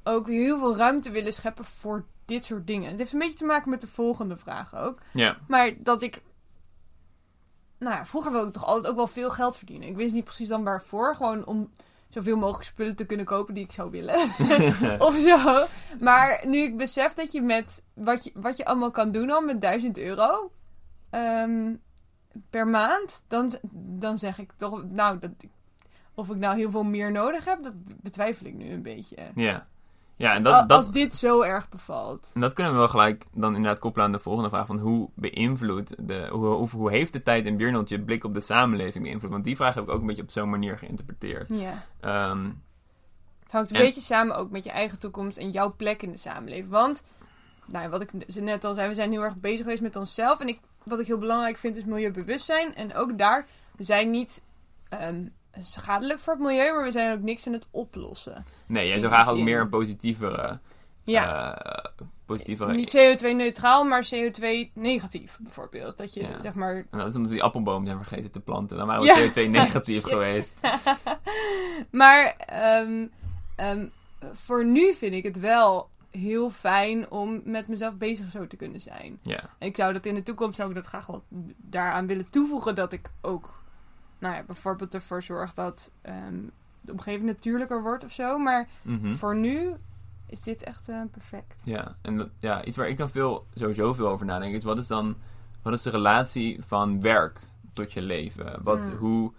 ook 0.04 0.28
heel 0.28 0.60
veel 0.60 0.76
ruimte 0.76 1.12
willen 1.12 1.34
scheppen 1.34 1.66
voor 1.66 2.06
dit 2.26 2.46
soort 2.46 2.68
dingen. 2.68 2.90
Het 2.90 3.00
heeft 3.00 3.14
een 3.14 3.20
beetje 3.20 3.38
te 3.38 3.46
maken 3.46 3.70
met 3.70 3.82
de 3.82 3.88
volgende 3.88 4.38
vraag 4.38 4.76
ook. 4.76 5.00
Ja. 5.14 5.38
Maar 5.48 5.74
dat 5.78 6.02
ik. 6.02 6.22
Nou 7.78 7.96
ja, 7.96 8.06
vroeger 8.06 8.32
wilde 8.32 8.48
ik 8.48 8.54
toch 8.54 8.66
altijd 8.66 8.88
ook 8.88 8.96
wel 8.96 9.08
veel 9.08 9.30
geld 9.30 9.58
verdienen. 9.58 9.88
Ik 9.88 9.96
wist 9.96 10.14
niet 10.14 10.24
precies 10.24 10.48
dan 10.48 10.64
waarvoor. 10.64 11.16
Gewoon 11.16 11.46
om 11.46 11.70
zoveel 12.10 12.38
mogelijk 12.38 12.70
spullen 12.70 12.96
te 12.96 13.06
kunnen 13.06 13.26
kopen 13.26 13.54
die 13.54 13.64
ik 13.64 13.72
zou 13.72 13.92
willen. 13.92 14.30
of 15.08 15.16
zo. 15.16 15.66
Maar 16.00 16.44
nu 16.48 16.58
ik 16.58 16.78
besef 16.78 17.14
dat 17.14 17.32
je 17.32 17.42
met 17.42 17.86
wat 17.94 18.24
je, 18.24 18.32
wat 18.34 18.58
je 18.58 18.66
allemaal 18.66 18.92
kan 18.92 19.12
doen 19.12 19.30
al 19.30 19.42
met 19.42 19.62
1000 19.62 19.98
euro 19.98 20.52
ehm, 21.10 21.76
per 22.50 22.68
maand, 22.68 23.26
dan, 23.28 23.52
dan 23.72 24.18
zeg 24.18 24.40
ik 24.40 24.52
toch, 24.56 24.84
nou, 24.90 25.20
dat, 25.20 25.32
of 26.14 26.30
ik 26.30 26.38
nou 26.38 26.58
heel 26.58 26.72
veel 26.72 26.84
meer 26.84 27.12
nodig 27.12 27.46
heb, 27.46 27.64
dat 27.64 27.74
betwijfel 28.02 28.46
ik 28.46 28.54
nu 28.54 28.70
een 28.72 28.82
beetje. 28.82 29.16
ja. 29.36 29.68
Ja, 30.16 30.34
en 30.36 30.44
dat, 30.44 30.70
Als 30.70 30.86
dat, 30.86 30.94
dit 30.94 31.16
zo 31.16 31.42
erg 31.42 31.70
bevalt. 31.70 32.32
en 32.34 32.42
dat 32.42 32.54
kunnen 32.54 32.72
we 32.74 32.78
wel 32.80 32.88
gelijk 32.88 33.26
dan 33.34 33.56
inderdaad 33.56 33.80
koppelen 33.80 34.06
aan 34.08 34.12
de 34.12 34.20
volgende 34.20 34.50
vraag. 34.50 34.66
Van 34.66 34.80
hoe 34.80 35.10
beïnvloedt 35.16 36.08
de, 36.08 36.28
hoe, 36.32 36.46
hoe, 36.48 36.70
hoe 36.70 36.92
heeft 36.92 37.14
de 37.14 37.24
tijd 37.24 37.46
in 37.46 37.58
Biernold 37.58 37.90
je 37.90 38.02
blik 38.02 38.24
op 38.24 38.34
de 38.34 38.40
samenleving 38.42 39.04
beïnvloed? 39.04 39.32
Want 39.32 39.44
die 39.44 39.56
vraag 39.56 39.74
heb 39.76 39.84
ik 39.84 39.90
ook 39.90 40.00
een 40.02 40.08
beetje 40.08 40.22
op 40.22 40.32
zo'n 40.32 40.50
manier 40.50 40.78
geïnterpreteerd. 40.78 41.50
Ja. 41.50 41.86
Ehm, 42.00 42.50
Het 43.44 43.52
hangt 43.52 43.70
een 43.70 43.76
En- 43.76 43.82
beetje 43.86 44.02
samen 44.02 44.36
ook 44.36 44.50
met 44.50 44.64
je 44.64 44.72
eigen 44.72 45.00
toekomst 45.00 45.38
en 45.38 45.50
jouw 45.52 45.74
plek 45.76 46.02
in 46.02 46.12
de 46.12 46.18
samenleving. 46.18 46.70
Want, 46.70 47.04
nou, 47.66 47.90
wat 47.90 48.02
ik 48.02 48.12
net 48.42 48.64
al 48.64 48.74
zei, 48.74 48.88
we 48.88 48.94
zijn 48.94 49.12
heel 49.12 49.24
erg 49.24 49.36
bezig 49.36 49.60
geweest 49.62 49.82
met 49.82 49.96
onszelf. 49.96 50.40
En 50.40 50.48
ik, 50.48 50.60
wat 50.84 51.00
ik 51.00 51.08
heel 51.08 51.18
belangrijk 51.18 51.58
vind 51.58 51.76
is 51.76 51.84
milieubewustzijn. 51.84 52.76
En 52.76 52.94
ook 52.96 53.18
daar, 53.18 53.48
we 53.76 53.84
zijn 53.84 54.10
niet 54.10 54.44
ehm, 54.90 55.26
schadelijk 55.62 56.20
voor 56.20 56.34
het 56.34 56.42
milieu, 56.42 56.74
maar 56.74 56.84
we 56.84 56.92
zijn 56.92 57.14
ook 57.18 57.22
niks 57.24 57.48
aan 57.48 57.54
het 57.54 57.66
oplossen. 57.72 58.46
nee, 58.68 58.88
jij 58.88 59.00
zou 59.00 59.12
graag 59.12 59.30
ook 59.30 59.38
meer 59.40 59.60
een 59.62 59.70
positievere... 59.70 60.60
Ja, 61.04 61.62
positievere 62.26 62.74
niet 62.74 62.98
CO2-neutraal, 62.98 63.84
maar 63.84 64.06
CO2-negatief 64.16 65.38
bijvoorbeeld. 65.42 65.98
Dat 65.98 66.14
je, 66.14 66.22
Ja. 66.22 66.42
zeg 66.42 66.54
maar... 66.54 66.76
En 66.76 66.98
dat 66.98 67.08
is 67.08 67.16
omdat 67.16 67.30
we 67.30 67.36
die 67.38 67.44
appelboom 67.44 67.86
zijn 67.86 67.98
vergeten 67.98 68.32
te 68.32 68.40
planten. 68.40 68.78
Dan 68.78 68.88
waren 68.88 69.02
we 69.02 69.08
Ja. 69.08 69.30
CO2 69.48 69.50
negatief 69.50 69.96
Shit. 70.02 70.10
geweest. 70.10 70.60
maar 71.92 72.36
ehm, 72.38 73.06
ehm, 73.56 73.86
voor 74.34 74.66
nu 74.66 74.94
vind 74.94 75.14
ik 75.14 75.24
het 75.24 75.40
wel 75.40 75.90
heel 76.12 76.50
fijn 76.50 77.12
om 77.12 77.42
met 77.44 77.68
mezelf 77.68 77.96
bezig 77.98 78.30
zo 78.32 78.48
te 78.48 78.56
kunnen 78.56 78.82
zijn. 78.82 79.20
Ja. 79.22 79.40
En 79.58 79.68
ik 79.68 79.76
zou 79.76 79.94
dat 79.94 80.06
in 80.06 80.16
de 80.16 80.24
toekomst 80.24 80.56
zou 80.56 80.70
ik 80.70 80.76
dat 80.76 80.86
graag 80.86 81.06
wel 81.06 81.24
daaraan 81.58 82.08
willen 82.08 82.30
toevoegen 82.30 82.76
dat 82.76 82.94
ik 82.94 83.10
ook, 83.22 83.62
nou 84.20 84.36
ja, 84.36 84.44
bijvoorbeeld 84.44 84.94
ervoor 84.94 85.24
zorg 85.24 85.54
dat 85.54 85.92
ehm, 86.02 86.40
de 86.82 86.92
omgeving 86.92 87.24
natuurlijker 87.26 87.82
wordt 87.82 88.04
of 88.04 88.12
zo. 88.12 88.38
Maar 88.38 88.68
Mhm. 88.82 89.16
voor 89.16 89.36
nu 89.36 89.74
is 90.26 90.42
dit 90.42 90.64
echt 90.64 90.90
eh, 90.90 91.02
perfect. 91.12 91.62
Ja, 91.66 91.96
en 92.02 92.18
dat, 92.18 92.30
ja, 92.40 92.64
iets 92.66 92.78
waar 92.78 92.90
ik 92.90 92.98
dan 92.98 93.10
veel, 93.10 93.46
sowieso 93.54 93.94
veel 93.94 94.08
over 94.08 94.26
nadenk, 94.26 94.56
is 94.56 94.64
wat 94.64 94.78
is 94.78 94.88
dan 94.88 95.16
wat 95.62 95.74
is 95.74 95.82
de 95.82 95.90
relatie 95.90 96.64
van 96.64 97.02
werk 97.02 97.40
tot 97.74 97.94
je 97.94 98.02
leven? 98.02 98.64
Wat, 98.64 98.86
Hmm. 98.86 98.96
hoe, 98.98 99.32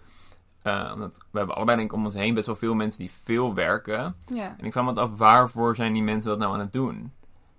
eh, 0.61 0.91
omdat 0.93 1.17
we 1.31 1.37
hebben 1.37 1.55
allebei 1.55 1.77
denk 1.77 1.89
ik 1.91 1.95
om 1.97 2.05
ons 2.05 2.13
heen 2.13 2.33
best 2.33 2.45
wel 2.45 2.55
veel 2.55 2.73
mensen 2.73 2.99
die 2.99 3.11
veel 3.23 3.53
werken. 3.53 4.15
Ja, 4.33 4.55
En 4.57 4.65
ik 4.65 4.71
vraag 4.71 4.85
me 4.85 4.93
af, 5.01 5.17
waarvoor 5.17 5.75
zijn 5.75 5.93
die 5.93 6.03
mensen 6.03 6.29
dat 6.29 6.39
nou 6.39 6.53
aan 6.53 6.59
het 6.59 6.71
doen? 6.73 7.13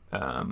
Ehm, 0.09 0.51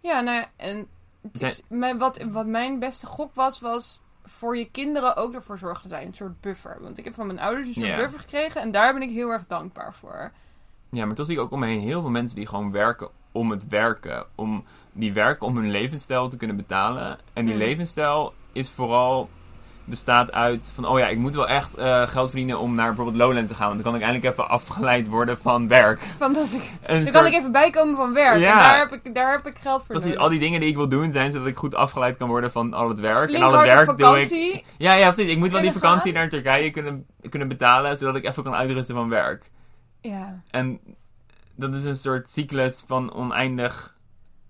ja 0.00 0.20
nou 0.20 0.36
ja, 0.36 0.46
en 0.56 0.86
Zijn- 1.32 1.54
mijn, 1.68 1.98
wat, 1.98 2.22
wat 2.30 2.46
mijn 2.46 2.78
beste 2.78 3.06
gok 3.06 3.34
was, 3.34 3.60
was 3.60 4.00
voor 4.24 4.56
je 4.56 4.70
kinderen 4.70 5.16
ook 5.16 5.34
ervoor 5.34 5.58
zorgen 5.58 5.82
te 5.82 5.88
zijn. 5.88 6.06
Een 6.06 6.14
soort 6.14 6.40
buffer. 6.40 6.76
Want 6.80 6.98
ik 6.98 7.04
heb 7.04 7.14
van 7.14 7.26
mijn 7.26 7.38
ouders 7.40 7.66
een 7.66 7.74
soort 7.74 7.96
buffer 7.96 8.20
gekregen 8.20 8.60
en 8.60 8.70
daar 8.70 8.92
ben 8.92 9.02
ik 9.02 9.10
heel 9.10 9.28
erg 9.30 9.46
dankbaar 9.46 9.94
voor. 9.94 10.30
ja, 10.90 11.06
maar 11.06 11.14
toch 11.14 11.26
zie 11.26 11.34
ik 11.34 11.40
ook 11.40 11.50
om 11.50 11.58
me 11.60 11.66
heen 11.66 11.80
heel 11.80 12.00
veel 12.00 12.10
mensen 12.10 12.36
die 12.36 12.46
gewoon 12.46 12.70
werken 12.72 13.08
om 13.32 13.50
het 13.50 13.68
werken. 13.68 14.26
Om, 14.34 14.64
die 14.92 15.12
werken 15.12 15.46
om 15.46 15.56
hun 15.56 15.70
levensstijl 15.70 16.28
te 16.28 16.36
kunnen 16.36 16.56
betalen. 16.56 17.18
En 17.32 17.44
die 17.44 17.56
levensstijl 17.56 18.32
is 18.52 18.70
vooral 18.70 19.28
bestaat 19.90 20.32
uit 20.32 20.70
van, 20.74 20.86
oh 20.86 20.98
ja, 20.98 21.08
ik 21.08 21.18
moet 21.18 21.34
wel 21.34 21.48
echt 21.48 21.74
eh, 21.74 22.08
geld 22.08 22.28
verdienen 22.28 22.58
om 22.58 22.74
naar 22.74 22.86
bijvoorbeeld 22.86 23.16
Lowlands 23.16 23.50
te 23.50 23.56
gaan. 23.56 23.68
Want 23.68 23.82
dan 23.82 23.92
kan 23.92 24.00
ik 24.00 24.06
eindelijk 24.06 24.32
even 24.32 24.48
afgeleid 24.48 25.08
worden 25.08 25.38
van 25.38 25.68
werk. 25.68 26.00
Van 26.00 26.32
dat 26.32 26.44
ik, 26.46 26.52
Een 26.82 26.96
dan 26.96 27.02
soort- 27.06 27.10
kan 27.16 27.26
ik 27.26 27.32
even 27.32 27.52
bijkomen 27.52 27.96
van 27.96 28.12
werk. 28.12 28.38
Ja. 28.38 28.52
En 28.52 28.58
daar 28.58 28.78
heb, 28.78 28.92
ik, 28.92 29.14
daar 29.14 29.32
heb 29.32 29.46
ik 29.46 29.58
geld 29.58 29.84
voor 29.84 29.96
Precies, 29.96 30.16
al 30.16 30.28
die 30.28 30.38
dingen 30.38 30.60
die 30.60 30.68
ik 30.68 30.76
wil 30.76 30.88
doen 30.88 31.12
zijn 31.12 31.32
zodat 31.32 31.46
ik 31.48 31.56
goed 31.56 31.74
afgeleid 31.74 32.16
kan 32.16 32.28
worden 32.28 32.52
van 32.52 32.74
al 32.74 32.88
het 32.88 33.00
werk. 33.00 33.24
Flink 33.28 33.36
en 33.44 33.50
al 33.50 33.52
het 33.58 33.62
werk 33.62 33.86
doe 33.86 33.94
ik. 33.96 34.04
vakantie. 34.04 34.64
Ja, 34.76 34.92
ja, 34.94 35.10
precies. 35.10 35.30
Ik 35.32 35.38
moet 35.38 35.50
wel 35.52 35.60
die 35.62 35.72
vakantie 35.72 36.12
gaan. 36.12 36.20
naar 36.20 36.28
Turkije 36.30 36.70
kunnen, 36.70 37.06
kunnen 37.28 37.48
betalen, 37.48 37.96
zodat 37.96 38.16
ik 38.16 38.24
even 38.24 38.42
kan 38.42 38.54
uitrusten 38.54 38.94
van 38.94 39.08
werk. 39.08 39.50
Ja. 40.00 40.40
En 40.50 40.80
dat 41.56 41.74
is 41.74 41.84
een 41.84 41.96
soort 41.96 42.28
cyclus 42.28 42.82
van 42.86 43.12
oneindig, 43.14 43.94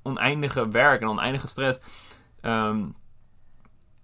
oneindige 0.03 0.69
werk 0.69 1.01
en 1.01 1.09
oneindige 1.09 1.47
stress. 1.47 1.79
Ehm, 2.41 2.79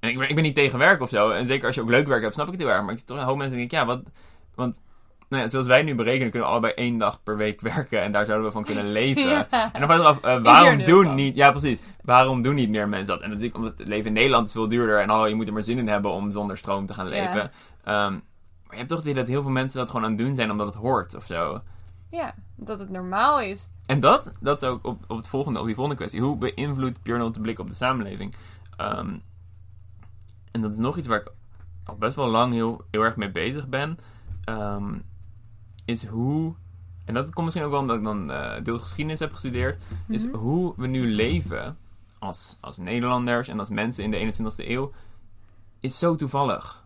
en 0.07 0.12
ik 0.12 0.19
ben, 0.19 0.29
ik 0.29 0.35
ben 0.35 0.45
niet 0.45 0.55
tegen 0.55 0.79
werk 0.79 1.01
of 1.01 1.09
zo. 1.09 1.31
En 1.31 1.47
zeker 1.47 1.66
als 1.66 1.75
je 1.75 1.81
ook 1.81 1.90
leuk 1.90 2.07
werk 2.07 2.23
hebt, 2.23 2.35
snap 2.35 2.47
ik 2.47 2.53
het 2.53 2.61
heel 2.61 2.71
erg. 2.71 2.83
Maar 2.83 2.92
ik 2.92 2.99
zie 2.99 3.07
toch 3.07 3.19
een 3.19 3.25
hoop 3.25 3.37
mensen 3.37 3.57
die 3.57 3.69
denken, 3.69 3.88
ja, 3.88 3.95
wat... 3.95 4.11
Want 4.55 4.81
nou 5.29 5.42
ja, 5.42 5.49
zoals 5.51 5.66
wij 5.66 5.83
nu 5.83 5.95
berekenen, 5.95 6.31
kunnen 6.31 6.49
we 6.49 6.55
allebei 6.55 6.73
één 6.73 6.99
dag 6.99 7.23
per 7.23 7.37
week 7.37 7.61
werken. 7.75 8.03
En 8.03 8.12
daar 8.12 8.27
zouden 8.27 8.47
we 8.47 8.53
van 8.53 8.64
kunnen 8.64 8.92
leven. 8.92 9.25
Ja. 9.51 9.73
En 9.73 9.81
dan 9.81 9.88
vraag 9.88 9.99
je 9.99 10.05
af, 10.05 10.21
eh, 10.21 10.42
waarom 10.42 10.85
doen 10.85 11.14
niet... 11.14 11.37
Ja, 11.37 11.51
precies. 11.51 11.79
Waarom 12.03 12.42
doen 12.42 12.55
niet 12.55 12.71
meer 12.71 12.88
mensen 12.88 13.07
dat? 13.07 13.21
En 13.21 13.31
dat 13.31 13.40
is 13.40 13.53
omdat 13.53 13.79
het 13.79 13.88
leven 13.88 14.07
in 14.07 14.12
Nederland 14.12 14.47
is 14.47 14.53
veel 14.53 14.69
duurder. 14.69 15.01
En 15.01 15.11
al, 15.11 15.27
je 15.27 15.35
moet 15.35 15.47
er 15.47 15.53
maar 15.53 15.62
zin 15.62 15.79
in 15.79 15.88
hebben 15.88 16.11
om 16.11 16.31
zonder 16.31 16.59
stroom 16.59 16.87
te 16.87 16.95
gaan 16.95 17.09
leven. 17.09 17.35
Ja. 17.35 17.51
Ehm, 17.85 18.12
maar 18.12 18.71
je 18.71 18.77
hebt 18.77 18.88
toch 18.88 18.99
het 18.99 19.07
idee 19.07 19.23
dat 19.23 19.33
heel 19.33 19.42
veel 19.42 19.51
mensen 19.51 19.79
dat 19.79 19.88
gewoon 19.90 20.05
aan 20.05 20.11
het 20.11 20.19
doen 20.19 20.35
zijn 20.35 20.51
omdat 20.51 20.66
het 20.66 20.77
hoort 20.77 21.14
of 21.14 21.25
zo. 21.25 21.61
ja, 22.11 22.35
dat 22.57 22.79
het 22.79 22.90
normaal 22.90 23.40
is. 23.40 23.69
En 23.87 24.01
dat, 24.01 24.31
dat 24.40 24.62
is 24.62 24.69
ook 24.69 24.85
op, 24.87 25.05
op, 25.09 25.16
het 25.16 25.29
volgende, 25.29 25.61
op 25.61 25.66
die 25.66 25.75
volgende 25.75 26.01
kwestie. 26.01 26.21
Hoe 26.21 26.37
beïnvloedt 26.37 27.03
Pure 27.03 27.31
de 27.31 27.40
blik 27.40 27.59
op 27.59 27.69
de 27.69 27.75
samenleving? 27.75 28.35
Ehm, 28.77 29.19
en 30.57 30.62
dat 30.62 30.73
is 30.73 30.79
nog 30.79 30.97
iets 30.97 31.07
waar 31.07 31.21
ik 31.21 31.33
al 31.85 31.97
best 31.97 32.16
wel 32.16 32.27
lang 32.29 32.53
heel, 32.53 32.85
heel 32.90 33.03
erg 33.03 33.16
mee 33.16 33.31
bezig 33.31 33.69
ben. 33.69 33.99
Ehm, 34.45 34.95
is 35.85 36.07
hoe, 36.07 36.55
en 37.05 37.14
dat 37.14 37.31
komt 37.31 37.45
misschien 37.45 37.64
ook 37.66 37.71
wel 37.73 37.81
omdat 37.81 37.97
ik 37.97 38.05
dan 38.05 38.31
eh 38.31 38.62
deels 38.64 38.81
geschiedenis 38.81 39.19
heb 39.19 39.33
gestudeerd. 39.33 39.83
Is 40.09 40.25
Mhm. 40.27 40.37
hoe 40.37 40.73
we 40.77 40.87
nu 40.87 41.11
leven 41.14 41.77
als, 42.19 42.57
als 42.61 42.77
Nederlanders 42.79 43.49
en 43.49 43.59
als 43.59 43.69
mensen 43.69 44.05
in 44.05 44.11
de 44.11 44.16
21ste 44.16 44.69
eeuw. 44.71 44.92
Is 45.81 45.99
zo 45.99 46.14
toevallig. 46.14 46.85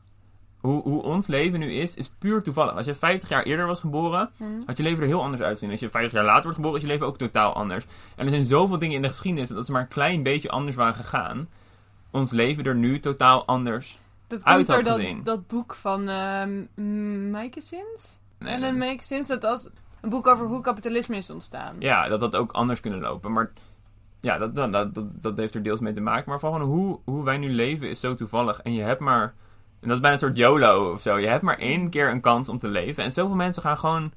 Hoe, 0.60 0.82
hoe 0.82 1.02
ons 1.02 1.26
leven 1.26 1.58
nu 1.60 1.72
is, 1.72 1.94
is 1.94 2.08
puur 2.18 2.42
toevallig. 2.42 2.74
Als 2.74 2.86
je 2.86 2.94
50 2.94 3.28
jaar 3.28 3.42
eerder 3.42 3.66
was 3.66 3.80
geboren, 3.80 4.30
Hm. 4.36 4.44
had 4.66 4.76
je 4.76 4.82
leven 4.82 5.00
er 5.02 5.06
heel 5.08 5.22
anders 5.22 5.42
uitzien. 5.42 5.70
Als 5.70 5.80
je 5.80 5.90
50 5.90 6.12
jaar 6.12 6.24
later 6.24 6.42
wordt 6.42 6.56
geboren, 6.56 6.76
is 6.76 6.82
je 6.82 6.88
leven 6.92 7.06
ook 7.06 7.18
totaal 7.18 7.52
anders. 7.54 7.86
En 8.16 8.24
er 8.24 8.30
zijn 8.30 8.44
zoveel 8.44 8.78
dingen 8.78 8.96
in 8.96 9.02
de 9.02 9.08
geschiedenis 9.08 9.48
dat 9.48 9.56
als 9.56 9.66
ze 9.66 9.72
maar 9.72 9.80
een 9.82 9.88
klein 9.88 10.22
beetje 10.22 10.50
anders 10.50 10.76
waren 10.76 10.94
gegaan, 10.94 11.48
ons 12.10 12.30
leven 12.30 12.64
er 12.64 12.76
nu 12.76 13.00
totaal 13.00 13.44
anders. 13.46 13.98
Dat 14.26 14.44
uit 14.44 14.66
door 14.66 14.76
had 14.76 14.84
dat, 14.84 15.24
dat 15.24 15.46
boek 15.46 15.74
van 15.74 16.08
ehm 16.08 17.30
Maaike 17.30 17.60
Sins. 17.60 18.20
Nee, 18.38 18.54
Ellen 18.54 19.00
Sins, 19.00 19.28
dat 19.28 19.42
was 19.42 19.70
een 20.00 20.10
boek 20.10 20.26
over 20.26 20.46
hoe 20.46 20.60
kapitalisme 20.60 21.16
is 21.16 21.30
ontstaan. 21.30 21.76
ja, 21.78 22.08
dat 22.08 22.20
dat 22.20 22.36
ook 22.36 22.52
anders 22.52 22.80
kunnen 22.80 23.00
lopen. 23.00 23.32
Maar 23.32 23.52
ja, 24.20 24.38
dat, 24.38 24.54
dat, 24.54 24.94
dat, 24.94 25.22
dat, 25.22 25.36
heeft 25.36 25.54
er 25.54 25.62
deels 25.62 25.80
mee 25.80 25.92
te 25.92 26.00
maken. 26.00 26.30
Maar 26.30 26.40
vooral 26.40 26.60
hoe, 26.60 27.00
hoe 27.04 27.24
wij 27.24 27.38
nu 27.38 27.52
leven 27.52 27.88
is 27.88 28.00
zo 28.00 28.14
toevallig. 28.14 28.60
En 28.60 28.72
je 28.72 28.82
hebt 28.82 29.00
maar, 29.00 29.22
en 29.80 29.88
dat 29.88 29.90
is 29.90 30.00
bijna 30.00 30.12
een 30.12 30.18
soort 30.18 30.36
YOLO 30.36 30.92
of 30.92 31.00
zo. 31.00 31.18
Je 31.18 31.26
hebt 31.26 31.42
maar 31.42 31.58
één 31.58 31.90
keer 31.90 32.10
een 32.10 32.20
kans 32.20 32.48
om 32.48 32.58
te 32.58 32.68
leven. 32.68 33.04
En 33.04 33.12
zoveel 33.12 33.36
mensen 33.36 33.62
gaan 33.62 33.78
gewoon, 33.78 34.12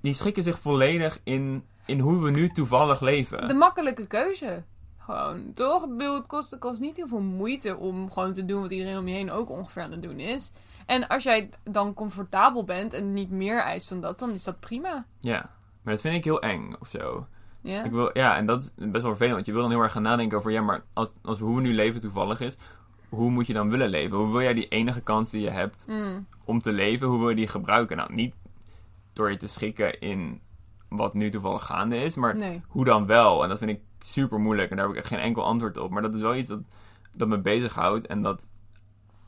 die 0.00 0.12
schikken 0.12 0.42
zich 0.42 0.58
volledig 0.58 1.20
in, 1.24 1.64
in 1.84 1.98
hoe 2.00 2.22
we 2.22 2.30
nu 2.30 2.48
toevallig 2.48 3.00
leven. 3.00 3.48
De 3.48 3.54
makkelijke 3.54 4.06
keuze. 4.06 4.62
Gewoon, 5.10 5.52
toch? 5.54 5.84
Ik 5.84 5.96
bedoel, 5.96 6.14
het 6.14 6.26
kost, 6.26 6.50
het 6.50 6.60
kost 6.60 6.80
niet 6.80 6.96
heel 6.96 7.08
veel 7.08 7.20
moeite 7.20 7.76
om 7.76 8.10
gewoon 8.10 8.32
te 8.32 8.44
doen 8.44 8.60
wat 8.60 8.70
iedereen 8.70 8.98
om 8.98 9.08
je 9.08 9.14
heen 9.14 9.30
ook 9.30 9.50
ongeveer 9.50 9.82
aan 9.82 9.92
het 9.92 10.02
doen 10.02 10.18
is. 10.18 10.52
En 10.86 11.08
als 11.08 11.22
jij 11.22 11.50
dan 11.62 11.94
comfortabel 11.94 12.64
bent 12.64 12.92
en 12.92 13.12
niet 13.12 13.30
meer 13.30 13.62
eist 13.62 13.88
dan 13.88 14.00
dat, 14.00 14.18
dan 14.18 14.30
is 14.30 14.44
dat 14.44 14.60
prima. 14.60 15.04
Ja, 15.18 15.50
maar 15.82 15.94
dat 15.94 16.02
vind 16.02 16.14
ik 16.14 16.24
heel 16.24 16.40
eng 16.40 16.74
of 16.80 16.88
zo. 16.88 17.26
Ja, 17.60 17.84
Ik 17.84 17.90
wil, 17.90 18.10
ja, 18.12 18.36
en 18.36 18.46
dat 18.46 18.62
is 18.62 18.72
best 18.76 19.02
wel 19.02 19.16
vervelend. 19.16 19.34
Want 19.34 19.46
je 19.46 19.52
wil 19.52 19.62
dan 19.62 19.70
heel 19.70 19.80
erg 19.80 19.92
gaan 19.92 20.02
nadenken 20.02 20.38
over... 20.38 20.50
Ja, 20.50 20.62
maar 20.62 20.82
als, 20.92 21.14
als 21.22 21.38
hoe 21.38 21.54
we 21.54 21.60
nu 21.60 21.74
leven 21.74 22.00
toevallig 22.00 22.40
is... 22.40 22.56
Hoe 23.08 23.30
moet 23.30 23.46
je 23.46 23.52
dan 23.52 23.70
willen 23.70 23.88
leven? 23.88 24.16
Hoe 24.16 24.30
wil 24.30 24.42
jij 24.42 24.54
die 24.54 24.68
enige 24.68 25.00
kans 25.00 25.30
die 25.30 25.42
je 25.42 25.50
hebt 25.50 25.86
Mm, 25.88 26.26
om 26.44 26.60
te 26.60 26.72
leven... 26.72 27.08
Hoe 27.08 27.18
wil 27.18 27.28
je 27.28 27.34
die 27.34 27.48
gebruiken? 27.48 27.96
Nou, 27.96 28.12
niet 28.12 28.36
door 29.12 29.30
je 29.30 29.36
te 29.36 29.48
schikken 29.48 30.00
in 30.00 30.40
wat 30.90 31.14
nu 31.14 31.30
toevallig 31.30 31.64
gaande 31.64 31.96
is... 31.96 32.14
Maar 32.14 32.36
nee. 32.36 32.62
hoe 32.68 32.84
dan 32.84 33.06
wel? 33.06 33.42
En 33.42 33.48
dat 33.48 33.58
vind 33.58 33.70
ik 33.70 33.80
super 33.98 34.38
moeilijk. 34.40 34.70
En 34.70 34.76
daar 34.76 34.86
heb 34.86 34.94
ik 34.94 35.00
echt 35.00 35.10
geen 35.12 35.18
enkel 35.22 35.44
antwoord 35.44 35.76
op. 35.76 35.90
Maar 35.90 36.02
dat 36.02 36.14
is 36.14 36.20
wel 36.20 36.34
iets 36.36 36.48
dat, 36.48 36.60
dat 37.12 37.28
me 37.28 37.38
bezighoudt. 37.38 38.06
En 38.06 38.22
dat 38.22 38.48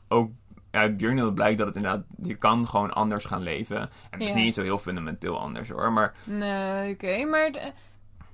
ook 0.07 0.31
uit 0.71 0.97
Björnhild 0.97 1.33
blijkt 1.35 1.57
dat 1.57 1.67
het 1.67 1.75
inderdaad... 1.75 2.05
Je 2.21 2.35
kan 2.35 2.67
gewoon 2.67 2.93
anders 2.93 3.25
gaan 3.25 3.41
leven. 3.41 3.77
En 3.79 3.89
het 4.09 4.21
is 4.21 4.27
Ja. 4.27 4.33
niet 4.35 4.53
zo 4.53 4.61
heel 4.61 4.77
fundamenteel 4.77 5.39
anders 5.39 5.69
hoor. 5.69 5.91
Maar 5.91 6.13
Nee, 6.23 6.93
oké. 6.93 7.25
Maar 7.25 7.51
de- 7.51 7.71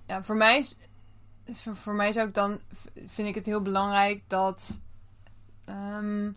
ja, 0.05 0.23
voor, 0.23 0.35
mij 0.37 0.57
is, 0.57 0.77
voor, 1.51 1.75
voor 1.75 1.93
mij 1.93 2.11
zou 2.11 2.27
ik 2.27 2.33
dan... 2.33 2.59
Vind 3.05 3.27
ik 3.27 3.35
het 3.35 3.45
heel 3.45 3.61
belangrijk 3.61 4.21
dat... 4.27 4.81
ehm, 5.65 6.31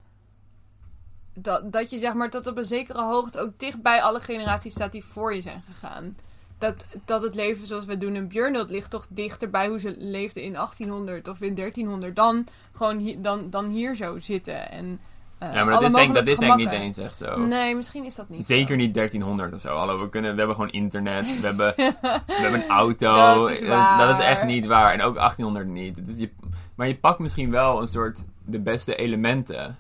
dat, 1.35 1.73
dat 1.73 1.91
je 1.91 1.99
zeg 1.99 2.15
maar 2.15 2.31
tot 2.31 2.47
op 2.47 2.57
een 2.57 2.65
zekere 2.65 3.03
hoogte 3.03 3.41
ook 3.41 3.59
dicht 3.59 3.83
bij 3.83 4.03
alle 4.03 4.21
generaties 4.21 4.73
staat 4.73 4.93
die 4.93 5.05
voor 5.05 5.35
je 5.35 5.41
zijn 5.43 5.63
gegaan. 5.67 6.17
Dat, 6.62 6.87
dat 7.05 7.22
het 7.22 7.35
leven 7.35 7.66
zoals 7.66 7.85
we 7.85 7.98
doen 7.98 8.14
in 8.16 8.29
Björnhild 8.29 8.70
ligt 8.70 8.90
toch 8.90 9.07
dichter 9.09 9.51
bij 9.51 9.68
hoe 9.68 9.79
ze 9.81 9.94
leefden 9.98 10.42
in 10.42 10.53
1800 10.53 11.29
of 11.29 11.40
in 11.40 11.55
1300 11.55 12.16
dan 12.16 12.46
gewoon 12.72 12.98
hier, 12.98 13.22
dan, 13.22 13.51
dan 13.51 13.68
hier 13.68 13.96
zo 13.96 14.18
zitten. 14.18 14.70
En, 14.70 15.01
eh, 15.38 15.55
ja, 15.55 15.64
maar 15.64 15.72
dat 15.75 15.83
is, 15.83 15.92
denk, 15.92 16.14
dat 16.14 16.27
is 16.27 16.38
denk 16.38 16.53
ik 16.53 16.59
niet 16.59 16.70
eens 16.81 16.98
echt 16.98 17.16
zo. 17.16 17.38
Nee, 17.38 17.77
misschien 17.77 18.05
is 18.05 18.14
dat 18.14 18.29
niet 18.29 18.46
Zeker 18.46 18.68
zo. 18.68 18.75
niet 18.75 18.94
1300 18.94 19.53
of 19.55 19.61
zo. 19.61 19.77
Hallo, 19.77 20.01
we, 20.01 20.09
kunnen, 20.09 20.31
we 20.33 20.38
hebben 20.38 20.57
gewoon 20.57 20.70
internet. 20.70 21.40
We 21.40 21.46
hebben, 21.46 21.75
we 21.77 22.20
hebben 22.27 22.62
een 22.62 22.68
auto. 22.68 23.14
Dat 23.14 23.51
is 23.51 23.59
dat, 23.61 23.68
waar. 23.68 24.07
dat 24.07 24.18
is 24.18 24.25
echt 24.25 24.44
niet 24.44 24.66
waar. 24.66 24.92
En 24.92 25.03
ook 25.03 25.14
1800 25.14 25.66
niet. 25.66 26.09
Is 26.09 26.18
je, 26.18 26.31
maar 26.75 26.87
je 26.87 26.96
pakt 26.96 27.18
misschien 27.18 27.51
wel 27.51 27.81
een 27.81 27.88
soort 27.88 28.25
de 28.44 28.61
beste 28.61 28.94
elementen. 28.94 29.79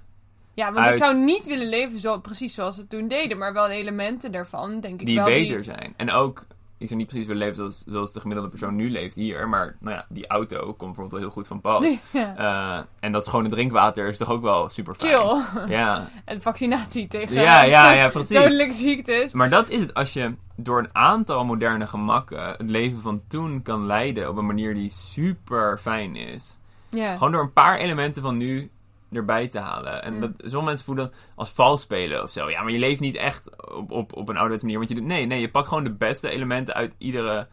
Ja, 0.54 0.72
want 0.72 0.86
uit- 0.86 0.96
ik 0.96 1.02
zou 1.02 1.16
niet 1.16 1.46
willen 1.46 1.68
leven 1.68 1.98
zo, 1.98 2.18
precies 2.18 2.54
zoals 2.54 2.76
ze 2.76 2.86
toen 2.86 3.08
deden, 3.08 3.38
maar 3.38 3.52
wel 3.52 3.68
elementen 3.68 4.32
daarvan, 4.32 4.80
denk 4.80 5.00
ik 5.00 5.06
Die 5.06 5.16
wel. 5.16 5.24
beter 5.24 5.64
zijn. 5.64 5.94
En 5.96 6.10
ook, 6.10 6.46
ik 6.82 6.88
zou 6.88 7.00
niet 7.00 7.08
precies 7.08 7.26
willen 7.26 7.42
leven 7.42 7.56
zoals, 7.56 7.82
zoals 7.86 8.12
de 8.12 8.20
gemiddelde 8.20 8.50
persoon 8.50 8.76
nu 8.76 8.90
leeft 8.90 9.14
hier. 9.14 9.48
Maar 9.48 9.76
nou 9.80 9.96
ja, 9.96 10.06
die 10.08 10.26
auto 10.26 10.58
komt 10.58 10.76
bijvoorbeeld 10.78 11.10
wel 11.10 11.20
heel 11.20 11.30
goed 11.30 11.46
van 11.46 11.60
pas. 11.60 11.98
Ja. 12.12 12.36
Eh, 12.36 12.84
en 13.00 13.12
dat 13.12 13.24
schone 13.24 13.48
drinkwater 13.48 14.08
is 14.08 14.16
toch 14.16 14.30
ook 14.30 14.42
wel 14.42 14.68
super 14.68 14.94
fijn. 14.94 15.12
Chill. 15.12 15.42
Ja. 15.68 16.08
En 16.24 16.42
vaccinatie 16.42 17.08
tegen 17.08 17.34
ja, 17.34 17.62
ja, 17.62 17.92
ja, 17.92 18.08
precies. 18.18 18.36
dodelijke 18.36 18.74
ziektes. 18.74 19.32
Maar 19.32 19.50
dat 19.50 19.68
is 19.68 19.80
het, 19.80 19.94
als 19.94 20.12
je 20.12 20.34
door 20.56 20.78
een 20.78 20.88
aantal 20.92 21.44
moderne 21.44 21.86
gemakken 21.86 22.48
het 22.48 22.70
leven 22.70 23.00
van 23.00 23.22
toen 23.28 23.62
kan 23.62 23.86
leiden 23.86 24.28
op 24.28 24.36
een 24.36 24.46
manier 24.46 24.74
die 24.74 24.90
super 24.90 25.78
fijn 25.78 26.16
is. 26.16 26.58
Ja. 26.90 27.12
Gewoon 27.12 27.32
door 27.32 27.42
een 27.42 27.52
paar 27.52 27.78
elementen 27.78 28.22
van 28.22 28.36
nu 28.36 28.70
erbij 29.12 29.48
te 29.48 29.58
halen. 29.58 30.02
En 30.02 30.14
Mm. 30.14 30.20
dat, 30.20 30.30
sommige 30.36 30.64
mensen 30.64 30.84
voelen 30.84 31.12
als 31.34 31.50
vals 31.50 31.80
spelen 31.80 32.22
of 32.22 32.30
zo. 32.30 32.50
Ja, 32.50 32.62
maar 32.62 32.72
je 32.72 32.78
leeft 32.78 33.00
niet 33.00 33.16
echt 33.16 33.72
op, 33.74 33.90
op, 33.90 34.12
op 34.16 34.28
een 34.28 34.34
ouderwetse 34.34 34.64
manier. 34.64 34.78
Want 34.80 34.90
je 34.90 34.96
doet, 34.96 35.04
nee, 35.08 35.26
nee, 35.26 35.40
je 35.40 35.50
pakt 35.50 35.68
gewoon 35.68 35.84
de 35.84 35.92
beste 35.94 36.28
elementen 36.28 36.74
uit 36.74 36.94
iedere... 36.98 37.48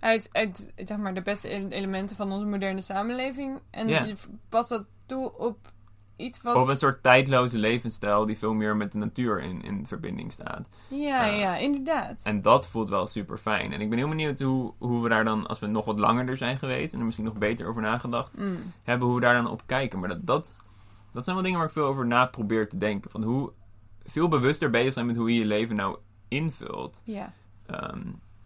Uit, 0.00 0.28
uit 0.32 0.72
zeg 0.76 0.96
maar, 0.98 1.14
de 1.14 1.22
beste 1.22 1.48
ele- 1.48 1.68
elementen 1.68 2.16
van 2.16 2.32
onze 2.32 2.46
moderne 2.46 2.80
samenleving. 2.80 3.60
En 3.70 3.88
je 3.88 4.14
past 4.48 4.68
dat 4.68 4.84
toe 5.06 5.38
op 5.38 5.58
iets 6.16 6.42
wat... 6.42 6.56
Op 6.56 6.66
een 6.68 6.76
soort 6.76 7.02
tijdloze 7.02 7.58
levensstijl 7.58 8.26
die 8.26 8.38
veel 8.38 8.52
meer 8.54 8.76
met 8.76 8.92
de 8.92 8.98
natuur 8.98 9.40
in, 9.40 9.62
in 9.62 9.86
verbinding 9.86 10.32
staat. 10.32 10.68
Ja, 10.88 10.96
Ja. 10.98 11.26
ja, 11.26 11.56
inderdaad. 11.56 12.20
En 12.24 12.42
dat 12.42 12.66
voelt 12.66 12.88
wel 12.88 13.06
super 13.06 13.38
fijn. 13.38 13.72
En 13.72 13.80
ik 13.80 13.88
ben 13.88 13.98
heel 13.98 14.08
benieuwd 14.08 14.38
hoe, 14.40 14.72
hoe 14.78 15.02
we 15.02 15.08
daar 15.08 15.24
dan, 15.24 15.46
als 15.46 15.58
we 15.58 15.66
nog 15.66 15.84
wat 15.84 15.98
langer 15.98 16.28
er 16.28 16.36
zijn 16.36 16.58
geweest... 16.58 16.92
en 16.92 16.98
er 16.98 17.04
misschien 17.04 17.26
nog 17.26 17.34
beter 17.38 17.66
over 17.68 17.82
nagedacht 17.82 18.38
Mm. 18.38 18.72
hebben, 18.82 19.06
hoe 19.06 19.16
we 19.16 19.22
daar 19.22 19.34
dan 19.42 19.50
op 19.50 19.62
kijken. 19.66 19.98
Maar 19.98 20.08
dat, 20.08 20.26
dat, 20.26 20.54
dat 21.12 21.24
zijn 21.24 21.36
wel 21.36 21.44
dingen 21.44 21.58
waar 21.58 21.68
ik 21.68 21.74
veel 21.74 21.86
over 21.86 22.06
na 22.06 22.26
probeer 22.26 22.68
te 22.68 22.76
denken. 22.76 23.10
Van 23.10 23.22
hoe 23.22 23.52
veel 24.04 24.28
bewuster 24.28 24.70
bezig 24.70 24.92
zijn 24.92 25.06
met 25.06 25.16
hoe 25.16 25.32
je 25.32 25.38
je 25.38 25.46
leven 25.46 25.76
nou 25.76 25.98
invult. 26.28 27.02
Ja. 27.04 27.32
Ehm, 27.66 28.00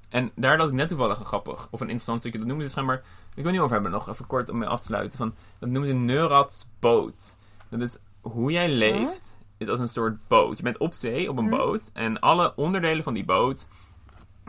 en 0.08 0.30
daar 0.34 0.58
had 0.58 0.68
ik 0.68 0.74
net 0.74 0.88
toevallig 0.88 1.18
een 1.18 1.26
grappig, 1.26 1.68
of 1.70 1.80
een 1.80 1.86
interessant 1.86 2.20
stukje, 2.20 2.38
dat 2.38 2.46
noemen 2.46 2.66
ze 2.66 2.70
schijnbaar, 2.70 3.02
ik 3.34 3.42
wil 3.42 3.52
niet 3.52 3.60
over 3.60 3.72
hebben 3.72 3.92
nog, 3.92 4.08
even 4.08 4.26
kort 4.26 4.48
om 4.48 4.58
mee 4.58 4.68
af 4.68 4.80
te 4.80 4.86
sluiten, 4.86 5.18
van, 5.18 5.34
dat 5.58 5.68
noemen 5.68 5.90
ze 5.90 5.96
Neurats 5.96 6.68
boot. 6.78 7.36
Dat 7.68 7.80
is 7.80 7.98
hoe 8.20 8.52
jij 8.52 8.68
leeft, 8.70 9.36
is 9.56 9.68
als 9.68 9.80
een 9.80 9.88
soort 9.88 10.28
boot. 10.28 10.56
Je 10.56 10.62
bent 10.62 10.78
op 10.78 10.94
zee, 10.94 11.30
op 11.30 11.36
een 11.36 11.50
boot, 11.50 11.90
en 11.92 12.20
alle 12.20 12.52
onderdelen 12.56 13.04
van 13.04 13.14
die 13.14 13.24
boot, 13.24 13.66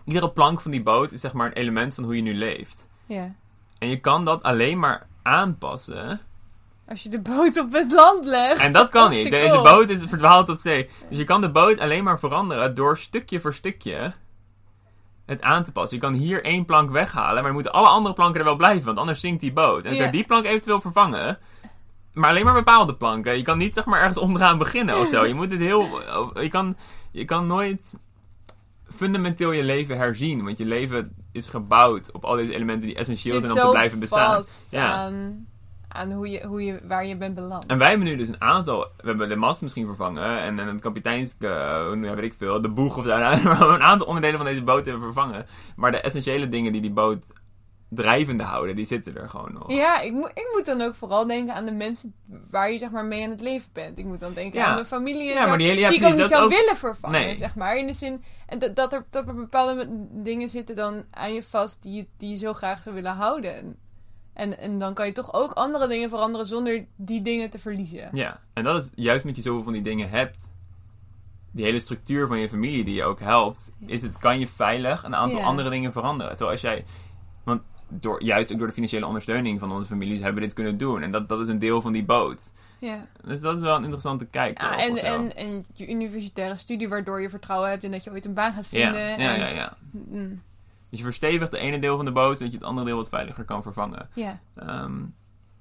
iedere 0.03 0.31
plank 0.31 0.61
van 0.61 0.71
die 0.71 0.83
boot 0.83 1.11
is 1.11 1.21
zeg 1.21 1.33
maar 1.33 1.47
een 1.47 1.53
element 1.53 1.93
van 1.93 2.03
hoe 2.03 2.15
je 2.15 2.21
nu 2.21 2.33
leeft. 2.33 2.87
ja. 3.05 3.35
En 3.77 3.89
je 3.89 3.99
kan 3.99 4.25
dat 4.25 4.43
alleen 4.43 4.79
maar 4.79 5.07
aanpassen 5.21 6.19
Als 6.93 7.03
je 7.03 7.09
de 7.09 7.21
boot 7.21 7.59
op 7.59 7.71
het 7.71 7.91
land 7.91 8.25
legt. 8.25 8.61
En 8.61 8.71
dat 8.71 8.89
kan 8.89 9.09
niet. 9.09 9.29
Deze 9.29 9.49
cool. 9.51 9.63
boot 9.63 9.89
is 9.89 9.99
verdwaald 10.07 10.49
op 10.49 10.59
zee. 10.59 10.89
Dus 11.09 11.17
je 11.17 11.23
kan 11.23 11.41
de 11.41 11.51
boot 11.51 11.79
alleen 11.79 12.03
maar 12.03 12.19
veranderen 12.19 12.75
door 12.75 12.97
stukje 12.97 13.41
voor 13.41 13.53
stukje 13.53 14.13
het 15.25 15.41
aan 15.41 15.63
te 15.63 15.71
passen. 15.71 15.97
Je 15.97 16.03
kan 16.03 16.13
hier 16.13 16.43
één 16.43 16.65
plank 16.65 16.91
weghalen, 16.91 17.33
maar 17.33 17.43
dan 17.43 17.53
moeten 17.53 17.71
alle 17.71 17.87
andere 17.87 18.13
planken 18.15 18.39
er 18.39 18.45
wel 18.45 18.55
blijven, 18.55 18.85
want 18.85 18.97
anders 18.97 19.19
zinkt 19.19 19.41
die 19.41 19.53
boot. 19.53 19.77
En 19.77 19.83
dan 19.83 19.91
Ja. 19.93 19.97
kan 19.97 20.05
je 20.05 20.11
die 20.11 20.25
plank 20.25 20.45
eventueel 20.45 20.81
vervangen. 20.81 21.37
Maar 22.13 22.29
alleen 22.29 22.45
maar 22.45 22.53
bepaalde 22.53 22.95
planken. 22.95 23.37
Je 23.37 23.43
kan 23.43 23.57
niet 23.57 23.73
zeg 23.73 23.85
maar 23.85 23.99
ergens 23.99 24.17
onderaan 24.17 24.57
beginnen 24.57 24.99
of 24.99 25.07
zo. 25.09 25.25
Je 25.25 25.33
moet 25.33 25.51
het 25.51 25.59
heel. 25.59 26.01
Je 26.41 26.49
kan, 26.49 26.77
je 27.11 27.25
kan 27.25 27.47
nooit 27.47 27.97
fundamenteel 28.89 29.51
je 29.51 29.63
leven 29.63 29.97
herzien. 29.97 30.43
Want 30.43 30.57
je 30.57 30.65
leven 30.65 31.15
is 31.31 31.47
gebouwd 31.47 32.11
op 32.11 32.23
al 32.25 32.35
deze 32.35 32.53
elementen 32.55 32.87
die 32.87 32.95
essentieel 32.95 33.39
Zit 33.39 33.49
zijn 33.49 33.59
om 33.61 33.65
te 33.65 33.71
blijven 33.77 33.99
bestaan. 33.99 34.33
vast 34.35 34.65
Ja. 34.69 34.93
aan, 34.93 35.47
aan 35.93 36.11
hoe 36.11 36.29
je, 36.29 36.45
hoe 36.45 36.63
je, 36.65 36.79
waar 36.87 37.05
je 37.05 37.17
bent 37.17 37.35
beland. 37.35 37.65
En 37.65 37.77
wij 37.77 37.89
hebben 37.89 38.07
nu 38.07 38.15
dus 38.15 38.27
een 38.27 38.41
aantal. 38.41 38.79
We 38.97 39.07
hebben 39.07 39.29
de 39.29 39.35
mast 39.35 39.61
misschien 39.61 39.85
vervangen. 39.85 40.39
En, 40.41 40.59
en 40.59 40.67
het 40.67 40.79
kapiteins. 40.81 41.35
hoe 41.39 41.47
ja, 42.01 42.15
weet 42.15 42.23
ik 42.23 42.33
veel. 42.37 42.61
De 42.61 42.69
boeg 42.69 42.97
of 42.97 43.05
zo. 43.05 43.09
We 43.17 43.23
hebben 43.23 43.73
een 43.73 43.81
aantal 43.81 44.07
onderdelen 44.07 44.37
van 44.37 44.45
deze 44.45 44.63
boot 44.63 44.85
hebben 44.85 45.03
vervangen. 45.03 45.45
Maar 45.75 45.91
de 45.91 46.01
essentiële 46.01 46.49
dingen 46.49 46.71
die 46.71 46.81
die 46.81 46.91
boot 46.91 47.23
drijvende 47.89 48.43
houden. 48.43 48.75
Die 48.75 48.85
zitten 48.85 49.17
er 49.17 49.29
gewoon 49.29 49.53
nog. 49.53 49.71
Ja, 49.71 49.99
ik, 49.99 50.11
moet 50.11 50.29
ik 50.33 50.49
moet 50.53 50.65
dan 50.65 50.81
ook 50.81 50.95
vooral 50.95 51.27
denken 51.27 51.53
aan 51.55 51.65
de 51.65 51.71
mensen 51.71 52.13
waar 52.49 52.71
je 52.71 52.77
zeg 52.77 52.89
maar 52.91 53.05
mee 53.05 53.23
aan 53.23 53.29
het 53.29 53.41
leven 53.41 53.69
bent. 53.73 53.97
Ik 53.97 54.05
moet 54.05 54.19
dan 54.19 54.33
denken 54.33 54.59
Ja. 54.59 54.65
aan 54.65 54.77
de 54.77 54.85
familie 54.85 55.27
en 55.29 55.33
Ja, 55.33 55.45
maar 55.45 55.57
die 55.57 55.67
hele- 55.67 55.79
ja, 55.79 55.89
die 55.89 55.99
ik 55.99 56.05
ook 56.05 56.15
niet 56.15 56.29
zou 56.29 56.43
ook- 56.43 56.49
willen 56.49 56.75
vervangen, 56.75 57.21
Nee. 57.21 57.35
zeg 57.35 57.55
maar. 57.55 57.77
In 57.77 57.87
de 57.87 57.93
zin, 57.93 58.23
en 58.47 58.59
dat, 58.59 58.75
dat, 58.75 58.93
er, 58.93 59.05
dat 59.09 59.27
er 59.27 59.35
bepaalde 59.35 59.87
dingen 60.11 60.49
zitten 60.49 60.75
dan 60.75 61.03
aan 61.11 61.33
je 61.33 61.43
vast 61.43 61.83
die, 61.83 62.09
die 62.17 62.29
je 62.29 62.35
zo 62.37 62.53
graag 62.53 62.81
zou 62.83 62.95
willen 62.95 63.11
houden. 63.15 63.77
En, 64.33 64.57
en 64.59 64.79
dan 64.79 64.93
kan 64.93 65.05
je 65.05 65.11
toch 65.11 65.33
ook 65.33 65.51
andere 65.51 65.87
dingen 65.87 66.09
veranderen 66.09 66.45
zonder 66.47 66.85
die 66.95 67.21
dingen 67.21 67.49
te 67.49 67.59
verliezen. 67.59 68.09
Ja, 68.11 68.39
en 68.53 68.63
dat 68.63 68.83
is 68.83 68.91
juist 68.95 69.21
omdat 69.23 69.37
je 69.37 69.43
zoveel 69.49 69.63
van 69.63 69.73
die 69.73 69.81
dingen 69.81 70.09
hebt. 70.09 70.51
Die 71.51 71.65
hele 71.65 71.79
structuur 71.79 72.27
van 72.27 72.39
je 72.39 72.49
familie 72.49 72.83
die 72.83 72.95
je 72.95 73.03
ook 73.03 73.19
helpt. 73.19 73.71
Is 73.85 74.01
het, 74.01 74.17
kan 74.17 74.39
je 74.39 74.47
veilig 74.47 75.03
een 75.03 75.15
aantal 75.15 75.39
Ja. 75.39 75.45
andere 75.45 75.69
dingen 75.69 75.91
veranderen. 75.91 76.29
Terwijl 76.31 76.51
als 76.51 76.61
jij. 76.61 76.85
Want 77.43 77.61
door, 77.89 78.23
juist 78.23 78.51
ook 78.51 78.57
door 78.57 78.67
de 78.67 78.73
financiële 78.73 79.05
ondersteuning 79.05 79.59
van 79.59 79.71
onze 79.71 79.87
families 79.87 80.17
hebben 80.21 80.35
we 80.41 80.45
dit 80.47 80.53
kunnen 80.55 80.77
doen. 80.77 81.01
En 81.01 81.11
dat, 81.11 81.29
dat 81.29 81.39
is 81.39 81.47
een 81.47 81.59
deel 81.59 81.81
van 81.81 81.91
die 81.91 82.03
boot. 82.03 82.53
Ja. 82.79 83.05
Dus 83.23 83.41
dat 83.41 83.55
is 83.55 83.61
wel 83.61 83.75
een 83.75 83.81
interessante 83.83 84.25
kijk. 84.25 84.61
Ja, 84.61 84.77
en, 84.77 84.97
en, 84.97 85.35
en 85.35 85.65
je 85.73 85.89
universitaire 85.89 86.55
studie 86.55 86.89
waardoor 86.89 87.21
je 87.21 87.29
vertrouwen 87.29 87.69
hebt 87.69 87.83
in 87.83 87.91
dat 87.91 88.03
je 88.03 88.11
ooit 88.11 88.25
een 88.25 88.33
baan 88.33 88.53
gaat 88.53 88.67
ja, 88.69 88.83
vinden. 88.91 89.01
ja, 89.25 89.33
en- 89.33 89.39
ja, 89.39 89.47
ja. 89.47 89.77
Mm, 89.91 90.41
Dus 90.93 91.01
je 91.01 91.07
verstevigt 91.07 91.51
de 91.51 91.57
ene 91.57 91.79
deel 91.79 91.95
van 91.95 92.05
de 92.05 92.11
boot, 92.11 92.37
zodat 92.37 92.51
je 92.51 92.57
het 92.57 92.67
andere 92.67 92.85
deel 92.85 92.95
wat 92.95 93.09
veiliger 93.09 93.43
kan 93.43 93.61
vervangen. 93.61 94.09
ja. 94.13 94.39
Ehm, 94.55 95.01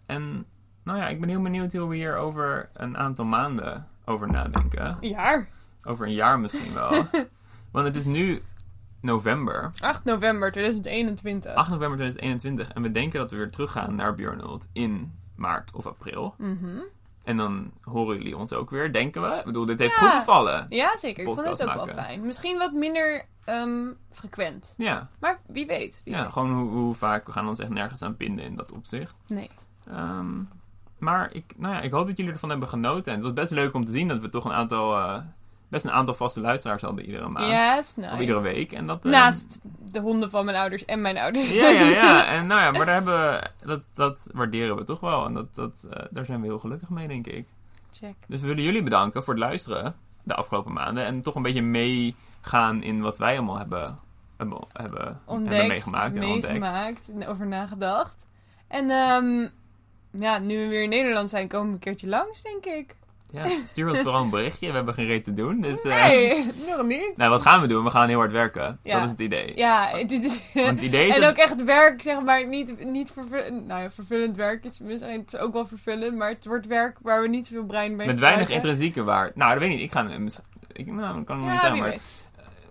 en 0.07 0.47
nou 0.83 0.99
ja, 0.99 1.09
ik 1.09 1.21
ben 1.21 1.29
heel 1.29 1.43
benieuwd 1.43 1.73
hoe 1.73 1.89
we 1.89 1.95
hier 1.97 2.17
over 2.17 2.71
een 2.73 2.97
aantal 2.97 3.25
maanden 3.25 3.89
over 4.05 4.31
nadenken. 4.31 4.97
Jaar. 5.01 5.49
Over 5.83 6.07
een 6.07 6.13
jaar 6.13 6.41
misschien 6.41 6.75
wel. 6.75 6.91
Want 7.73 7.87
het 7.87 7.97
is 7.97 8.05
nu 8.05 8.43
november, 9.01 9.71
8 9.81 10.05
november 10.05 10.53
2021. 10.53 11.55
8 11.55 11.71
november 11.71 11.99
2021. 11.99 12.69
En 12.77 12.83
we 12.83 12.91
denken 12.91 13.19
dat 13.21 13.31
we 13.31 13.37
weer 13.37 13.51
teruggaan 13.51 13.95
naar 13.95 14.15
Björnholt 14.15 14.69
in 14.73 15.13
maart 15.37 15.73
of 15.73 15.87
april. 15.87 16.35
Mhm. 16.39 16.79
En 17.23 17.37
dan 17.37 17.71
horen 17.81 18.17
jullie 18.17 18.37
ons 18.37 18.53
ook 18.53 18.71
weer, 18.71 18.93
denken 18.93 19.23
we. 19.23 19.37
Ik 19.37 19.45
bedoel, 19.45 19.65
dit 19.67 19.79
heeft 19.79 19.95
Ja. 19.95 19.99
goed 20.11 20.19
gevallen. 20.19 20.67
Ja, 20.69 20.97
zeker. 20.97 21.19
Ik 21.21 21.35
vond 21.35 21.47
het 21.47 21.63
ook 21.63 21.69
maken. 21.75 21.85
wel 21.95 21.95
fijn. 22.05 22.27
Misschien 22.27 22.59
wat 22.59 22.73
minder 22.73 23.25
ehm, 23.45 23.87
frequent. 24.11 24.75
Ja, 24.77 25.09
Maar 25.21 25.41
wie 25.47 25.67
weet. 25.67 26.01
Wie 26.05 26.15
ja 26.15 26.23
weet. 26.23 26.33
gewoon 26.33 26.53
hoe, 26.53 26.71
hoe 26.71 26.95
vaak. 26.95 27.27
We 27.27 27.33
gaan 27.33 27.49
ons 27.49 27.59
echt 27.59 27.71
nergens 27.71 28.03
aan 28.03 28.17
binden 28.17 28.45
in 28.45 28.57
dat 28.57 28.73
opzicht. 28.73 29.15
Nee. 29.27 29.51
Ehm, 29.89 30.31
maar 30.99 31.33
ik, 31.35 31.55
nou 31.57 31.75
ja, 31.75 31.81
ik 31.81 31.93
hoop 31.93 32.07
dat 32.07 32.17
jullie 32.17 32.33
ervan 32.33 32.51
hebben 32.51 32.69
genoten. 32.69 33.13
En 33.13 33.19
het 33.19 33.27
was 33.27 33.33
best 33.37 33.51
leuk 33.51 33.75
om 33.75 33.85
te 33.85 33.93
zien 33.93 34.09
dat 34.09 34.21
we 34.21 34.29
toch 34.29 34.45
een 34.45 34.53
aantal, 34.53 34.97
eh, 34.99 35.19
best 35.73 35.85
een 35.85 35.93
aantal 35.93 36.15
vaste 36.15 36.41
luisteraars 36.41 36.83
hadden 36.83 37.05
iedere 37.05 37.29
maand. 37.29 37.51
Ja, 37.51 37.75
nice. 37.75 38.13
Of 38.13 38.21
iedere 38.21 38.41
week. 38.41 38.73
En 38.73 38.87
dat, 38.87 39.05
eh, 39.05 39.11
Naast 39.11 39.61
de 39.93 40.01
honden 40.01 40.31
van 40.31 40.45
mijn 40.45 40.57
ouders 40.57 40.85
en 40.85 41.01
mijn 41.01 41.19
ouders. 41.19 41.51
Ja, 41.51 41.69
ja, 41.69 41.85
ja. 41.85 42.27
En 42.35 42.47
nou 42.47 42.61
ja, 42.61 42.71
maar 42.71 42.87
daar 42.87 42.95
hebben 42.95 43.15
we, 43.21 43.43
dat, 43.67 43.81
dat 43.95 44.29
waarderen 44.33 44.77
we 44.77 44.85
toch 44.85 45.01
wel. 45.01 45.25
En 45.25 45.35
dat, 45.35 45.55
dat, 45.55 45.87
eh, 45.91 46.05
daar 46.11 46.25
zijn 46.25 46.41
we 46.41 46.47
heel 46.47 46.59
gelukkig 46.59 46.89
mee, 46.89 47.09
denk 47.09 47.27
ik. 47.27 47.47
Check. 47.93 48.15
Dus 48.27 48.41
we 48.41 48.47
willen 48.47 48.63
jullie 48.63 48.83
bedanken 48.83 49.25
voor 49.25 49.35
het 49.35 49.43
luisteren 49.43 49.95
de 50.23 50.35
afgelopen 50.35 50.73
maanden. 50.73 51.05
En 51.05 51.23
toch 51.23 51.35
een 51.35 51.43
beetje 51.43 51.63
meegaan 51.63 52.83
in 52.83 53.01
wat 53.01 53.19
wij 53.19 53.37
allemaal 53.37 53.59
hebben, 53.59 53.99
hebben, 54.37 54.59
hebben, 54.73 55.21
Ontdekt, 55.25 55.51
hebben 55.51 55.69
meegemaakt 55.69 56.17
en 56.17 56.21
meegemaakt 56.21 57.11
en 57.11 57.27
over 57.27 57.47
nagedacht. 57.47 58.27
En 58.69 58.91
ehm, 58.91 59.49
ja, 60.11 60.39
nu 60.39 60.59
we 60.59 60.69
weer 60.69 60.83
in 60.83 60.89
Nederland 60.89 61.31
zijn, 61.31 61.49
komen 61.49 61.67
we 61.67 61.73
een 61.73 61.79
keertje 61.79 62.09
langs, 62.09 62.43
denk 62.43 62.65
ik. 62.65 62.97
Ja, 63.33 63.47
stuur 63.67 63.89
ons 63.91 64.01
vooral 64.01 64.23
een 64.23 64.31
berichtje. 64.31 64.67
We 64.69 64.73
hebben 64.75 64.95
geen 64.95 65.07
reet 65.07 65.25
te 65.25 65.35
doen. 65.35 65.61
Dus, 65.61 65.83
eh, 65.83 66.03
Nee, 66.07 66.51
nog 66.69 66.83
niet. 66.87 67.13
nou, 67.17 67.31
wat 67.31 67.43
gaan 67.43 67.61
we 67.61 67.67
doen? 67.67 67.85
We 67.85 67.91
gaan 67.91 68.09
heel 68.09 68.19
hard 68.19 68.33
werken. 68.33 68.79
Ja. 68.83 68.95
Dat 68.95 69.05
is 69.05 69.11
het 69.11 69.21
idee. 69.21 69.53
Ja, 69.57 69.89
het 69.93 70.11
is- 70.13 70.53
Want 70.55 70.67
het 70.67 70.81
idee 70.81 71.09
is... 71.09 71.17
en 71.19 71.25
ook 71.29 71.37
echt 71.37 71.65
werk, 71.65 72.03
zeg 72.03 72.23
maar, 72.23 72.47
niet, 72.47 72.85
niet 72.85 73.11
vervullend. 73.11 73.67
Nou 73.67 73.83
ja, 73.83 73.91
vervullend 73.91 74.37
werk 74.37 74.65
is 74.65 74.81
misschien 74.81 75.21
het 75.21 75.33
is 75.35 75.41
ook 75.41 75.53
wel 75.53 75.67
vervullend, 75.67 76.17
maar 76.17 76.29
het 76.29 76.47
wordt 76.47 76.67
werk 76.67 76.97
waar 77.03 77.23
we 77.23 77.29
niet 77.29 77.47
zoveel 77.47 77.65
brein 77.65 77.97
mee 77.97 78.07
met 78.07 78.19
weinig 78.19 78.49
intrinsieke 78.49 79.03
waarde. 79.03 79.33
Nou, 79.35 79.51
dat 79.51 79.59
weet 79.61 79.71
ik 79.71 79.75
niet. 79.77 79.85
Ik 79.85 79.93
ga... 79.93 80.07
Ik, 80.73 80.87
nou, 80.87 81.17
dat 81.17 81.25
kan 81.25 81.37
nog 81.37 81.45
niet 81.47 81.55
Ja, 81.55 81.61
zeggen, 81.61 81.79
maar 81.79 81.91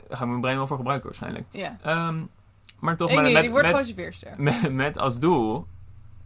daar 0.08 0.18
ga 0.18 0.24
ik 0.24 0.30
mijn 0.30 0.42
brein 0.42 0.58
wel 0.58 0.68
voor 0.68 0.78
gebruiken 0.78 1.08
waarschijnlijk. 1.10 1.46
Ja. 1.52 1.78
Ehm, 1.84 2.20
maar 2.80 2.98
toch, 2.98 3.10
Ik 3.10 3.16
met, 3.16 3.24
niet, 3.26 3.34
met, 3.34 3.44
ik 3.44 3.50
word 3.50 3.62
met- 3.62 3.72
gewoon 3.72 3.86
serveerster. 3.86 4.34
met, 4.44 4.72
met 4.74 4.98
als 4.98 5.20
doel 5.20 5.66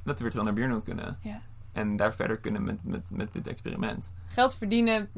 dat 0.04 0.16
we 0.18 0.22
weer 0.22 0.30
terug 0.32 0.46
naar 0.46 0.54
Biernoot 0.54 0.84
kunnen. 0.84 1.18
Ja. 1.22 1.42
En 1.76 1.96
daar 1.96 2.16
verder 2.16 2.38
kunnen 2.38 2.64
met, 2.64 2.84
met, 2.84 3.10
met 3.10 3.34
dit 3.34 3.48
experiment. 3.48 4.12
Geld 4.28 4.56
verdienen 4.56 5.10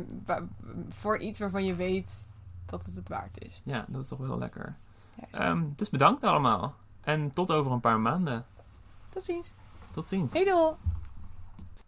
voor 0.89 1.17
iets 1.17 1.39
waarvan 1.39 1.65
je 1.65 1.75
weet 1.75 2.29
dat 2.65 2.85
het 2.85 2.95
het 2.95 3.09
waard 3.09 3.43
is. 3.43 3.61
Ja, 3.63 3.85
dat 3.87 4.01
is 4.01 4.07
toch 4.07 4.19
wel 4.19 4.37
lekker. 4.37 4.75
Ja, 5.15 5.39
Ehm, 5.39 5.63
dus 5.75 5.89
bedankt 5.89 6.23
allemaal. 6.23 6.75
En 7.01 7.31
tot 7.31 7.51
over 7.51 7.71
een 7.71 7.79
paar 7.79 7.99
maanden. 7.99 8.45
Tot 9.09 9.23
ziens. 9.23 9.53
Tot 9.91 10.07
ziens. 10.07 10.33
Hey 10.33 10.45
doel. 10.45 10.77